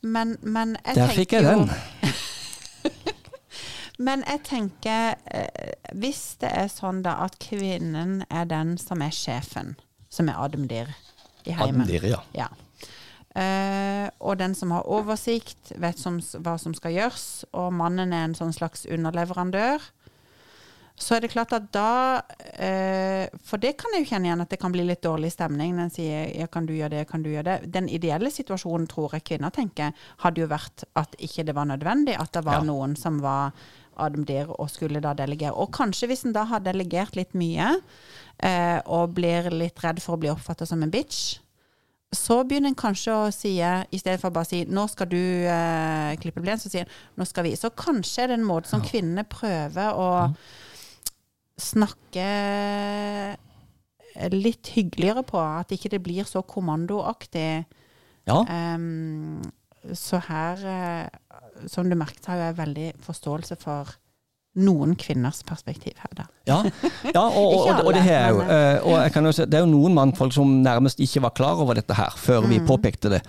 [0.02, 1.70] Men, men jeg Der tenker fikk jeg den.
[3.98, 9.10] Men jeg tenker, eh, hvis det er sånn da at kvinnen er den som er
[9.10, 9.74] sjefen,
[10.14, 10.92] som er admdir
[11.50, 11.82] i heimen.
[11.82, 12.22] Admdir, ja.
[12.38, 12.48] Ja.
[13.38, 18.26] Eh, og den som har oversikt, vet som, hva som skal gjøres, og mannen er
[18.26, 19.84] en sånn slags underleverandør,
[20.98, 24.50] så er det klart at da uh, For det kan jeg jo kjenne igjen at
[24.50, 27.30] det kan bli litt dårlig stemning Den sier ja, kan du gjøre det, kan du
[27.30, 27.70] gjøre det.
[27.76, 32.18] Den ideelle situasjonen tror jeg kvinner tenker hadde jo vært at ikke det var nødvendig,
[32.18, 32.66] at det var Ja.
[32.72, 33.54] noen som var
[33.94, 35.54] admdir og skulle da delegere.
[35.54, 40.18] Og kanskje hvis en da har delegert litt mye, uh, og blir litt redd for
[40.18, 41.38] å bli oppfatta som en bitch,
[42.16, 45.20] så begynner en kanskje å si, i stedet for bare å si 'nå skal du
[45.20, 47.58] eh, klippe plen', så sier en 'nå skal vi'.
[47.60, 50.34] Så kanskje er det en måte som kvinnene prøver å
[51.60, 52.28] snakke
[54.32, 55.38] litt hyggeligere på.
[55.38, 57.66] At ikke det blir så kommandoaktig.
[58.28, 59.42] Ja, Um,
[59.96, 63.94] så her, eh, som du merket, har jeg veldig forståelse for
[64.58, 66.26] noen kvinners perspektiv her, da.
[66.50, 66.58] ja.
[67.14, 69.46] ja og, og, og, og det her er jo eh, Og jeg kan jo se,
[69.46, 72.58] det er jo noen mannfolk som nærmest ikke var klar over dette her, før vi
[72.60, 72.66] Mm.
[72.68, 73.22] påpekte det.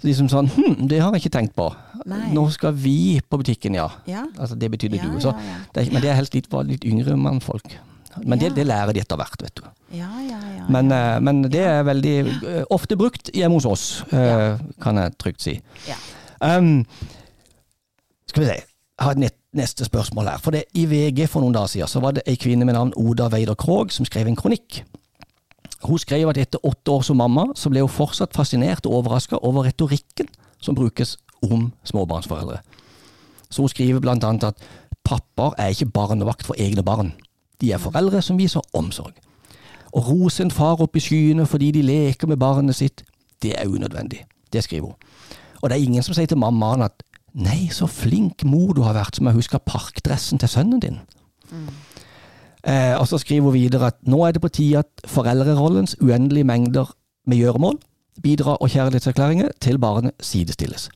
[0.00, 1.66] De liksom sånn Hm, det har jeg ikke tenkt på.
[2.08, 2.30] Nei.
[2.36, 3.86] Nå skal vi på butikken, ja.
[4.08, 4.24] Ja.
[4.38, 5.20] Altså Det betydde Ja, du.
[5.20, 5.32] Så
[5.74, 7.76] det men det er helst litt, var litt yngre mannfolk.
[8.24, 9.64] Men det, det lærer de etter hvert, vet du.
[9.98, 10.66] Ja, ja, ja.
[10.70, 12.12] Men, eh, men det er veldig
[12.46, 13.86] eh, ofte brukt hjemme hos oss,
[14.84, 15.56] kan jeg trygt si.
[15.88, 15.96] Ja.
[16.44, 16.84] Um,
[18.30, 18.58] skal vi se.
[18.60, 20.42] Jeg har et nett, neste spørsmål her.
[20.42, 22.92] For det, I VG for noen dager siden så var det ei kvinne med navn
[22.96, 24.82] Oda Weider Krogh som skrev en kronikk.
[25.84, 29.40] Hun skrev at etter åtte år som mamma, så ble hun fortsatt fascinert og overraska
[29.42, 30.30] over retorikken
[30.60, 32.62] som brukes om småbarnsforeldre.
[33.50, 34.64] Så hun skriver blant annet at
[35.04, 37.12] pappaer er ikke barnevakt for egne barn.
[37.60, 39.12] De er foreldre som viser omsorg.
[39.94, 43.04] Å rose en far opp i skyene fordi de leker med barnet sitt,
[43.42, 44.24] det er unødvendig.
[44.52, 44.96] Det skriver hun.
[45.62, 47.04] Og det er ingen som sier til mammaen at
[47.34, 51.00] Nei, så flink mor du har vært som har huska parkdressen til sønnen din.
[52.64, 56.46] Eh, og så skriver hun videre at nå er det på tide at foreldrerollens uendelige
[56.48, 56.94] mengder
[57.26, 57.78] med gjøremål,
[58.22, 60.88] bidrag og kjærlighetserklæringer til barnet sidestilles.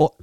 [0.00, 0.14] Og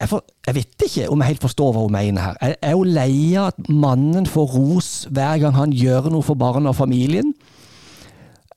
[0.00, 2.36] jeg, for, jeg vet ikke om jeg helt forstår hva hun mener her.
[2.40, 6.38] Er, er hun lei av at mannen får ros hver gang han gjør noe for
[6.38, 7.32] barna og familien?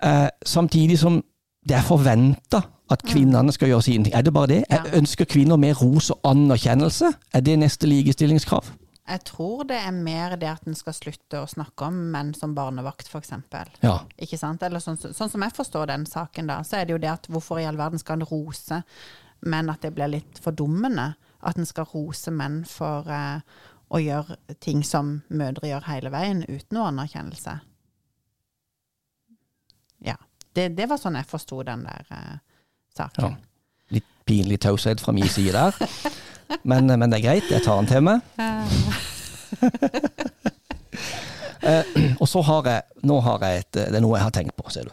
[0.04, 1.22] Eh, samtidig som
[1.68, 4.16] det er forventa at kvinnene skal gjøre sine ting.
[4.18, 4.62] Er det bare det?
[4.70, 4.84] Ja.
[4.98, 7.14] Ønsker kvinner mer ros og anerkjennelse?
[7.34, 8.74] Er det neste likestillingskrav?
[9.12, 12.54] Jeg tror det er mer det at en skal slutte å snakke om menn som
[12.56, 13.34] barnevakt, f.eks.
[13.84, 13.98] Ja.
[14.22, 14.64] Ikke sant?
[14.64, 17.28] Eller sånn, sånn som jeg forstår den saken, da, så er det jo det at
[17.32, 18.82] hvorfor i all verden skal en rose,
[19.42, 21.14] menn at det blir litt fordummende.
[21.42, 23.42] At en skal rose menn for eh,
[23.92, 27.58] å gjøre ting som mødre gjør hele veien, uten noe anerkjennelse.
[30.06, 30.16] Ja.
[30.54, 32.40] Det, det var sånn jeg forsto den der eh,
[32.98, 33.36] saken.
[33.92, 35.72] Litt pinlig taushet fra min side der.
[36.68, 38.20] Men, men det er greit, jeg tar den til meg.
[41.62, 41.86] Eh,
[42.18, 44.66] og så har jeg Nå har jeg et Det er noe jeg har tenkt på,
[44.74, 44.92] ser du.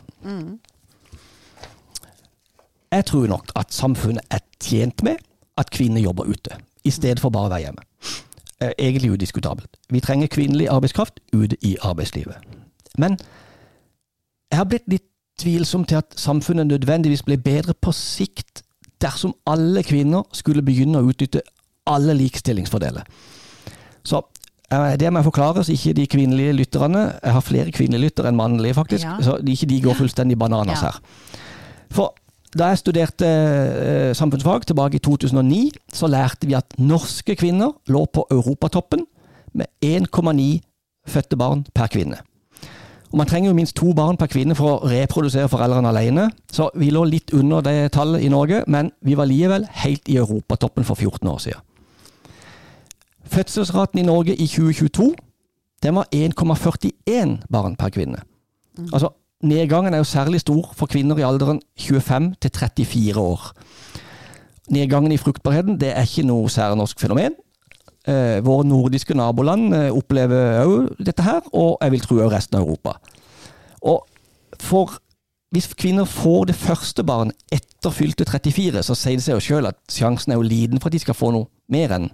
[2.93, 5.17] Jeg tror nok at samfunnet er tjent med
[5.57, 7.83] at kvinner jobber ute, i stedet for bare å være hjemme.
[8.61, 9.79] Eh, Egentlig udiskutabelt.
[9.89, 12.37] Vi trenger kvinnelig arbeidskraft ute i arbeidslivet.
[12.99, 13.17] Men
[14.53, 15.09] jeg har blitt litt
[15.39, 18.63] tvilsom til at samfunnet nødvendigvis ble bedre på sikt
[19.03, 21.43] dersom alle kvinner skulle begynne å utnytte
[21.89, 23.07] alle likestillingsfordeler.
[24.05, 24.21] Så
[24.73, 28.33] eh, det må jeg forklare, så ikke de kvinnelige lytterne Jeg har flere kvinnelige lyttere
[28.33, 29.05] enn mannlige, faktisk.
[29.07, 29.17] Ja.
[29.25, 30.91] Så ikke de går fullstendig bananas Ja.
[30.91, 31.01] her.
[31.91, 32.15] For
[32.59, 38.07] da jeg studerte eh, samfunnsfag tilbake i 2009, så lærte vi at norske kvinner lå
[38.13, 39.05] på europatoppen
[39.55, 40.61] med 1,9
[41.09, 42.19] fødte barn per kvinne.
[43.09, 46.69] Og Man trenger jo minst to barn per kvinne for å reprodusere foreldrene alene, så
[46.77, 50.85] vi lå litt under det tallet i Norge, men vi var likevel helt i europatoppen
[50.85, 51.65] for 14 år siden.
[53.29, 55.15] Fødselsraten i Norge i 2022
[55.83, 58.23] den var 1,41 barn per kvinne.
[58.93, 59.13] Altså,
[59.43, 63.53] Nedgangen er jo særlig stor for kvinner i alderen 25 til 34 år.
[64.75, 67.37] Nedgangen i fruktbarheten det er ikke noe særnorsk fenomen.
[68.07, 72.57] Eh, våre nordiske naboland eh, opplever òg dette her, og jeg vil tro òg resten
[72.57, 72.95] av Europa.
[73.83, 74.07] Og
[74.63, 74.95] for
[75.53, 79.71] hvis kvinner får det første barn etter fylte 34, så sier det seg jo sjøl
[79.71, 82.11] at sjansen er jo liten for at de skal få noe mer enn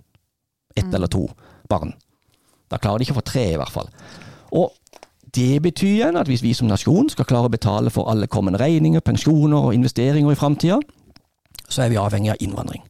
[0.75, 1.27] ett eller to
[1.71, 1.93] barn.
[2.71, 3.91] Da klarer de ikke å få tre, i hvert fall.
[4.55, 4.73] Og
[5.35, 8.61] Det betyr igjen at hvis vi som nasjon skal klare å betale for alle kommende
[8.61, 10.77] regninger, pensjoner og investeringer i framtida,
[11.67, 12.85] så er vi avhengig av innvandring.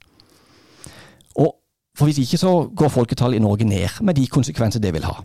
[1.95, 5.21] For Hvis ikke så går folketallet i Norge ned, med de konsekvenser det vil ha.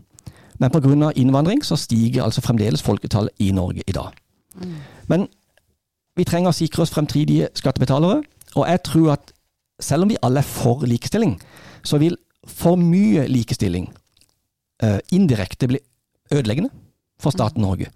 [0.60, 1.12] Men pga.
[1.16, 4.12] innvandring så stiger altså fremdeles folketallet i Norge i dag.
[5.08, 5.28] Men
[6.18, 8.22] vi trenger å sikre oss fremtidige skattebetalere,
[8.56, 9.32] og jeg tror at
[9.80, 11.38] selv om vi alle er for likestilling,
[11.84, 12.18] så vil
[12.48, 13.88] for mye likestilling
[14.84, 15.80] uh, indirekte bli
[16.34, 16.70] ødeleggende
[17.22, 17.90] for staten Norge.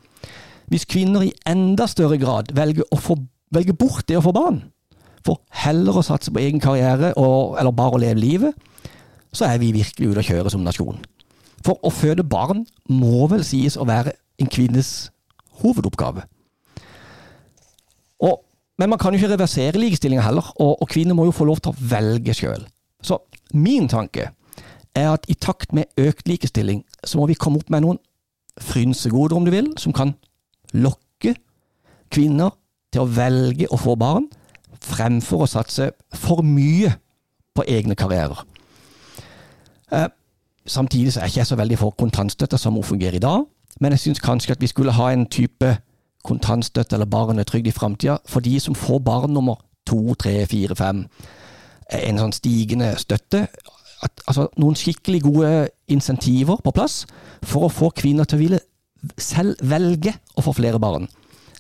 [0.72, 3.18] Hvis kvinner i enda større grad velger, få,
[3.52, 4.62] velger bort det å få barn,
[5.26, 8.70] for heller å satse på egen karriere og, eller bare å leve livet,
[9.34, 11.00] så er vi virkelig ute å kjøre som nasjon.
[11.64, 14.92] For å føde barn må vel sies å være en kvinnes
[15.64, 16.26] hovedoppgave.
[18.24, 18.40] Og,
[18.80, 21.64] men man kan jo ikke reversere likestillinga heller, og, og, kvinner må jo få lov
[21.64, 22.66] til å velge sjøl.
[23.04, 23.20] Så
[23.56, 24.30] min tanke
[24.94, 28.02] er at i takt med økt likestilling, så må vi komme opp med noen
[28.62, 30.14] frynsegoder, om du vil, som kan
[30.74, 31.34] lokke
[32.14, 32.54] kvinner
[32.94, 34.28] til å velge å få barn,
[34.84, 36.92] fremfor å satse for mye
[37.56, 38.44] på egne karrierer.
[39.94, 40.10] Eh,
[40.66, 43.46] samtidig så er jeg ikke så veldig for kontantstøtte som hun fungerer i dag,
[43.82, 45.78] men jeg syns kanskje at vi skulle ha en type
[46.24, 51.06] kontantstøtte eller barnetrygd i framtida for de som får barn nummer to, tre, fire, fem.
[51.92, 53.48] En sånn stigende støtte.
[54.04, 55.52] At, altså noen skikkelig gode
[55.92, 57.04] insentiver på plass
[57.44, 58.62] for å få kvinner til å ville
[59.20, 61.10] selv velge å få flere barn.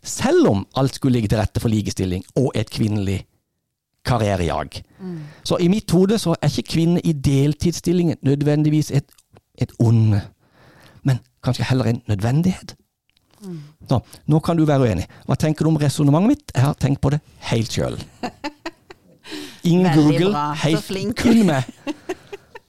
[0.03, 3.23] Selv om alt skulle ligge til rette for likestilling og et kvinnelig
[4.05, 4.83] karrierejag.
[4.99, 5.19] Mm.
[5.43, 9.05] Så i mitt hode så er ikke kvinner i deltidsstilling nødvendigvis et,
[9.61, 10.21] et onde,
[11.03, 12.75] men kanskje heller en nødvendighet.
[13.43, 13.61] Mm.
[13.89, 15.07] Nå, nå kan du være uenig.
[15.27, 16.51] Hva tenker du om resonnementet mitt?
[16.55, 17.19] Jeg har tenkt på det
[17.51, 17.97] helt sjøl.
[19.63, 21.63] Ingen Google, helt kun meg.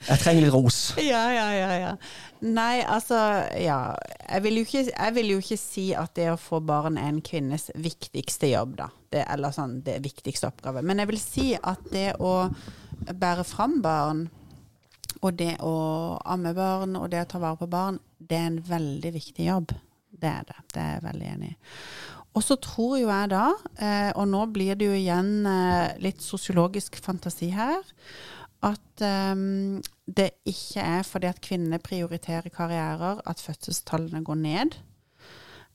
[0.04, 0.78] Jeg trenger litt ros.
[1.00, 1.72] Ja, ja, ja.
[1.80, 1.92] ja.
[2.44, 3.18] Nei, altså
[3.60, 3.94] Ja.
[4.24, 7.20] Jeg vil, ikke, jeg vil, jo ikke, si at det å få barn er en
[7.24, 8.88] kvinnes viktigste jobb, da.
[9.12, 10.82] Det, eller sånn det viktigste oppgave.
[10.82, 12.48] Men jeg vil si at det å
[13.12, 14.24] bære fram barn,
[15.20, 15.74] og det å
[16.24, 19.76] amme barn, og det å ta vare på barn, det er en veldig viktig jobb.
[20.08, 20.58] Det er det.
[20.72, 21.56] Det er jeg veldig enig i.
[22.34, 23.44] Og så tror jo jeg da,
[23.78, 27.78] eh, og nå blir det jo igjen eh, litt sosiologisk fantasi her,
[28.64, 29.04] at
[29.36, 34.76] um, det ikke er fordi at kvinnene prioriterer karrierer at fødselstallene går ned.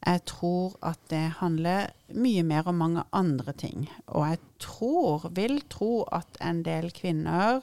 [0.05, 3.89] Jeg tror at det handler mye mer om mange andre ting.
[4.07, 7.59] Og jeg tror, vil tro at en del kvinner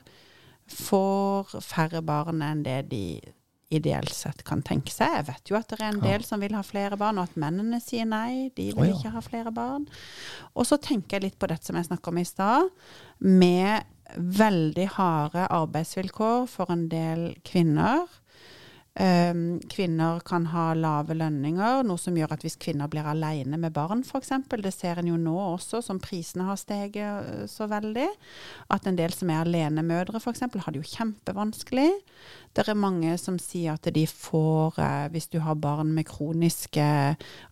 [0.68, 3.20] får færre barn enn det de
[3.78, 5.12] ideelt sett kan tenke seg.
[5.18, 7.40] Jeg vet jo at det er en del som vil ha flere barn, og at
[7.40, 8.50] mennene sier nei.
[8.56, 8.96] De vil oh, ja.
[8.96, 9.86] ikke ha flere barn.
[10.54, 12.70] Og så tenker jeg litt på dette som jeg snakka om i stad,
[13.24, 18.06] med veldig harde arbeidsvilkår for en del kvinner.
[18.96, 23.74] Um, kvinner kan ha lave lønninger, noe som gjør at hvis kvinner blir alene med
[23.76, 28.06] barn f.eks., det ser en jo nå også, som prisene har steget øh, så veldig,
[28.72, 31.90] at en del som er alenemødre f.eks., har det jo kjempevanskelig.
[32.56, 36.86] Det er mange som sier at de får, eh, hvis du har barn med kroniske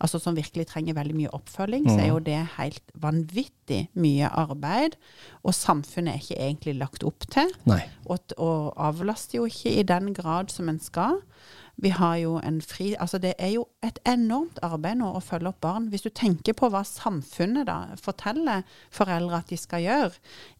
[0.00, 1.90] Altså som virkelig trenger veldig mye oppfølging, mm.
[1.92, 4.96] så er jo det helt vanvittig mye arbeid.
[5.44, 7.52] Og samfunnet er ikke egentlig lagt opp til.
[8.08, 11.20] Og, og avlaster jo ikke i den grad som en skal.
[11.76, 15.50] Vi har jo en fri Altså det er jo et enormt arbeid nå å følge
[15.50, 15.88] opp barn.
[15.90, 18.62] Hvis du tenker på hva samfunnet da forteller
[18.94, 20.12] foreldre at de skal gjøre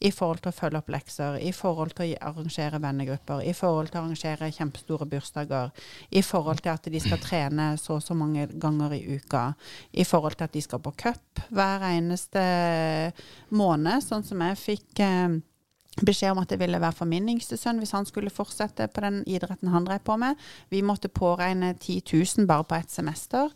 [0.05, 3.93] i forhold til å følge opp lekser, i forhold til å arrangere vennegrupper, i forhold
[3.93, 5.73] til å arrangere kjempestore bursdager,
[6.11, 9.53] i forhold til at de skal trene så og så mange ganger i uka,
[9.93, 12.43] i forhold til at de skal på cup hver eneste
[13.55, 15.37] måned, sånn som jeg fikk eh,
[16.03, 19.05] beskjed om at det ville være for min yngste sønn hvis han skulle fortsette på
[19.05, 20.41] den idretten han drev på med.
[20.71, 23.53] Vi måtte påregne 10 000 bare på ett semester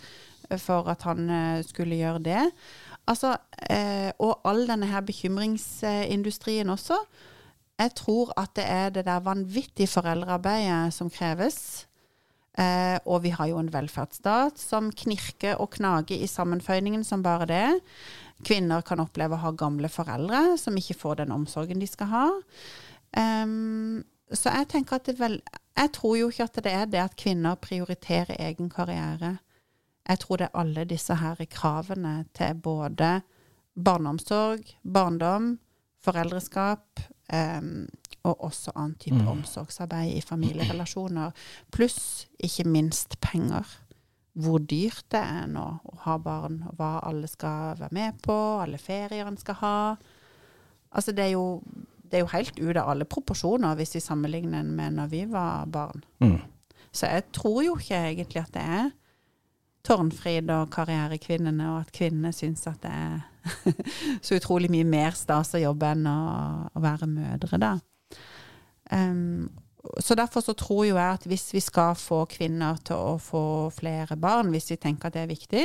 [0.50, 2.44] eh, for at han eh, skulle gjøre det.
[3.08, 3.34] Altså,
[3.70, 6.98] eh, og all denne her bekymringsindustrien også.
[7.78, 11.86] Jeg tror at det er det der vanvittige foreldrearbeidet som kreves.
[12.58, 17.46] Eh, og vi har jo en velferdsstat som knirker og knager i sammenføyningen som bare
[17.46, 17.66] det.
[18.46, 22.26] Kvinner kan oppleve å ha gamle foreldre som ikke får den omsorgen de skal ha.
[23.16, 25.38] Um, så jeg tenker at det vel
[25.78, 29.38] Jeg tror jo ikke at det er det at kvinner prioriterer egen karriere.
[30.08, 33.20] Jeg tror det er alle disse her kravene til både
[33.78, 35.58] barneomsorg, barndom,
[36.02, 37.00] foreldreskap
[37.32, 37.86] um,
[38.24, 39.28] og også annen type mm.
[39.28, 41.30] omsorgsarbeid i familierelasjoner.
[41.70, 43.66] Pluss ikke minst penger
[44.38, 48.36] hvor dyrt det er nå å ha barn, og hva alle skal være med på,
[48.62, 49.78] alle ferier en skal ha.
[50.94, 51.60] Altså det er jo,
[52.06, 55.24] det er jo helt ut av alle proporsjoner hvis vi sammenligner den med når vi
[55.30, 56.04] var barn.
[56.22, 56.38] Mm.
[56.92, 58.88] Så jeg tror jo ikke egentlig at det er
[59.88, 63.78] Tårnfrid og Karrierekvinnene, og at kvinnene syns at det er
[64.24, 66.18] så utrolig mye mer stas å jobbe enn å,
[66.76, 67.72] å være mødre, da.
[68.92, 69.48] Um,
[69.98, 73.44] så derfor så tror jo jeg at hvis vi skal få kvinner til å få
[73.74, 75.64] flere barn, hvis vi tenker at det er viktig,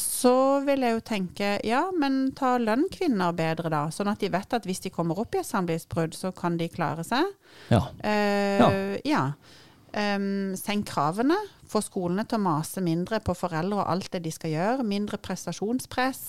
[0.00, 3.82] så vil jeg jo tenke ja, men ta lønn kvinner bedre, da.
[3.92, 6.70] Sånn at de vet at hvis de kommer opp i et samlivsbrudd, så kan de
[6.72, 7.28] klare seg.
[7.68, 7.82] Ja.
[8.00, 9.04] Uh, ja.
[9.04, 9.24] ja.
[9.94, 11.36] Um, senk kravene.
[11.70, 14.88] Få skolene til å mase mindre på foreldre og alt det de skal gjøre.
[14.88, 16.24] Mindre prestasjonspress.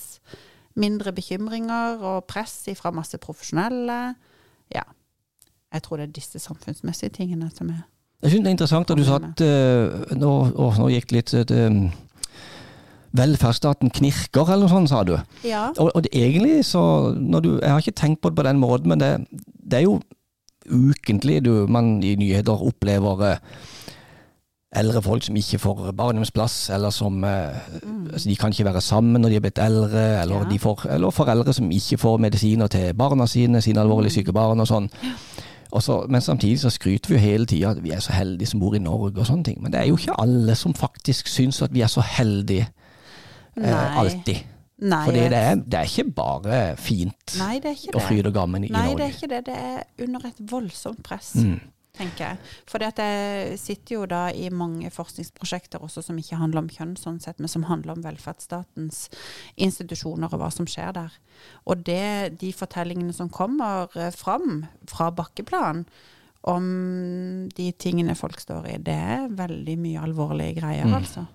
[0.76, 4.00] Mindre bekymringer og press fra masse profesjonelle.
[4.76, 4.84] Ja.
[5.76, 7.84] Jeg tror det er disse samfunnsmessige tingene som er
[8.24, 11.18] Jeg syns det er interessant at du sa at uh, nå, å, nå, gikk det
[11.20, 11.80] litt uh,
[13.16, 15.14] Velferdsstaten knirker, eller noe sånt, sa du.
[15.48, 15.70] Ja.
[15.80, 18.92] Og, og det, egentlig så du, Jeg har ikke tenkt på det på den måten,
[18.92, 19.14] men det,
[19.64, 20.02] det er jo
[20.66, 23.64] ukentlig du, man i nyheter opplever uh,
[24.76, 28.12] eldre folk som ikke får barndomsplass, eller som mm.
[28.14, 30.60] altså De kan ikke være sammen når de er blitt eldre, eller, ja.
[30.60, 34.68] får, eller, foreldre som ikke får medisiner til barna sine, sine alvorlig syke barn og
[34.72, 34.90] sånn.
[35.04, 35.16] Ja.
[35.72, 38.60] Også, men samtidig så skryter vi jo hele tida at vi er så heldige som
[38.60, 39.62] bor i Norge og sånne ting.
[39.64, 42.68] Men det er jo ikke alle som faktisk syns at vi er så heldige
[43.58, 44.44] eh, alltid.
[44.86, 48.66] Nei, For det er, det er, ikke bare fint Nei, ikke og fryd og gammen
[48.66, 48.90] i Nei, Norge.
[48.90, 49.46] Nei, det er ikke det.
[49.46, 51.32] Det er under et voldsomt press.
[51.40, 51.62] Mm
[51.98, 52.54] tenker jeg.
[52.70, 57.22] For jeg sitter jo da i mange forskningsprosjekter også som ikke handler om kjønn, sånn
[57.24, 59.06] sett, men som handler om velferdsstatens
[59.56, 61.16] institusjoner og hva som skjer der.
[61.66, 65.86] Og det, de fortellingene som kommer fram fra bakkeplan
[66.46, 66.68] om
[67.58, 71.00] de tingene folk står i, det er veldig mye alvorlige greier, mm.
[71.00, 71.26] altså.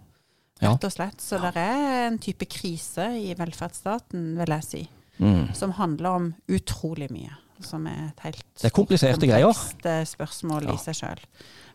[0.61, 1.23] Rett og slett.
[1.25, 4.83] Så det er en type krise i velferdsstaten, vil jeg si,
[5.19, 5.55] mm.
[5.57, 9.65] som handler om utrolig mye som er et helt Det er kompliserte greier.
[9.85, 10.77] Eh, spørsmål ja.
[10.77, 11.23] i seg sjøl.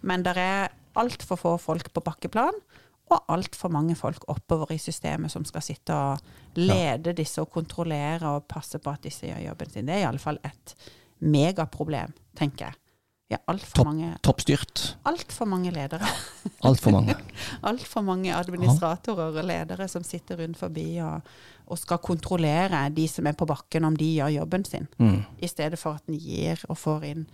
[0.05, 2.57] Men det er altfor få folk på bakkeplan,
[3.13, 7.17] og altfor mange folk oppover i systemet som skal sitte og lede ja.
[7.17, 9.85] disse og kontrollere og passe på at disse gjør jobben sin.
[9.85, 10.73] Det er iallfall et
[11.21, 12.79] megaproblem, tenker jeg.
[13.31, 14.83] Ja, altfor Top, mange Toppstyrt.
[15.09, 16.05] Altfor mange ledere.
[16.67, 17.15] altfor mange.
[17.69, 21.25] altfor mange administratorer og ledere som sitter rundt forbi og
[21.65, 24.87] og skal kontrollere de som er på bakken, om de gjør jobben sin.
[25.01, 25.23] Mm.
[25.41, 27.25] I stedet for at en gir og får inn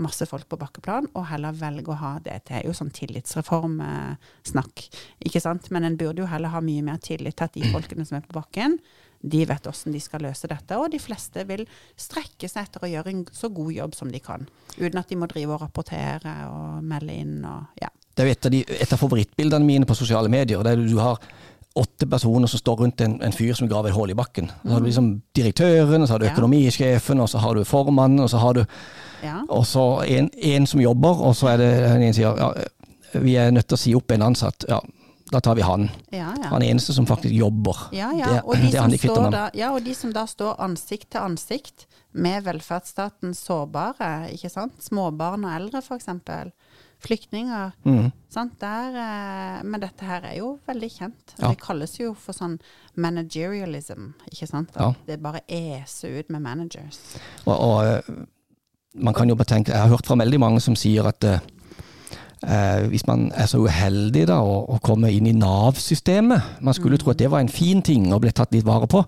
[0.00, 2.38] masse folk på bakkeplan, og heller velger å ha det.
[2.48, 4.84] Det er jo sånn tillitsreformsnakk,
[5.26, 5.68] ikke sant.
[5.74, 8.26] Men en burde jo heller ha mye mer tillit til at de folkene som er
[8.26, 8.78] på bakken,
[9.20, 10.78] de vet hvordan de skal løse dette.
[10.80, 11.66] Og de fleste vil
[11.98, 14.46] strekke seg etter å gjøre en så god jobb som de kan.
[14.78, 17.92] Uten at de må drive og rapportere og melde inn og ja.
[18.10, 20.62] Det er jo et av, de, et av favorittbildene mine på sosiale medier.
[20.66, 21.20] der du har
[21.78, 24.50] åtte personer som står rundt en, en fyr som graver et hull i bakken.
[24.62, 28.30] Så har du liksom direktøren, så har du økonomisjefen, og så har du formannen, og
[28.30, 28.64] så har du
[29.22, 29.38] ja.
[29.48, 32.50] og så en, en, som jobber, og så er det en som sier ja,
[33.22, 34.66] vi er nødt til å si opp en ansatt.
[34.70, 34.80] Ja,
[35.30, 35.88] da tar vi han.
[36.10, 36.50] Ja, ja.
[36.50, 37.86] Han eneste som faktisk jobber.
[37.94, 38.40] Ja, ja.
[38.42, 42.44] Og de, det, det da, ja, og de som da står ansikt til ansikt med
[42.48, 44.80] velferdsstatens sårbare, ikke sant.
[44.82, 46.10] Småbarn og eldre, f.eks
[47.00, 47.70] flyktninger.
[47.82, 48.10] Mm.
[48.60, 51.34] Der, eh, men dette her er jo veldig kjent.
[51.38, 51.48] Ja.
[51.48, 52.58] Det kalles jo for sånn
[53.00, 54.76] managerialism, ikke sant?
[55.06, 57.00] Det bare eser ut med managers.
[57.46, 58.20] Og, og, eh,
[59.00, 61.24] man kan jo betenke, Jeg har hørt fra veldig mange som sier at
[62.46, 66.74] eh, eh hvis man er så uheldig da, å, å komme inn i Nav-systemet Man
[66.76, 67.02] skulle mm.
[67.04, 69.04] tro at det var en fin ting å bli tatt litt vare på.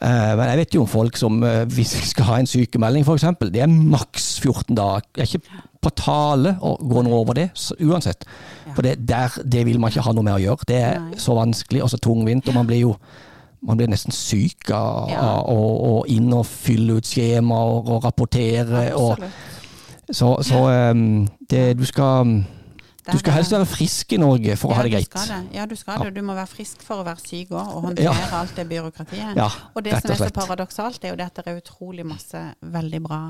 [0.00, 3.02] Eh, men jeg vet jo om folk som, uh, hvis de skal ha en sykemelding
[3.04, 5.08] f.eks., det er maks 14 dager.
[5.12, 7.48] Det er ikke på tale å gå noe over det,
[7.82, 8.24] uansett.
[8.68, 8.74] Ja.
[8.76, 10.68] For det, der, det vil man ikke ha noe med å gjøre.
[10.70, 11.18] Det er Nei.
[11.20, 12.94] så vanskelig og så tungvint, og man blir jo
[13.60, 15.24] man blir nesten syk av ja.
[15.52, 18.86] å inn og fylle ut skjemaer og rapportere.
[18.96, 19.20] Og,
[20.12, 22.42] så, så um, det, du skal
[23.10, 25.14] du skal helst være frisk i Norge for ja, å ha det greit.
[25.14, 25.38] Det.
[25.56, 26.12] Ja, du skal det.
[26.18, 28.28] Du må være frisk for å være syk òg, og håndtere ja.
[28.40, 29.38] alt det byråkratiet.
[29.38, 33.02] Ja, og det som er så paradoksalt, er jo at det er utrolig masse veldig
[33.06, 33.22] bra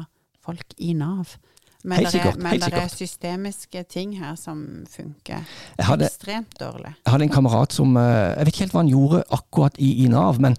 [0.44, 1.36] folk i Nav.
[1.81, 4.59] Men, det er, men det er systemiske ting her som
[4.93, 5.47] funker
[5.81, 6.93] hadde, ekstremt dårlig.
[7.07, 9.89] Jeg hadde en kamerat som eh, Jeg vet ikke helt hva han gjorde akkurat i,
[10.05, 10.59] i Nav, men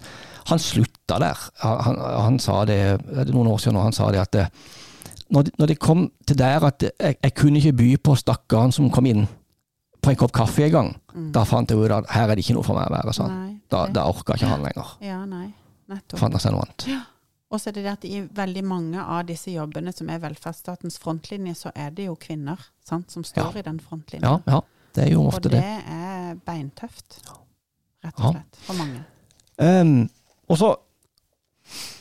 [0.50, 1.44] han slutta der.
[1.62, 4.48] Han, han, han, sa det, det noen år siden, og han sa det at det,
[4.48, 4.80] eh,
[5.32, 9.08] når, det kom til der at jeg, jeg kunne ikke by på stakkaren som kom
[9.08, 9.24] inn
[10.02, 11.30] på en kopp kaffe en gang, mm.
[11.34, 13.32] da fant jeg ut at her er det ikke noe for meg å være sånn.
[13.32, 14.96] Nei, da, da orka ikke han lenger.
[15.04, 15.46] Ja, nei,
[15.92, 16.18] nettopp.
[16.18, 16.86] Fant seg noe annet.
[16.90, 17.00] Ja.
[17.52, 20.96] Og så er det det at i veldig mange av disse jobbene som er velferdsstatens
[21.02, 23.60] frontlinje, så er det jo kvinner sant, som står ja.
[23.60, 24.24] i den frontlinjen.
[24.24, 25.60] Ja, ja, det er jo ofte det.
[25.60, 27.18] Og det er beintøft,
[28.02, 29.04] rett og slett, for mange.
[29.60, 30.08] Um,
[30.48, 30.74] og så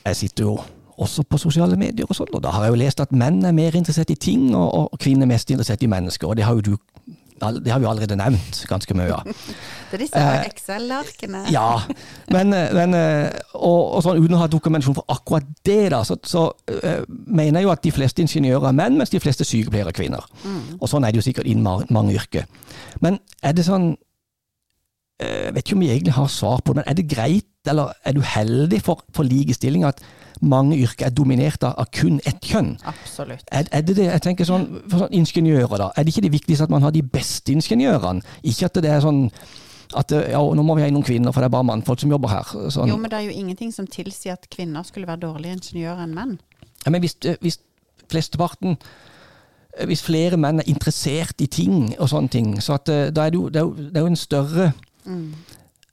[0.02, 0.54] Jeg sitter jo
[1.02, 2.32] også på sosiale medier og sånn.
[2.36, 5.02] Og da har jeg jo lest at menn er mer interessert i ting, og, og
[5.02, 6.30] kvinner er mest interessert i mennesker.
[6.30, 6.76] Og det har jo du
[7.42, 9.26] det har vi allerede nevnt ganske mye av.
[9.26, 11.40] Det er disse Eh, Excel-arkene.
[11.50, 11.82] Ja,
[12.30, 16.04] men, eh, men eh, og, og sånn, uten å ha dokumentasjon for akkurat det, da,
[16.06, 19.48] så, så uh, mener jeg jo at de fleste ingeniører er menn, mens de fleste
[19.48, 20.28] sykepleiere er kvinner.
[20.78, 22.46] Og sånn er det jo sikkert innen mange yrker.
[23.02, 23.96] Men er det sånn
[25.22, 27.94] Jeg vet ikke om vi egentlig har svar på det, men er det greit, eller
[28.04, 30.02] er du heldig for, for likestilling at
[30.42, 32.74] mange yrker er dominert av, kun ett kjønn?
[32.90, 33.46] Absolutt.
[33.54, 35.90] Er, er det det, jeg tenker sånn, for sånn Ingeniører, da.
[35.94, 38.26] Er det ikke det viktigste at man har de beste ingeniørene?
[38.42, 39.28] Ikke at det er sånn
[39.98, 42.12] at ja, nå må vi ha inn noen kvinner, for det er bare mannfolk som
[42.14, 42.52] jobber her.
[42.74, 42.90] Sånn.
[42.90, 46.14] Jo, men det er jo ingenting som tilsier at kvinner skulle være dårligere ingeniører enn
[46.16, 46.38] menn.
[46.86, 47.60] Ja, men hvis, eh, hvis
[48.10, 53.12] flesteparten eh, Hvis flere menn er interessert i ting og sånne ting, så at, eh,
[53.12, 54.72] da er det, jo, det, er jo, det er jo en større
[55.06, 55.34] Mm.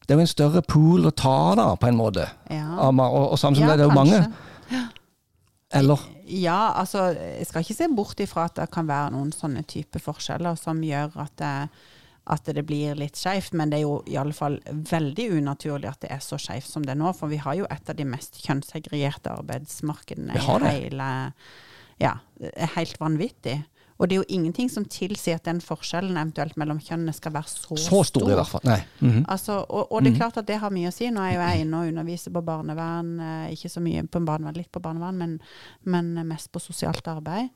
[0.04, 2.28] det er jo en større pool å ta, da, på en måte.
[2.52, 2.68] Ja.
[2.88, 4.86] Og, og samtidig Ja, det, det er jo mange.
[5.78, 9.62] Eller Ja, altså, jeg skal ikke se bort ifra at det kan være noen sånne
[9.68, 11.52] type forskjeller som gjør at det,
[12.28, 16.02] at det blir litt skeivt, men det er jo i alle fall veldig unaturlig at
[16.04, 18.04] det er så skeivt som det er nå, for vi har jo et av de
[18.08, 21.10] mest kjønnssegregerte arbeidsmarkedene i hele
[21.98, 23.56] Ja, er helt vanvittig.
[23.98, 27.50] Og det er jo ingenting som tilsier at den forskjellen eventuelt mellom kjønnene skal være
[27.50, 28.62] så, så stor, i hvert fall.
[28.64, 28.78] Nei.
[29.00, 29.24] -hmm.
[29.28, 31.10] Altså, og, og det er klart at det har mye å si.
[31.10, 34.54] Nå er jo jeg inne og underviser på barnevern, eh, ikke så mye på barnevern,
[34.54, 35.40] litt på barnevern, men,
[35.82, 37.50] men mest på sosialt arbeid.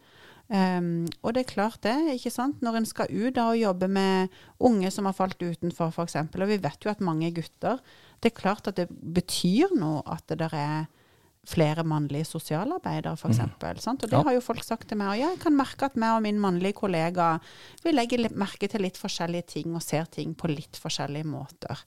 [0.53, 2.61] Um, og det er klart det, ikke sant.
[2.61, 4.29] Når en skal ut da og jobbe med
[4.61, 7.79] unge som har falt utenfor, f.eks., og vi vet jo at mange er gutter,
[8.21, 10.85] det er klart at det betyr noe at det der er
[11.49, 13.39] flere mannlige sosialarbeidere, f.eks.
[13.39, 13.93] Mm.
[13.93, 14.23] Og det Ja.
[14.23, 15.09] har jo folk sagt til meg.
[15.09, 17.41] Og ja, jeg kan merke at meg og min mannlige kollega
[17.83, 21.83] vi legger merke til litt forskjellige ting og ser ting på litt forskjellige måter.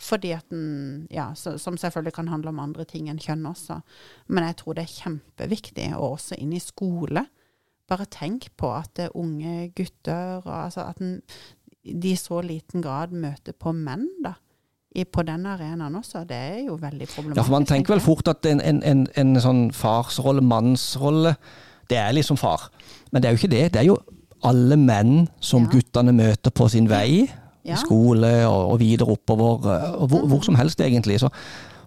[0.00, 3.82] Fordi at den, ja, så, Som selvfølgelig kan handle om andre ting enn kjønn også.
[4.28, 7.26] Men jeg tror det er kjempeviktig, og også inn i skole.
[7.88, 11.22] Bare tenk på at det er unge gutter og altså at den,
[11.84, 14.34] de i så liten grad møter på menn, da.
[14.94, 16.24] I, på den arenaen også.
[16.26, 17.36] Det er jo veldig problematisk.
[17.38, 21.36] Ja, for man tenker vel fort at en, en, en, en sånn farsrolle, mannsrolle,
[21.90, 22.68] det er liksom far.
[23.12, 23.64] Men det er jo ikke det.
[23.74, 23.98] Det er jo
[24.42, 25.70] alle menn som Ja.
[25.76, 27.28] guttene møter på sin vei.
[27.62, 27.74] Ja.
[27.76, 31.20] I skole og, og videre oppover, eh, og hvor, hvor som helst egentlig.
[31.20, 31.28] Så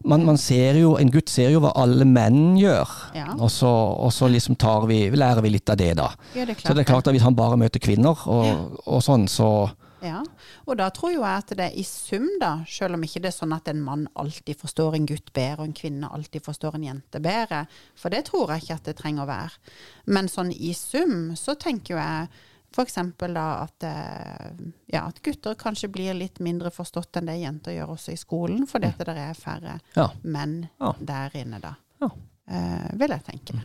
[0.05, 3.25] man, man ser jo, en gutt ser jo hva alle menn gjør, Ja.
[3.39, 3.67] og, så,
[3.99, 6.11] og så liksom tar vi, lærer vi litt av det, da.
[6.38, 9.27] Ja, det Så det er klart at hvis han bare møter kvinner og, og sånn,
[9.27, 9.71] så
[10.03, 10.19] Ja,
[10.65, 13.31] og da tror jo jeg at det er i sum, da, selv om ikke det
[13.31, 16.77] er sånn at en mann alltid forstår en gutt bedre, og en kvinne alltid forstår
[16.80, 17.65] en jente bedre,
[17.99, 19.76] for det tror jeg ikke at det trenger å være.
[20.15, 22.95] Men sånn i sum så tenker jo jeg f.eks.
[23.19, 24.53] da at, eh,
[24.94, 28.65] ja, at gutter kanskje blir litt mindre forstått enn det jenter gjør også i skolen,
[28.69, 30.07] fordi at det er færre ja.
[30.23, 30.94] menn Ja.
[30.99, 31.76] der inne da.
[32.02, 32.10] Ja.
[32.49, 33.61] Eh, vil jeg tenke.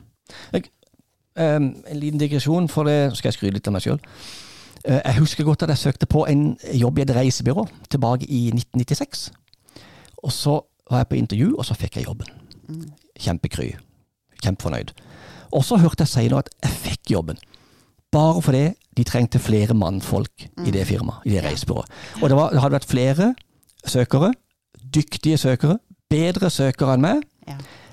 [1.39, 4.01] Um, en liten digresjon, for det skal jeg skryte litt av meg sjøl.
[4.89, 9.31] Jeg husker godt at jeg søkte på en jobb i et reisebyrå tilbake i 1996.
[10.25, 10.61] Og så
[10.91, 12.27] var jeg på intervju, og så fikk jeg jobben.
[13.21, 13.71] Kjempekry.
[14.43, 14.95] Kjempefornøyd.
[15.53, 17.39] Og så hørte jeg senere at jeg fikk jobben.
[18.13, 18.65] Bare fordi
[18.97, 21.87] de trengte flere mannfolk i det firmaet, i det reisebyrået.
[22.23, 23.35] Og det, var, det hadde vært flere
[23.87, 24.33] søkere,
[24.95, 25.79] dyktige søkere,
[26.11, 27.27] bedre søkere enn meg.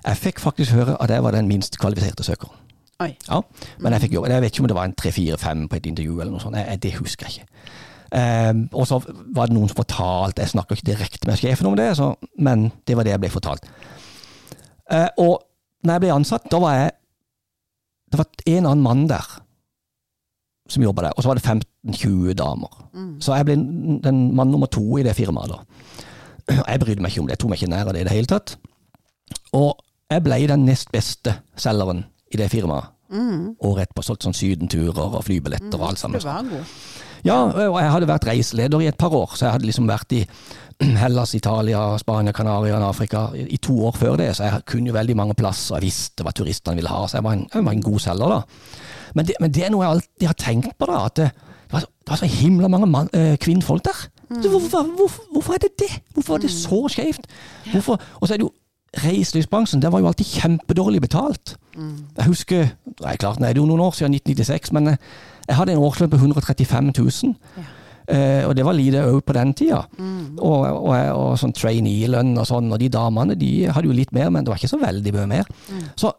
[0.06, 2.65] Jeg fikk faktisk høre at jeg var den minst kvalifiserte søkeren.
[3.04, 3.42] Ja,
[3.84, 4.32] men jeg fikk jobben.
[4.32, 6.56] Jeg vet ikke om det var en tre-fire-fem på et intervju eller noe sånt.
[6.60, 7.74] Jeg, det husker jeg ikke.
[8.16, 9.00] Um, og så
[9.36, 12.70] var det noen som fortalte Jeg snakker ikke direkte med sjefen om det, så, men
[12.88, 13.66] det var det jeg ble fortalt.
[14.86, 15.34] Uh, og
[15.84, 16.94] når jeg ble ansatt, da var jeg
[18.14, 19.26] Det var en annen mann der
[20.70, 22.72] som jobba der, og så var det 15-20 damer.
[22.94, 23.22] Mm.
[23.22, 23.56] Så jeg ble
[24.02, 25.60] den mann nummer to i det firmaet da.
[26.56, 28.16] Jeg brydde meg ikke om det, jeg tok meg ikke nær av det i det
[28.16, 28.56] hele tatt.
[29.54, 29.76] Og
[30.10, 32.06] jeg ble den nest beste selgeren
[32.36, 32.92] i det firmaet.
[33.16, 33.56] Mm.
[33.78, 36.18] rett på solgt sånn sydenturer og flybilletter og alt sammen.
[36.20, 36.72] Det var god.
[37.26, 37.36] Ja,
[37.70, 40.20] og jeg hadde vært reiseleder i et par år, så jeg hadde liksom vært i
[41.04, 45.16] Hellas, Italia, Spania, Kanariøyene, Afrika i to år før det, så jeg kunne jo veldig
[45.18, 47.86] mange plasser, jeg visste hva turistene ville ha, så jeg var en, jeg var en
[47.88, 48.42] god selger da.
[49.16, 51.30] Men det, men det er noe jeg alltid har tenkt på da, at det,
[51.72, 54.04] var, så- det var så himla mange mann, øh, kvinnfolk der.
[54.30, 54.42] Mm.
[54.50, 55.92] hvorfor, hvorfor, hvorfor er det det?
[56.14, 57.28] Hvorfor er det så skjevt?
[57.76, 58.54] Og så er det jo
[59.04, 61.56] reiselivsbransjen, den var jo alltid kjempedårlig betalt.
[62.18, 62.68] Jeg husker,
[63.04, 65.10] nei klart, nei, det er jo noen år siden 1996, men eh,
[65.48, 67.34] jeg hadde en årslønn på 135 000.
[67.58, 67.66] Ja.
[68.06, 69.82] Eh, og det var lite òg på den tida.
[70.38, 74.32] Og, og, og sånn trainee-lønn og sånn, og de damene de hadde jo litt mer,
[74.34, 75.54] men det var ikke så veldig mye mer.
[76.00, 76.14] Så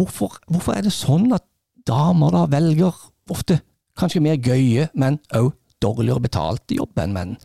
[0.00, 1.44] hvorfor, hvorfor er det sånn at
[1.88, 2.94] damer da velger
[3.32, 3.60] ofte
[3.98, 5.52] kanskje mer gøye, men òg
[5.82, 7.36] dårligere betalte jobb enn menn?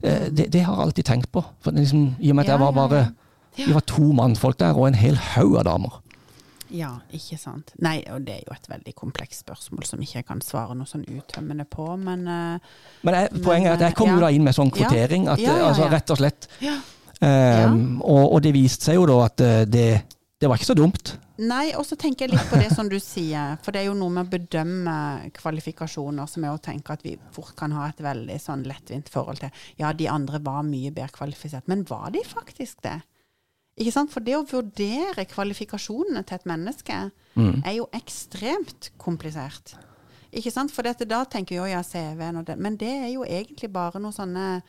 [0.00, 1.44] Eh, det, det har jeg alltid tenkt på.
[1.64, 3.04] For liksom, I og med at jeg var bare
[3.54, 3.66] ja.
[3.68, 6.00] Vi var to mannfolk der, og en hel haug av damer.
[6.74, 7.70] Ja, ikke sant.
[7.82, 10.88] Nei, og det er jo et veldig komplekst spørsmål som ikke jeg kan svare noe
[10.90, 12.72] sånn uttømmende på, men uh,
[13.06, 14.24] Men jeg, poenget er at jeg kom jo ja.
[14.26, 16.50] da inn med sånn kvotering, at, Ja, altså rett og slett.
[16.64, 16.78] ja.
[17.24, 19.84] Um, og, og det viste seg jo da at eh, det,
[20.42, 21.14] det var ikke så dumt.
[21.40, 23.94] Nei, og så tenker jeg litt på det som du sier, for det er jo
[23.96, 24.96] noe med å bedømme
[25.38, 29.40] kvalifikasjoner som er å tenke at vi fort kan ha et veldig sånn lettvint forhold
[29.40, 29.64] til.
[29.80, 32.98] Ja, de andre var mye bedre kvalifisert, men var de faktisk det?
[33.76, 34.12] Ikke sant?
[34.14, 36.98] For det å vurdere kvalifikasjonene til et menneske
[37.34, 37.62] Mm.
[37.66, 39.74] er jo ekstremt komplisert.
[40.32, 40.70] Ikke sant?
[40.70, 43.72] For dette, da tenker jeg jo ja, CV-en og det, men det er jo egentlig
[43.72, 44.62] bare noe sånne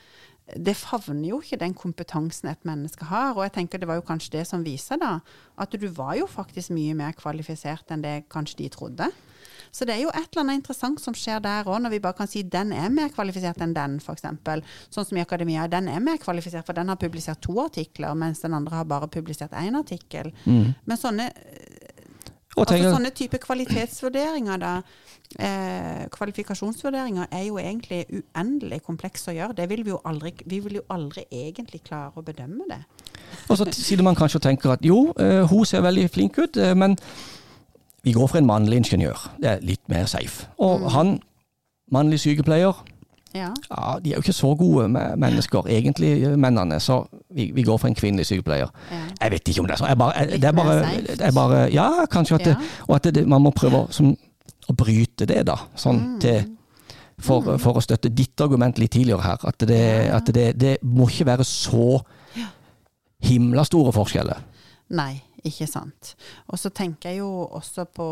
[0.55, 3.33] det favner jo ikke den kompetansen et menneske har.
[3.33, 5.19] Og jeg tenker det var jo kanskje det som viser da,
[5.57, 9.07] at du var jo faktisk mye mer kvalifisert enn det kanskje de trodde.
[9.75, 12.15] Så det er jo et eller annet interessant som skjer der òg, når vi bare
[12.15, 14.23] kan si den er mer kvalifisert enn den, f.eks.
[14.93, 18.39] Sånn som i akademia, den er mer kvalifisert, for den har publisert to artikler, mens
[18.45, 20.31] den andre har bare publisert én artikkel.
[20.45, 21.31] Men sånne
[22.55, 24.69] Og Altså sånne type kvalitetsvurderinger, da.
[25.43, 29.57] Eh, kvalifikasjonsvurderinger er jo egentlig uendelig komplekse å gjøre.
[29.57, 32.79] Det vil vi jo aldri Vi vil jo aldri egentlig klare å bedømme det.
[33.49, 36.55] og så sitter man kanskje og tenker at jo, eh, hun ser veldig flink ut,
[36.55, 36.95] eh, men
[38.05, 39.17] vi går for en mannlig ingeniør.
[39.41, 40.45] Det er litt mer safe.
[40.61, 40.89] Og Mm.
[40.93, 41.19] han,
[41.91, 42.73] mannlig sykepleier,
[43.35, 43.49] Ja.
[43.71, 46.79] ja, de er jo ikke så gode med mennesker, egentlig, mennene.
[46.79, 47.01] Så
[47.35, 48.69] vi, vi går for en kvinnelig sykepleier.
[48.91, 48.97] ja.
[49.21, 49.89] Jeg vet ikke om det er sånn.
[49.89, 52.55] Jeg bare, jeg, det er bare, det er bare Ja, kanskje at det,
[52.87, 54.15] Og at det, man må prøve som,
[54.69, 55.55] å bryte det, da.
[55.75, 56.19] Sånn Mm.
[56.21, 56.45] til
[57.19, 59.37] for, for å støtte ditt argument litt tidligere her.
[59.47, 62.01] At det, at det, det må ikke være så
[63.23, 64.37] himla store forskjeller.
[64.95, 66.13] Nei, ikke sant.
[66.49, 68.05] Og så tenker jeg jo også på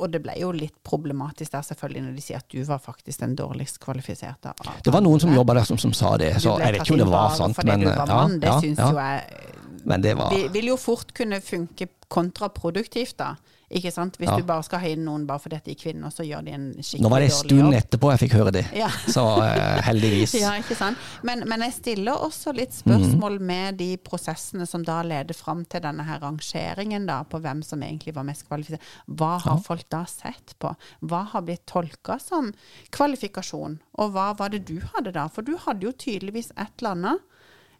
[0.00, 3.24] Og det ble jo litt problematisk der, selvfølgelig, når de sier at du var faktisk
[3.24, 4.54] den dårligst kvalifiserte.
[4.54, 6.96] av Det var noen som jobba der som, som sa det, så jeg vet ikke
[6.96, 7.64] om det var sant.
[7.64, 8.90] Men, du var ja, mann, det ja, syns ja.
[8.90, 13.34] jo jeg men det var vil jo fort kunne funke kontraproduktivt, da.
[13.70, 14.16] Ikke sant?
[14.18, 14.36] Hvis Ja.
[14.36, 16.64] du bare skal ha inn noen bare fordi de er kvinner, så gjør de en
[16.74, 17.04] skikkelig dårlig jobb.
[17.06, 18.88] Nå var det en stund etterpå jeg fikk høre det, Ja.
[19.16, 20.34] så eh, heldigvis.
[20.40, 20.98] Ja, ikke sant?
[21.22, 25.80] Men, men jeg stiller også litt spørsmål med de prosessene som da leder fram til
[25.80, 28.80] denne her rangeringen da, på hvem som egentlig var mest kvalifisert.
[29.06, 29.62] Hva har Ja.
[29.62, 30.74] folk da sett på?
[31.06, 32.52] Hva har blitt tolka som
[32.90, 33.78] kvalifikasjon?
[33.98, 35.28] Og hva var det du hadde da?
[35.28, 37.20] For du hadde jo tydeligvis et eller annet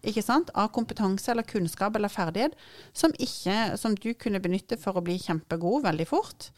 [0.07, 0.51] ikke sant?
[0.57, 2.57] av kompetanse eller kunnskap eller ferdighet
[2.93, 6.51] som, ikke, som du kunne benytte for å bli kjempegod veldig fort,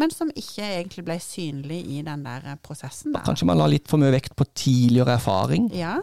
[0.00, 3.24] men som ikke egentlig ble synlig i den der prosessen der.
[3.26, 5.98] Kanskje man la litt for mye vekt på tidligere erfaring, Ja,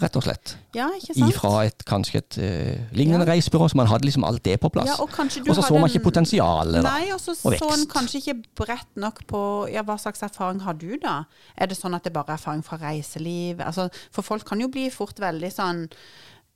[0.00, 0.56] rett og slett.
[0.74, 1.32] ja ikke sant?
[1.32, 3.32] Ifra et, kanskje et uh, lignende Ja.
[3.34, 4.86] reisebyrå, så man hadde liksom alt det på plass.
[4.88, 6.98] Ja, og og så så man ikke en- potensialet, da.
[6.98, 9.42] Nei, og så og så en kanskje ikke bredt nok på
[9.72, 11.24] ja, hva slags erfaring har du da?
[11.56, 13.60] Er det sånn at det bare er erfaring fra reiseliv?
[13.60, 15.88] Altså, for folk kan jo bli fort veldig sånn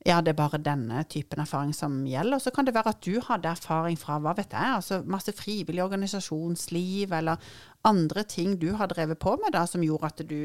[0.03, 2.35] ja, det er bare denne typen erfaring som gjelder.
[2.35, 5.31] Og så kan det være at du hadde erfaring fra hva vet jeg, altså masse
[5.39, 7.53] frivillig organisasjonsliv, eller
[7.87, 10.39] andre ting du har drevet på med da, som gjorde at du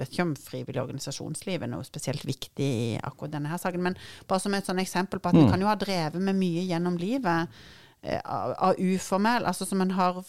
[0.00, 3.96] Vet ikke om frivillig organisasjonsliv er noe spesielt viktig i akkurat denne her saken, men
[4.28, 6.96] bare som et sånn eksempel på at vi kan jo ha drevet med mye gjennom
[7.00, 7.60] livet
[8.02, 10.20] eh, av, av uformell, altså som en har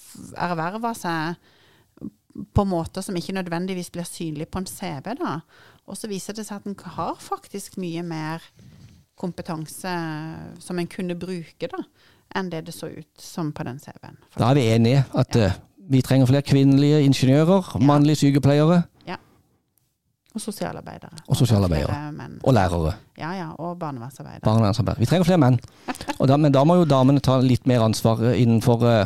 [0.47, 1.39] erverva seg
[2.55, 5.39] på måter som ikke nødvendigvis blir synlig på en CV, da.
[5.89, 8.45] Og så viser det seg at en har faktisk mye mer
[9.19, 9.95] kompetanse
[10.61, 11.81] som en kunne bruke, da,
[12.37, 14.17] enn det det så ut som på den CV-en.
[14.37, 15.57] Da er vi enige at eh,
[15.91, 18.83] vi trenger flere kvinnelige ingeniører, mannlige sykepleiere
[20.33, 21.09] Og sosialarbeidere.
[21.27, 22.13] Og sosialarbeidere.
[22.43, 22.93] Og lærere.
[23.17, 23.49] Ja, ja.
[23.51, 24.39] Og barnevernsarbeidere.
[24.43, 24.99] Barnevernsarbeidere.
[24.99, 25.59] Vi trenger flere menn.
[26.27, 29.01] Da, men da må jo damene ta litt mer ansvar eh, innenfor uh,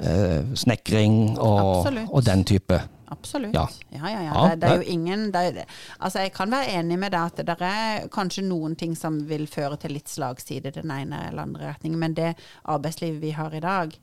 [0.00, 2.80] uh, snekring og, og den type.
[3.10, 3.54] Absolutt.
[3.54, 3.68] Ja.
[3.90, 4.48] Ja, ja, ja.
[4.48, 7.40] Det, det er jo ingen det er, Altså, jeg kan være enig med deg at
[7.46, 11.72] det er kanskje noen ting som vil føre til litt slagside den ene eller andre
[11.72, 13.96] retningen, men det arbeidslivet vi har i dag,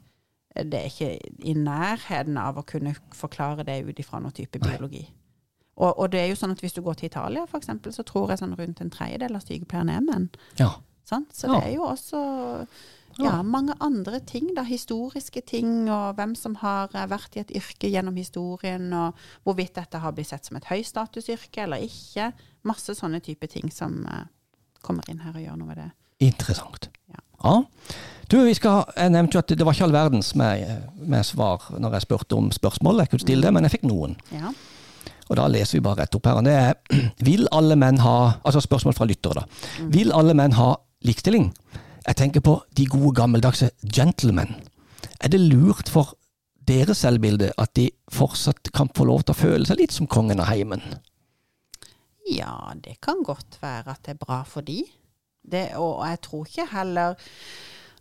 [0.56, 1.12] det er ikke
[1.44, 5.04] i nærheten av å kunne forklare det ut ifra noen type biologi.
[5.76, 8.06] Og, og det er jo sånn at hvis du går til Italia, for eksempel, så
[8.08, 10.30] tror jeg sånn rundt en tredjedel av sykepleierne er menn.
[10.60, 10.72] Ja.
[11.06, 11.28] Sånn?
[11.36, 12.22] Så det er jo også
[13.22, 14.64] ja, mange andre ting, da.
[14.68, 19.76] Historiske ting, og hvem som har eh, vært i et yrke gjennom historien, og hvorvidt
[19.80, 22.32] dette har blitt sett som et høystatusyrke eller ikke.
[22.68, 24.26] Masse sånne type ting som eh,
[24.86, 25.90] kommer inn her og gjør noe med det.
[26.26, 26.90] Interessant.
[27.12, 27.22] Ja.
[27.44, 27.56] Ja.
[28.32, 31.68] Du, vi skal, jeg nevnte jo at det var ikke all verdens med, med svar
[31.78, 33.04] når jeg spurte om spørsmål.
[33.04, 34.16] Jeg kunne stille det, men jeg fikk noen.
[34.34, 34.54] Ja.
[35.30, 36.40] Og da leser vi bare rett opp her.
[36.40, 36.74] og Det er
[37.28, 38.16] Vil alle menn ha
[38.46, 39.86] Altså spørsmål fra lyttere, da.
[39.94, 40.74] Vil alle menn ha
[41.06, 41.52] likestilling?
[42.06, 44.56] Jeg tenker på de gode gammeldagse gentlemen.
[45.20, 46.14] Er det lurt for
[46.68, 50.42] deres selvbilde at de fortsatt kan få lov til å føle seg litt som kongen
[50.42, 50.84] av heimen?
[52.26, 54.84] ja, det kan godt være at det er bra for de.
[55.46, 57.16] Det, og jeg tror ikke heller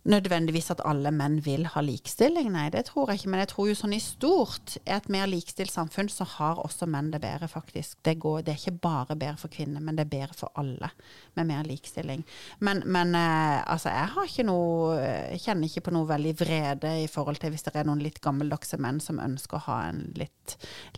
[0.05, 3.31] nødvendigvis at alle menn vil ha likestilling, nei, det tror jeg ikke.
[3.33, 6.87] Men jeg tror jo sånn i stort, i et mer likestilt samfunn, så har også
[6.89, 7.97] menn det bedre, faktisk.
[8.05, 10.91] Det, går, det er ikke bare bedre for kvinner, men det er bedre for alle
[11.35, 12.21] med mer likestilling.
[12.65, 17.09] Men, men eh, altså, jeg har ikke noe kjenner ikke på noe veldig vrede i
[17.11, 20.31] forhold til hvis det er noen litt gammeldagse menn som ønsker å ha en litt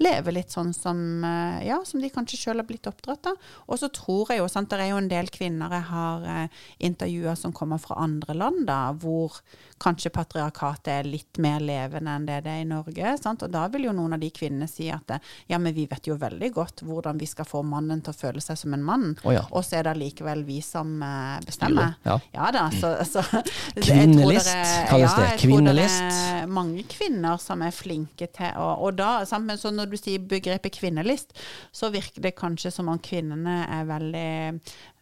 [0.03, 3.38] Leve litt sånn som eh, Ja, som de kanskje sjøl har blitt oppdratt av.
[3.71, 6.59] Og så tror jeg jo, sant, det er jo en del kvinner jeg har eh,
[6.89, 9.39] intervjua som kommer fra andre land, da hvor
[9.81, 13.13] kanskje patriarkatet er litt mer levende enn det det er i Norge.
[13.21, 13.43] Sant?
[13.45, 15.17] Og da vil jo noen av de kvinnene si at
[15.47, 18.43] ja, men vi vet jo veldig godt hvordan vi skal få mannen til å føle
[18.43, 19.43] seg som en mann, oh, ja.
[19.51, 21.97] og så er det likevel vi som uh, bestemmer.
[22.07, 22.17] Ja.
[22.33, 22.49] ja.
[22.55, 23.23] da, så, så
[23.75, 24.53] Kvinnelist
[24.89, 25.29] kalles det.
[25.43, 26.01] Kvinnelist.
[26.01, 29.91] Ja, det er mange kvinner som er flinke til å Og da, sammen, så når
[29.91, 31.33] du sier begrepet kvinnelist,
[31.75, 34.29] så virker det kanskje som om kvinnene er veldig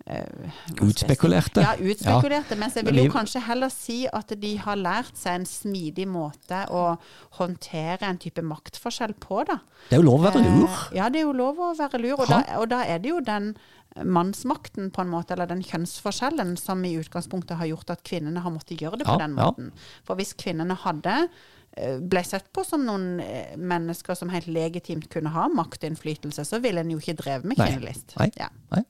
[0.05, 1.63] Utspekulerte.
[1.65, 2.53] Ja, utspekulerte.
[2.61, 6.59] Mens jeg vil jo kanskje heller si at de har lært seg en smidig måte
[6.69, 6.83] å
[7.39, 9.57] håndtere en type maktforskjell på, da.
[9.89, 10.67] Det er jo lov å være lur.
[10.67, 12.19] Eh, ja, det er jo lov å være lur.
[12.19, 13.55] Og da, og da, er det jo den
[14.05, 18.53] mannsmakten, på en måte, eller den kjønnsforskjellen, som i utgangspunktet har gjort at kvinnene har
[18.53, 19.73] måttet gjøre det på ja, den måten.
[19.73, 19.89] Ja.
[20.05, 25.09] For hvis kvinnene hadde eh, ble sett på som noen eh, mennesker som helt legitimt
[25.09, 28.19] kunne ha maktinnflytelse, så ville en jo ikke drevet med kvinnelist.
[28.21, 28.29] Nei.
[28.37, 28.51] Ja.
[28.75, 28.85] Nei.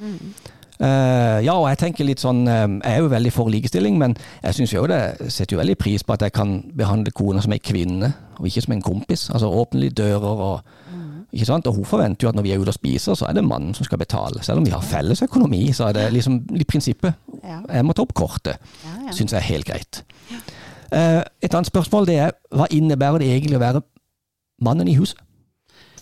[0.00, 0.34] Mm.
[0.80, 4.14] Uh, ja, og jeg tenker litt sånn uh, Jeg er jo veldig for likestilling, men
[4.40, 7.52] jeg synes jo det setter jo veldig pris på at jeg kan behandle kona som
[7.52, 8.08] ei kvinne,
[8.38, 9.26] og ikke som en kompis.
[9.28, 11.10] Altså åpne litt dører og mm.
[11.30, 11.66] Ikke sant?
[11.70, 13.74] Og hun forventer jo at når vi er ute og spiser, så er det mannen
[13.76, 14.42] som skal betale.
[14.42, 17.14] Selv om vi har felles økonomi, så er det liksom litt prinsippet.
[17.44, 17.60] Ja.
[17.68, 18.58] Jeg må ta opp kortet.
[18.82, 19.14] Ja, ja.
[19.14, 20.02] Syns jeg er helt greit.
[20.32, 20.40] Ja.
[20.90, 23.84] Uh, et annet spørsmål det er hva innebærer det egentlig å være
[24.66, 25.20] mannen i huset?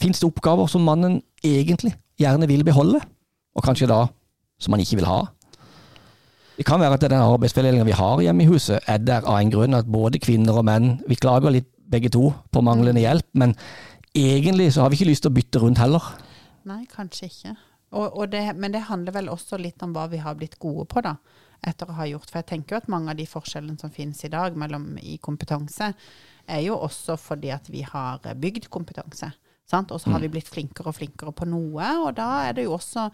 [0.01, 3.03] Fins det oppgaver som mannen egentlig gjerne vil beholde,
[3.53, 4.07] og kanskje da
[4.59, 5.21] som man ikke vil ha.
[6.59, 9.53] Det kan være at den arbeidsfordelinga vi har hjemme i huset, er der av en
[9.53, 13.55] grunn at både kvinner og menn Vi klager litt begge to på manglende hjelp, men
[14.15, 16.03] egentlig så har vi ikke lyst til å bytte rundt heller.
[16.69, 17.55] Nei, kanskje ikke.
[17.95, 20.85] Og, og det, men det handler vel også litt om hva vi har blitt gode
[20.91, 21.15] på, da.
[21.65, 22.29] Etter å ha gjort.
[22.29, 25.17] For jeg tenker jo at mange av de forskjellene som finnes i dag mellom i
[25.23, 25.93] kompetanse,
[26.49, 29.31] er jo også fordi at vi har bygd kompetanse.
[29.73, 30.35] Og så har vi mm.
[30.37, 31.91] blitt flinkere og flinkere på noe.
[32.05, 33.09] Og da er det jo også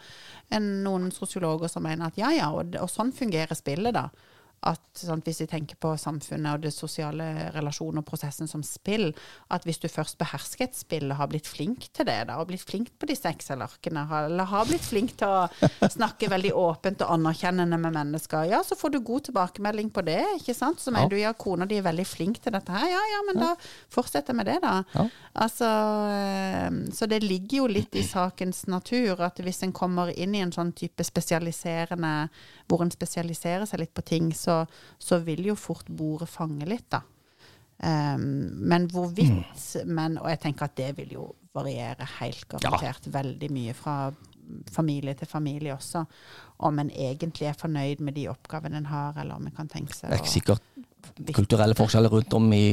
[0.54, 4.08] en, noen sosiologer som mener at ja ja, og, og sånn fungerer spillet, da
[4.64, 9.10] at sant, hvis vi tenker på samfunnet og det sosiale relasjonen og prosessen som spill,
[9.52, 12.48] at hvis du først behersker et spill og har blitt flink til det, da, og
[12.48, 17.14] blitt flink på disse Excel-arkene, eller har blitt flink til å snakke veldig åpent og
[17.18, 20.80] anerkjennende med mennesker, ja, så får du god tilbakemelding på det, ikke sant?
[20.80, 21.14] Så mener ja.
[21.14, 23.52] du ja, kona di er veldig flink til dette her, ja ja, men ja.
[23.52, 24.78] da fortsett med det, da.
[24.94, 25.08] Ja.
[25.44, 25.68] Altså,
[26.14, 30.42] ehm, så det ligger jo litt i sakens natur at hvis en kommer inn i
[30.44, 32.14] en sånn type spesialiserende,
[32.68, 34.62] hvor en spesialiserer seg litt på ting, så
[34.98, 37.02] så, vil jo fort bordet fange litt, da.
[37.84, 38.22] Um,
[38.70, 39.32] men hvorvidt
[39.82, 39.88] mm.
[39.90, 43.12] men, Og jeg tenker at det vil jo variere helt garantert ja.
[43.16, 43.96] veldig mye fra
[44.72, 46.04] familie til familie også.
[46.58, 49.94] Om en egentlig er fornøyd med de oppgavene en har, eller om en kan tenke
[49.96, 50.62] seg Det er ikke sikkert
[51.36, 52.66] kulturelle forskjeller rundt om i,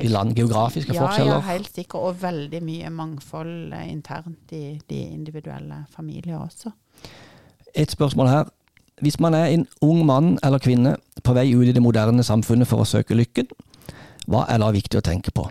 [0.00, 1.36] i land, geografiske ja, forskjeller?
[1.36, 2.00] Ja, helt sikkert.
[2.00, 6.72] Og veldig mye mangfold internt i de individuelle familier også.
[7.74, 8.50] Et spørsmål her.
[9.00, 12.68] Hvis man er en ung mann eller kvinne på vei ut i det moderne samfunnet
[12.68, 13.48] for å søke lykken,
[14.30, 15.46] hva er da viktig å tenke på?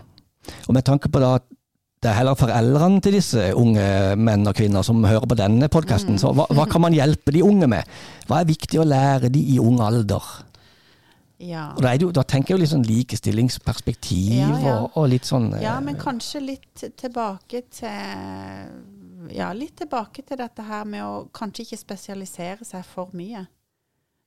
[0.66, 1.48] Og med tanke på da at
[2.00, 3.86] det er heller foreldrene til disse unge
[4.16, 7.42] menn og kvinner som hører på denne podkasten, så hva, hva, kan man hjelpe de
[7.44, 7.98] unge med?
[8.28, 10.30] Hva er viktig å lære de i ung alder?
[11.40, 11.70] Ja.
[11.74, 14.74] Og da, jo, da, tenker jeg jo litt sånn likestillingsperspektiv ja, ja.
[14.78, 18.74] Og, og, litt sånn Ja, men eh, kanskje litt tilbake til
[19.34, 23.44] ja, litt tilbake til dette her med å kanskje ikke spesialisere seg for mye.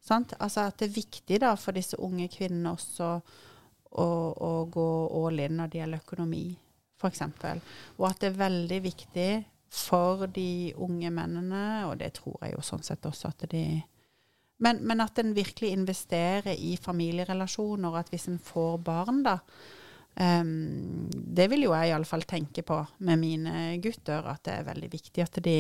[0.04, 0.36] Sant?
[0.40, 4.90] Altså at det er viktig da for disse unge kvinnene også å, å gå
[5.22, 6.44] all in når det gjelder økonomi,
[7.00, 7.24] f.eks.
[7.98, 9.32] Og at det er veldig viktig
[9.74, 13.66] for de unge mennene, og det tror jeg jo sånn sett også at de
[14.64, 19.40] men, men at en virkelig investerer i familierelasjoner, at hvis en får barn, da,
[20.14, 22.78] Um, det vil jo jeg iallfall tenke på
[23.08, 25.58] med mine gutter, at det er veldig viktig at de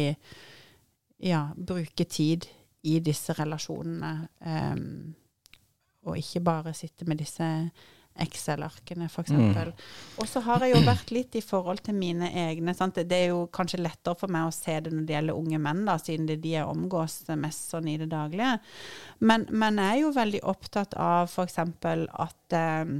[1.23, 2.45] ja, bruker tid
[2.83, 4.13] i disse relasjonene.
[4.45, 5.13] Um,
[6.03, 7.47] og ikke bare sitte med disse
[8.13, 9.31] Excel-arkene, f.eks.
[9.33, 9.71] Mm.
[10.21, 12.75] Og så har jeg jo vært litt i forhold til mine egne.
[12.77, 12.99] Sant?
[13.09, 15.81] Det er jo kanskje lettere for meg å se det når det gjelder unge menn,
[15.87, 18.59] da, siden det er de jeg omgås mest sånn i det daglige.
[19.25, 21.57] Men, men jeg er jo veldig opptatt av f.eks.
[21.57, 22.99] at um,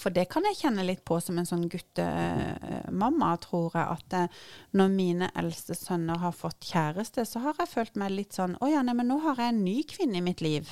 [0.00, 3.98] for det kan jeg kjenne litt på som en sånn guttemamma, tror jeg.
[3.98, 4.40] At eh,
[4.78, 8.70] når mine eldste sønner har fått kjæreste, så har jeg følt meg litt sånn Å
[8.70, 10.70] ja, nei, men nå har jeg en ny kvinne i mitt liv.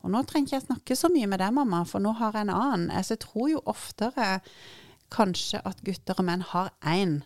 [0.00, 2.48] Og nå trenger ikke jeg snakke så mye med deg, mamma, for nå har jeg
[2.48, 2.86] en annen.
[2.96, 4.38] Jeg tror jo oftere
[5.12, 7.20] kanskje at gutter og menn har én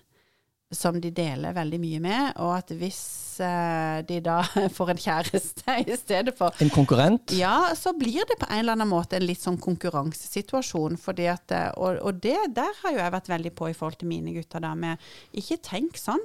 [0.76, 3.00] som de deler veldig mye med, og at hvis
[3.44, 4.40] eh, de da
[4.76, 7.34] får en kjæreste i stedet for En konkurrent?
[7.36, 10.98] Ja, så blir det på en eller annen måte en litt sånn konkurransesituasjon.
[11.00, 14.00] Fordi at, eh, og, og det der har jo jeg vært veldig på i forhold
[14.02, 14.64] til mine gutter.
[14.64, 16.22] da med Ikke tenk sånn.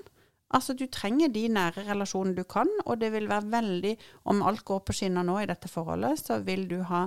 [0.49, 3.91] Altså, Du trenger de nære relasjonene du kan, og det vil være veldig
[4.33, 7.05] Om alt går på skinner nå i dette forholdet, så vil du ha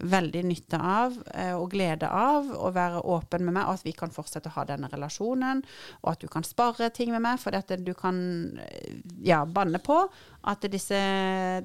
[0.00, 3.94] veldig nytte av eh, og glede av å være åpen med meg, og at vi
[3.96, 5.62] kan fortsette å ha denne relasjonen.
[6.02, 8.20] Og at du kan spare ting med meg, for at du kan
[8.64, 10.02] eh, ja, banne på
[10.50, 11.00] at disse,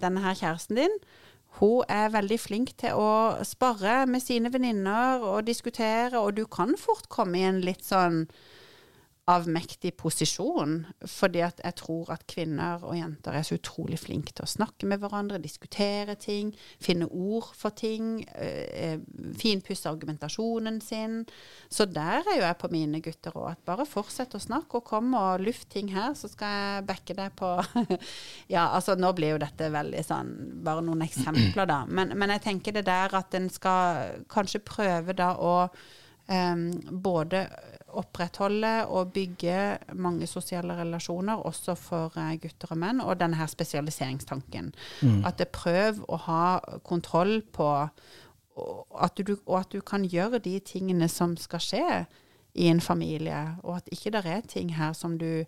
[0.02, 1.00] denne her kjæresten din
[1.60, 6.76] hun er veldig flink til å spare med sine venninner og diskutere, og du kan
[6.80, 8.26] fort komme i en litt sånn
[9.26, 14.46] avmektig posisjon, fordi at jeg tror at kvinner og jenter er så utrolig flinke til
[14.46, 19.02] å snakke med hverandre, diskutere ting, finne ord for ting, øh,
[19.42, 21.24] finpusse argumentasjonen sin.
[21.74, 24.86] Så der er jo jeg på mine gutter òg, at bare fortsett å snakke og
[24.92, 27.50] kom og luft ting her, så skal jeg backe deg på
[28.54, 30.34] Ja, altså nå blir jo dette veldig sånn
[30.66, 31.82] bare noen eksempler, da.
[31.90, 35.56] Men, men jeg tenker det der at en skal kanskje prøve da å
[36.30, 37.48] um, både
[37.98, 39.58] opprettholde og bygge
[39.94, 44.74] mange sosiale relasjoner, også for uh, gutter og menn, og denne her spesialiseringstanken.
[45.02, 45.24] Mm.
[45.28, 46.46] At det prøv å ha
[46.88, 51.86] kontroll på at, du, og at du kan gjøre de tingene som skal skje
[52.56, 55.44] i en familie, og at ikke det er ting her som du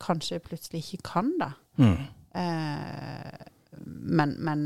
[0.00, 1.50] kanskje plutselig ikke kan, da.
[1.76, 2.06] Mm.
[2.40, 3.48] Eh,
[3.84, 4.64] men, men,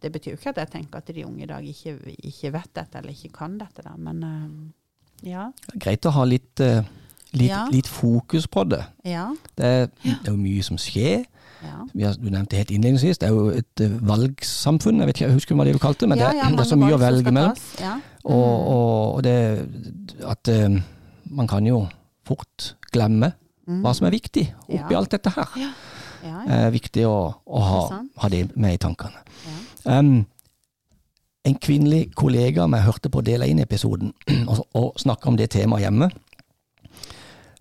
[0.00, 1.96] det betyr jo ikke at jeg tenker at de unge i dag ikke,
[2.28, 3.84] ikke vet dette eller ikke kan dette.
[3.84, 4.48] da, Men uh,
[5.24, 5.48] ja.
[5.74, 6.82] Greit å ha litt, uh,
[7.32, 7.64] litt, ja.
[7.72, 8.82] litt, fokus på det.
[9.06, 9.30] Ja.
[9.54, 11.24] Det, er, det, er jo mye som skjer.
[11.66, 15.00] Har, du nevnte helt innledningsvis, det er jo et uh, valgsamfunn.
[15.00, 16.78] Jeg vet ikke, jeg husker hva det du kalte det, men det, det, er så
[16.80, 17.56] mye å velge mellom.
[17.80, 18.04] Mm.
[18.26, 19.36] Og, og, det
[20.26, 20.78] at uh,
[21.36, 21.84] man kan jo
[22.26, 23.32] fort glemme
[23.66, 23.82] mm.
[23.84, 25.60] hva som er viktig oppi alt dette her.
[25.60, 25.74] Ja.
[26.26, 26.66] Ja, ja.
[26.66, 27.82] Eh, viktig å, å ha,
[28.22, 29.20] ha, det med i tankene.
[29.84, 30.24] Um,
[31.46, 34.12] en kvinnelig kollega av meg hørte på del 1-episoden
[34.50, 36.10] og, og snakka om det temaet hjemme.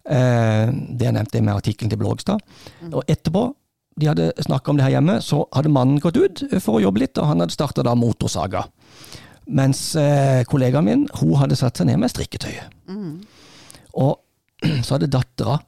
[0.05, 2.41] Eh, det jeg nevnte med artikkelen til Blågstad.
[2.81, 2.91] Mm.
[2.93, 3.47] Og etterpå
[3.95, 6.99] de hadde snakka om det her hjemme, så hadde mannen gått ut for å jobbe
[7.05, 8.65] litt, og han hadde starta da motorsaga.
[9.55, 12.73] Mens eh, kollegaen min hun hadde satt seg ned med strikketøyet.
[12.91, 13.21] Mm.
[14.03, 14.17] Og
[14.85, 15.61] så hadde dattera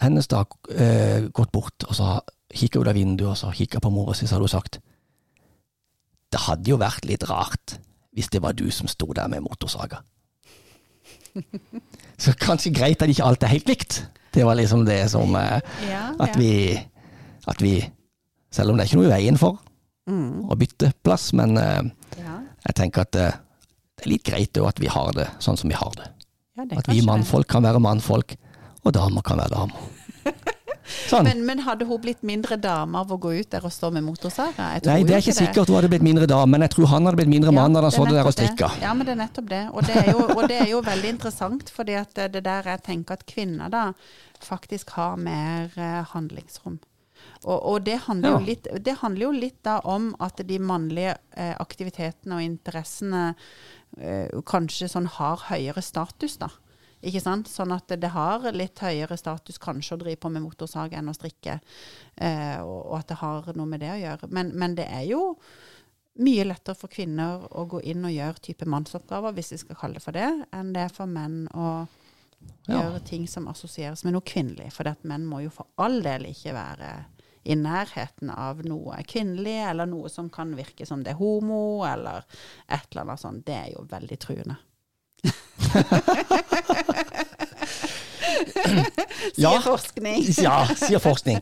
[0.00, 2.14] hennes da eh, gått bort, og så
[2.50, 4.80] kikka ut av vinduet og så kikka på mora si, så hadde hun sagt
[6.30, 7.78] det hadde jo vært litt rart
[8.16, 10.00] hvis det var du som sto der med motorsaga.
[12.22, 14.00] Så kanskje greit at ikke alt er helt likt.
[14.34, 16.74] Det var liksom det som eh, ja, at, Vi,
[17.50, 17.80] at vi
[18.50, 19.60] Selv om det er ikke noe i veien for
[20.10, 20.50] mm.
[20.50, 21.86] å bytte plass, men eh,
[22.18, 22.40] ja.
[22.66, 23.38] jeg tenker at eh,
[24.00, 26.08] det er litt greit at vi har det sånn som vi har det.
[26.58, 28.34] Ja, det at vi mannfolk kan være mannfolk,
[28.82, 29.90] og damer kan være damer.
[31.10, 31.26] Sånn.
[31.28, 34.04] Men, men, hadde hun blitt mindre dame av å gå ut der og stå med
[34.06, 34.70] motorsaga?
[34.86, 37.20] Nei, det er ikke sikkert hun hadde blitt mindre dame, men jeg tror han hadde
[37.22, 38.72] blitt mindre mann da han stod der og strikka.
[38.82, 39.62] Ja, men det er nettopp det.
[39.74, 43.18] Og det er jo, det er jo veldig interessant, fordi det det der jeg tenker
[43.18, 43.90] at kvinner da
[44.40, 46.80] faktisk har mer eh, handlingsrom.
[47.44, 48.40] Og, og det, handler ja.
[48.44, 53.22] litt, det, handler jo litt, da om at de mannlige eh, aktivitetene og interessene
[53.98, 56.50] eh, kanskje sånn har høyere status, da.
[57.00, 57.48] Ikke sant?
[57.48, 61.16] Sånn at det har litt høyere status kanskje å drive på med motorsag enn å
[61.16, 61.58] strikke,
[62.16, 64.30] eh, og, og, at det har noe med det å gjøre.
[64.36, 65.22] Men, men, det er jo
[66.20, 69.96] mye lettere for kvinner å gå inn og gjøre type mannsoppgaver, hvis vi skal kalle
[69.96, 71.70] det for det, enn det er for menn å
[72.66, 72.74] ja.
[72.74, 74.68] gjøre ting som assosieres med noe kvinnelig.
[74.74, 76.92] For menn må jo for all del ikke være
[77.48, 82.26] i nærheten av noe kvinnelig, eller noe som kan virke som det er homo, eller
[82.68, 83.46] et eller annet sånt.
[83.46, 84.58] Det er jo veldig truende.
[89.34, 90.22] sier ja, forskning.
[90.46, 91.40] ja, sier forskning.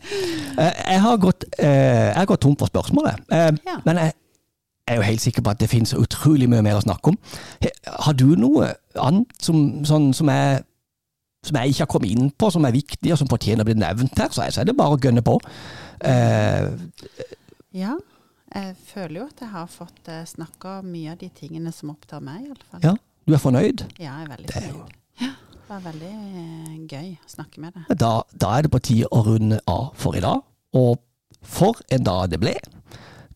[0.59, 3.51] Eh, jeg har gått, eh, jeg har gått tom for spørsmålet, eh,
[3.87, 4.15] men jeg
[4.89, 7.19] er jo helt sikker på at det finnes utrolig mye mer å snakke om.
[8.07, 10.63] Har du noe annet som, sånn, som, jeg,
[11.45, 13.77] som jeg ikke har kommet inn på, som er viktig og som fortjener å bli
[13.79, 15.37] nevnt her, så er det bare å gønne på.
[17.77, 17.99] ja.
[18.49, 22.47] Jeg føler jo at jeg har fått snakka mye av de tingene som opptar meg,
[22.49, 22.81] iallfall.
[22.81, 22.95] Ja.
[23.29, 23.83] Du er fornøyd?
[24.01, 24.93] Ja, jeg er veldig fornøyd.
[25.21, 26.11] Ja, det var veldig
[26.41, 27.91] eh, gøy å snakke med deg.
[28.01, 30.41] Da, da er det på tide å runde av for i dag.
[30.81, 31.03] Og
[31.45, 32.55] for en dag det ble.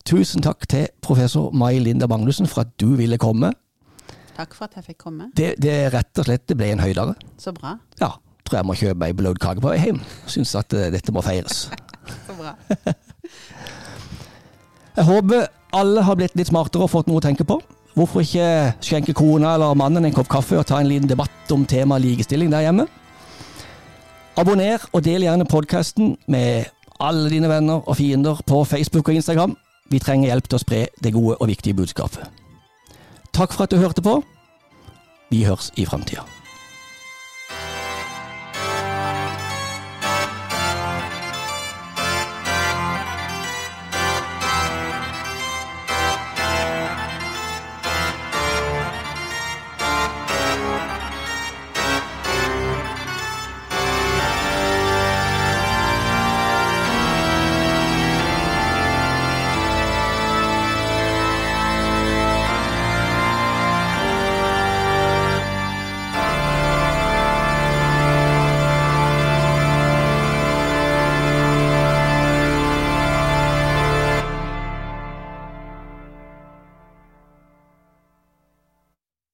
[0.08, 3.52] Tusen takk til professor Mai Linda Magnussen for at du ville komme.
[4.32, 5.28] Takk for at jeg fikk komme.
[5.36, 7.12] Det, det rett og slett det ble en høydere.
[7.36, 7.76] Så bra.
[8.00, 8.14] Ja.
[8.48, 10.00] Tror jeg må kjøpe ei bløtkake på vei hjem.
[10.24, 11.66] Syns at uh, dette må feires.
[12.30, 12.56] Så bra.
[14.96, 15.46] jeg håper
[15.76, 17.60] alle har blitt litt smartere og fått noe å tenke på.
[17.92, 18.46] Hvorfor ikke
[18.80, 22.52] skjenke kona eller mannen en kopp kaffe og ta en liten debatt om temaet likestilling
[22.52, 22.86] der hjemme?
[24.40, 26.70] Abonner og del gjerne podkasten med
[27.02, 29.56] alle dine venner og fiender på Facebook og Instagram.
[29.92, 32.24] Vi trenger hjelp til å spre det gode og viktige budskapet.
[33.32, 34.22] Takk for at du hørte på.
[35.32, 36.24] Vi høres i framtida.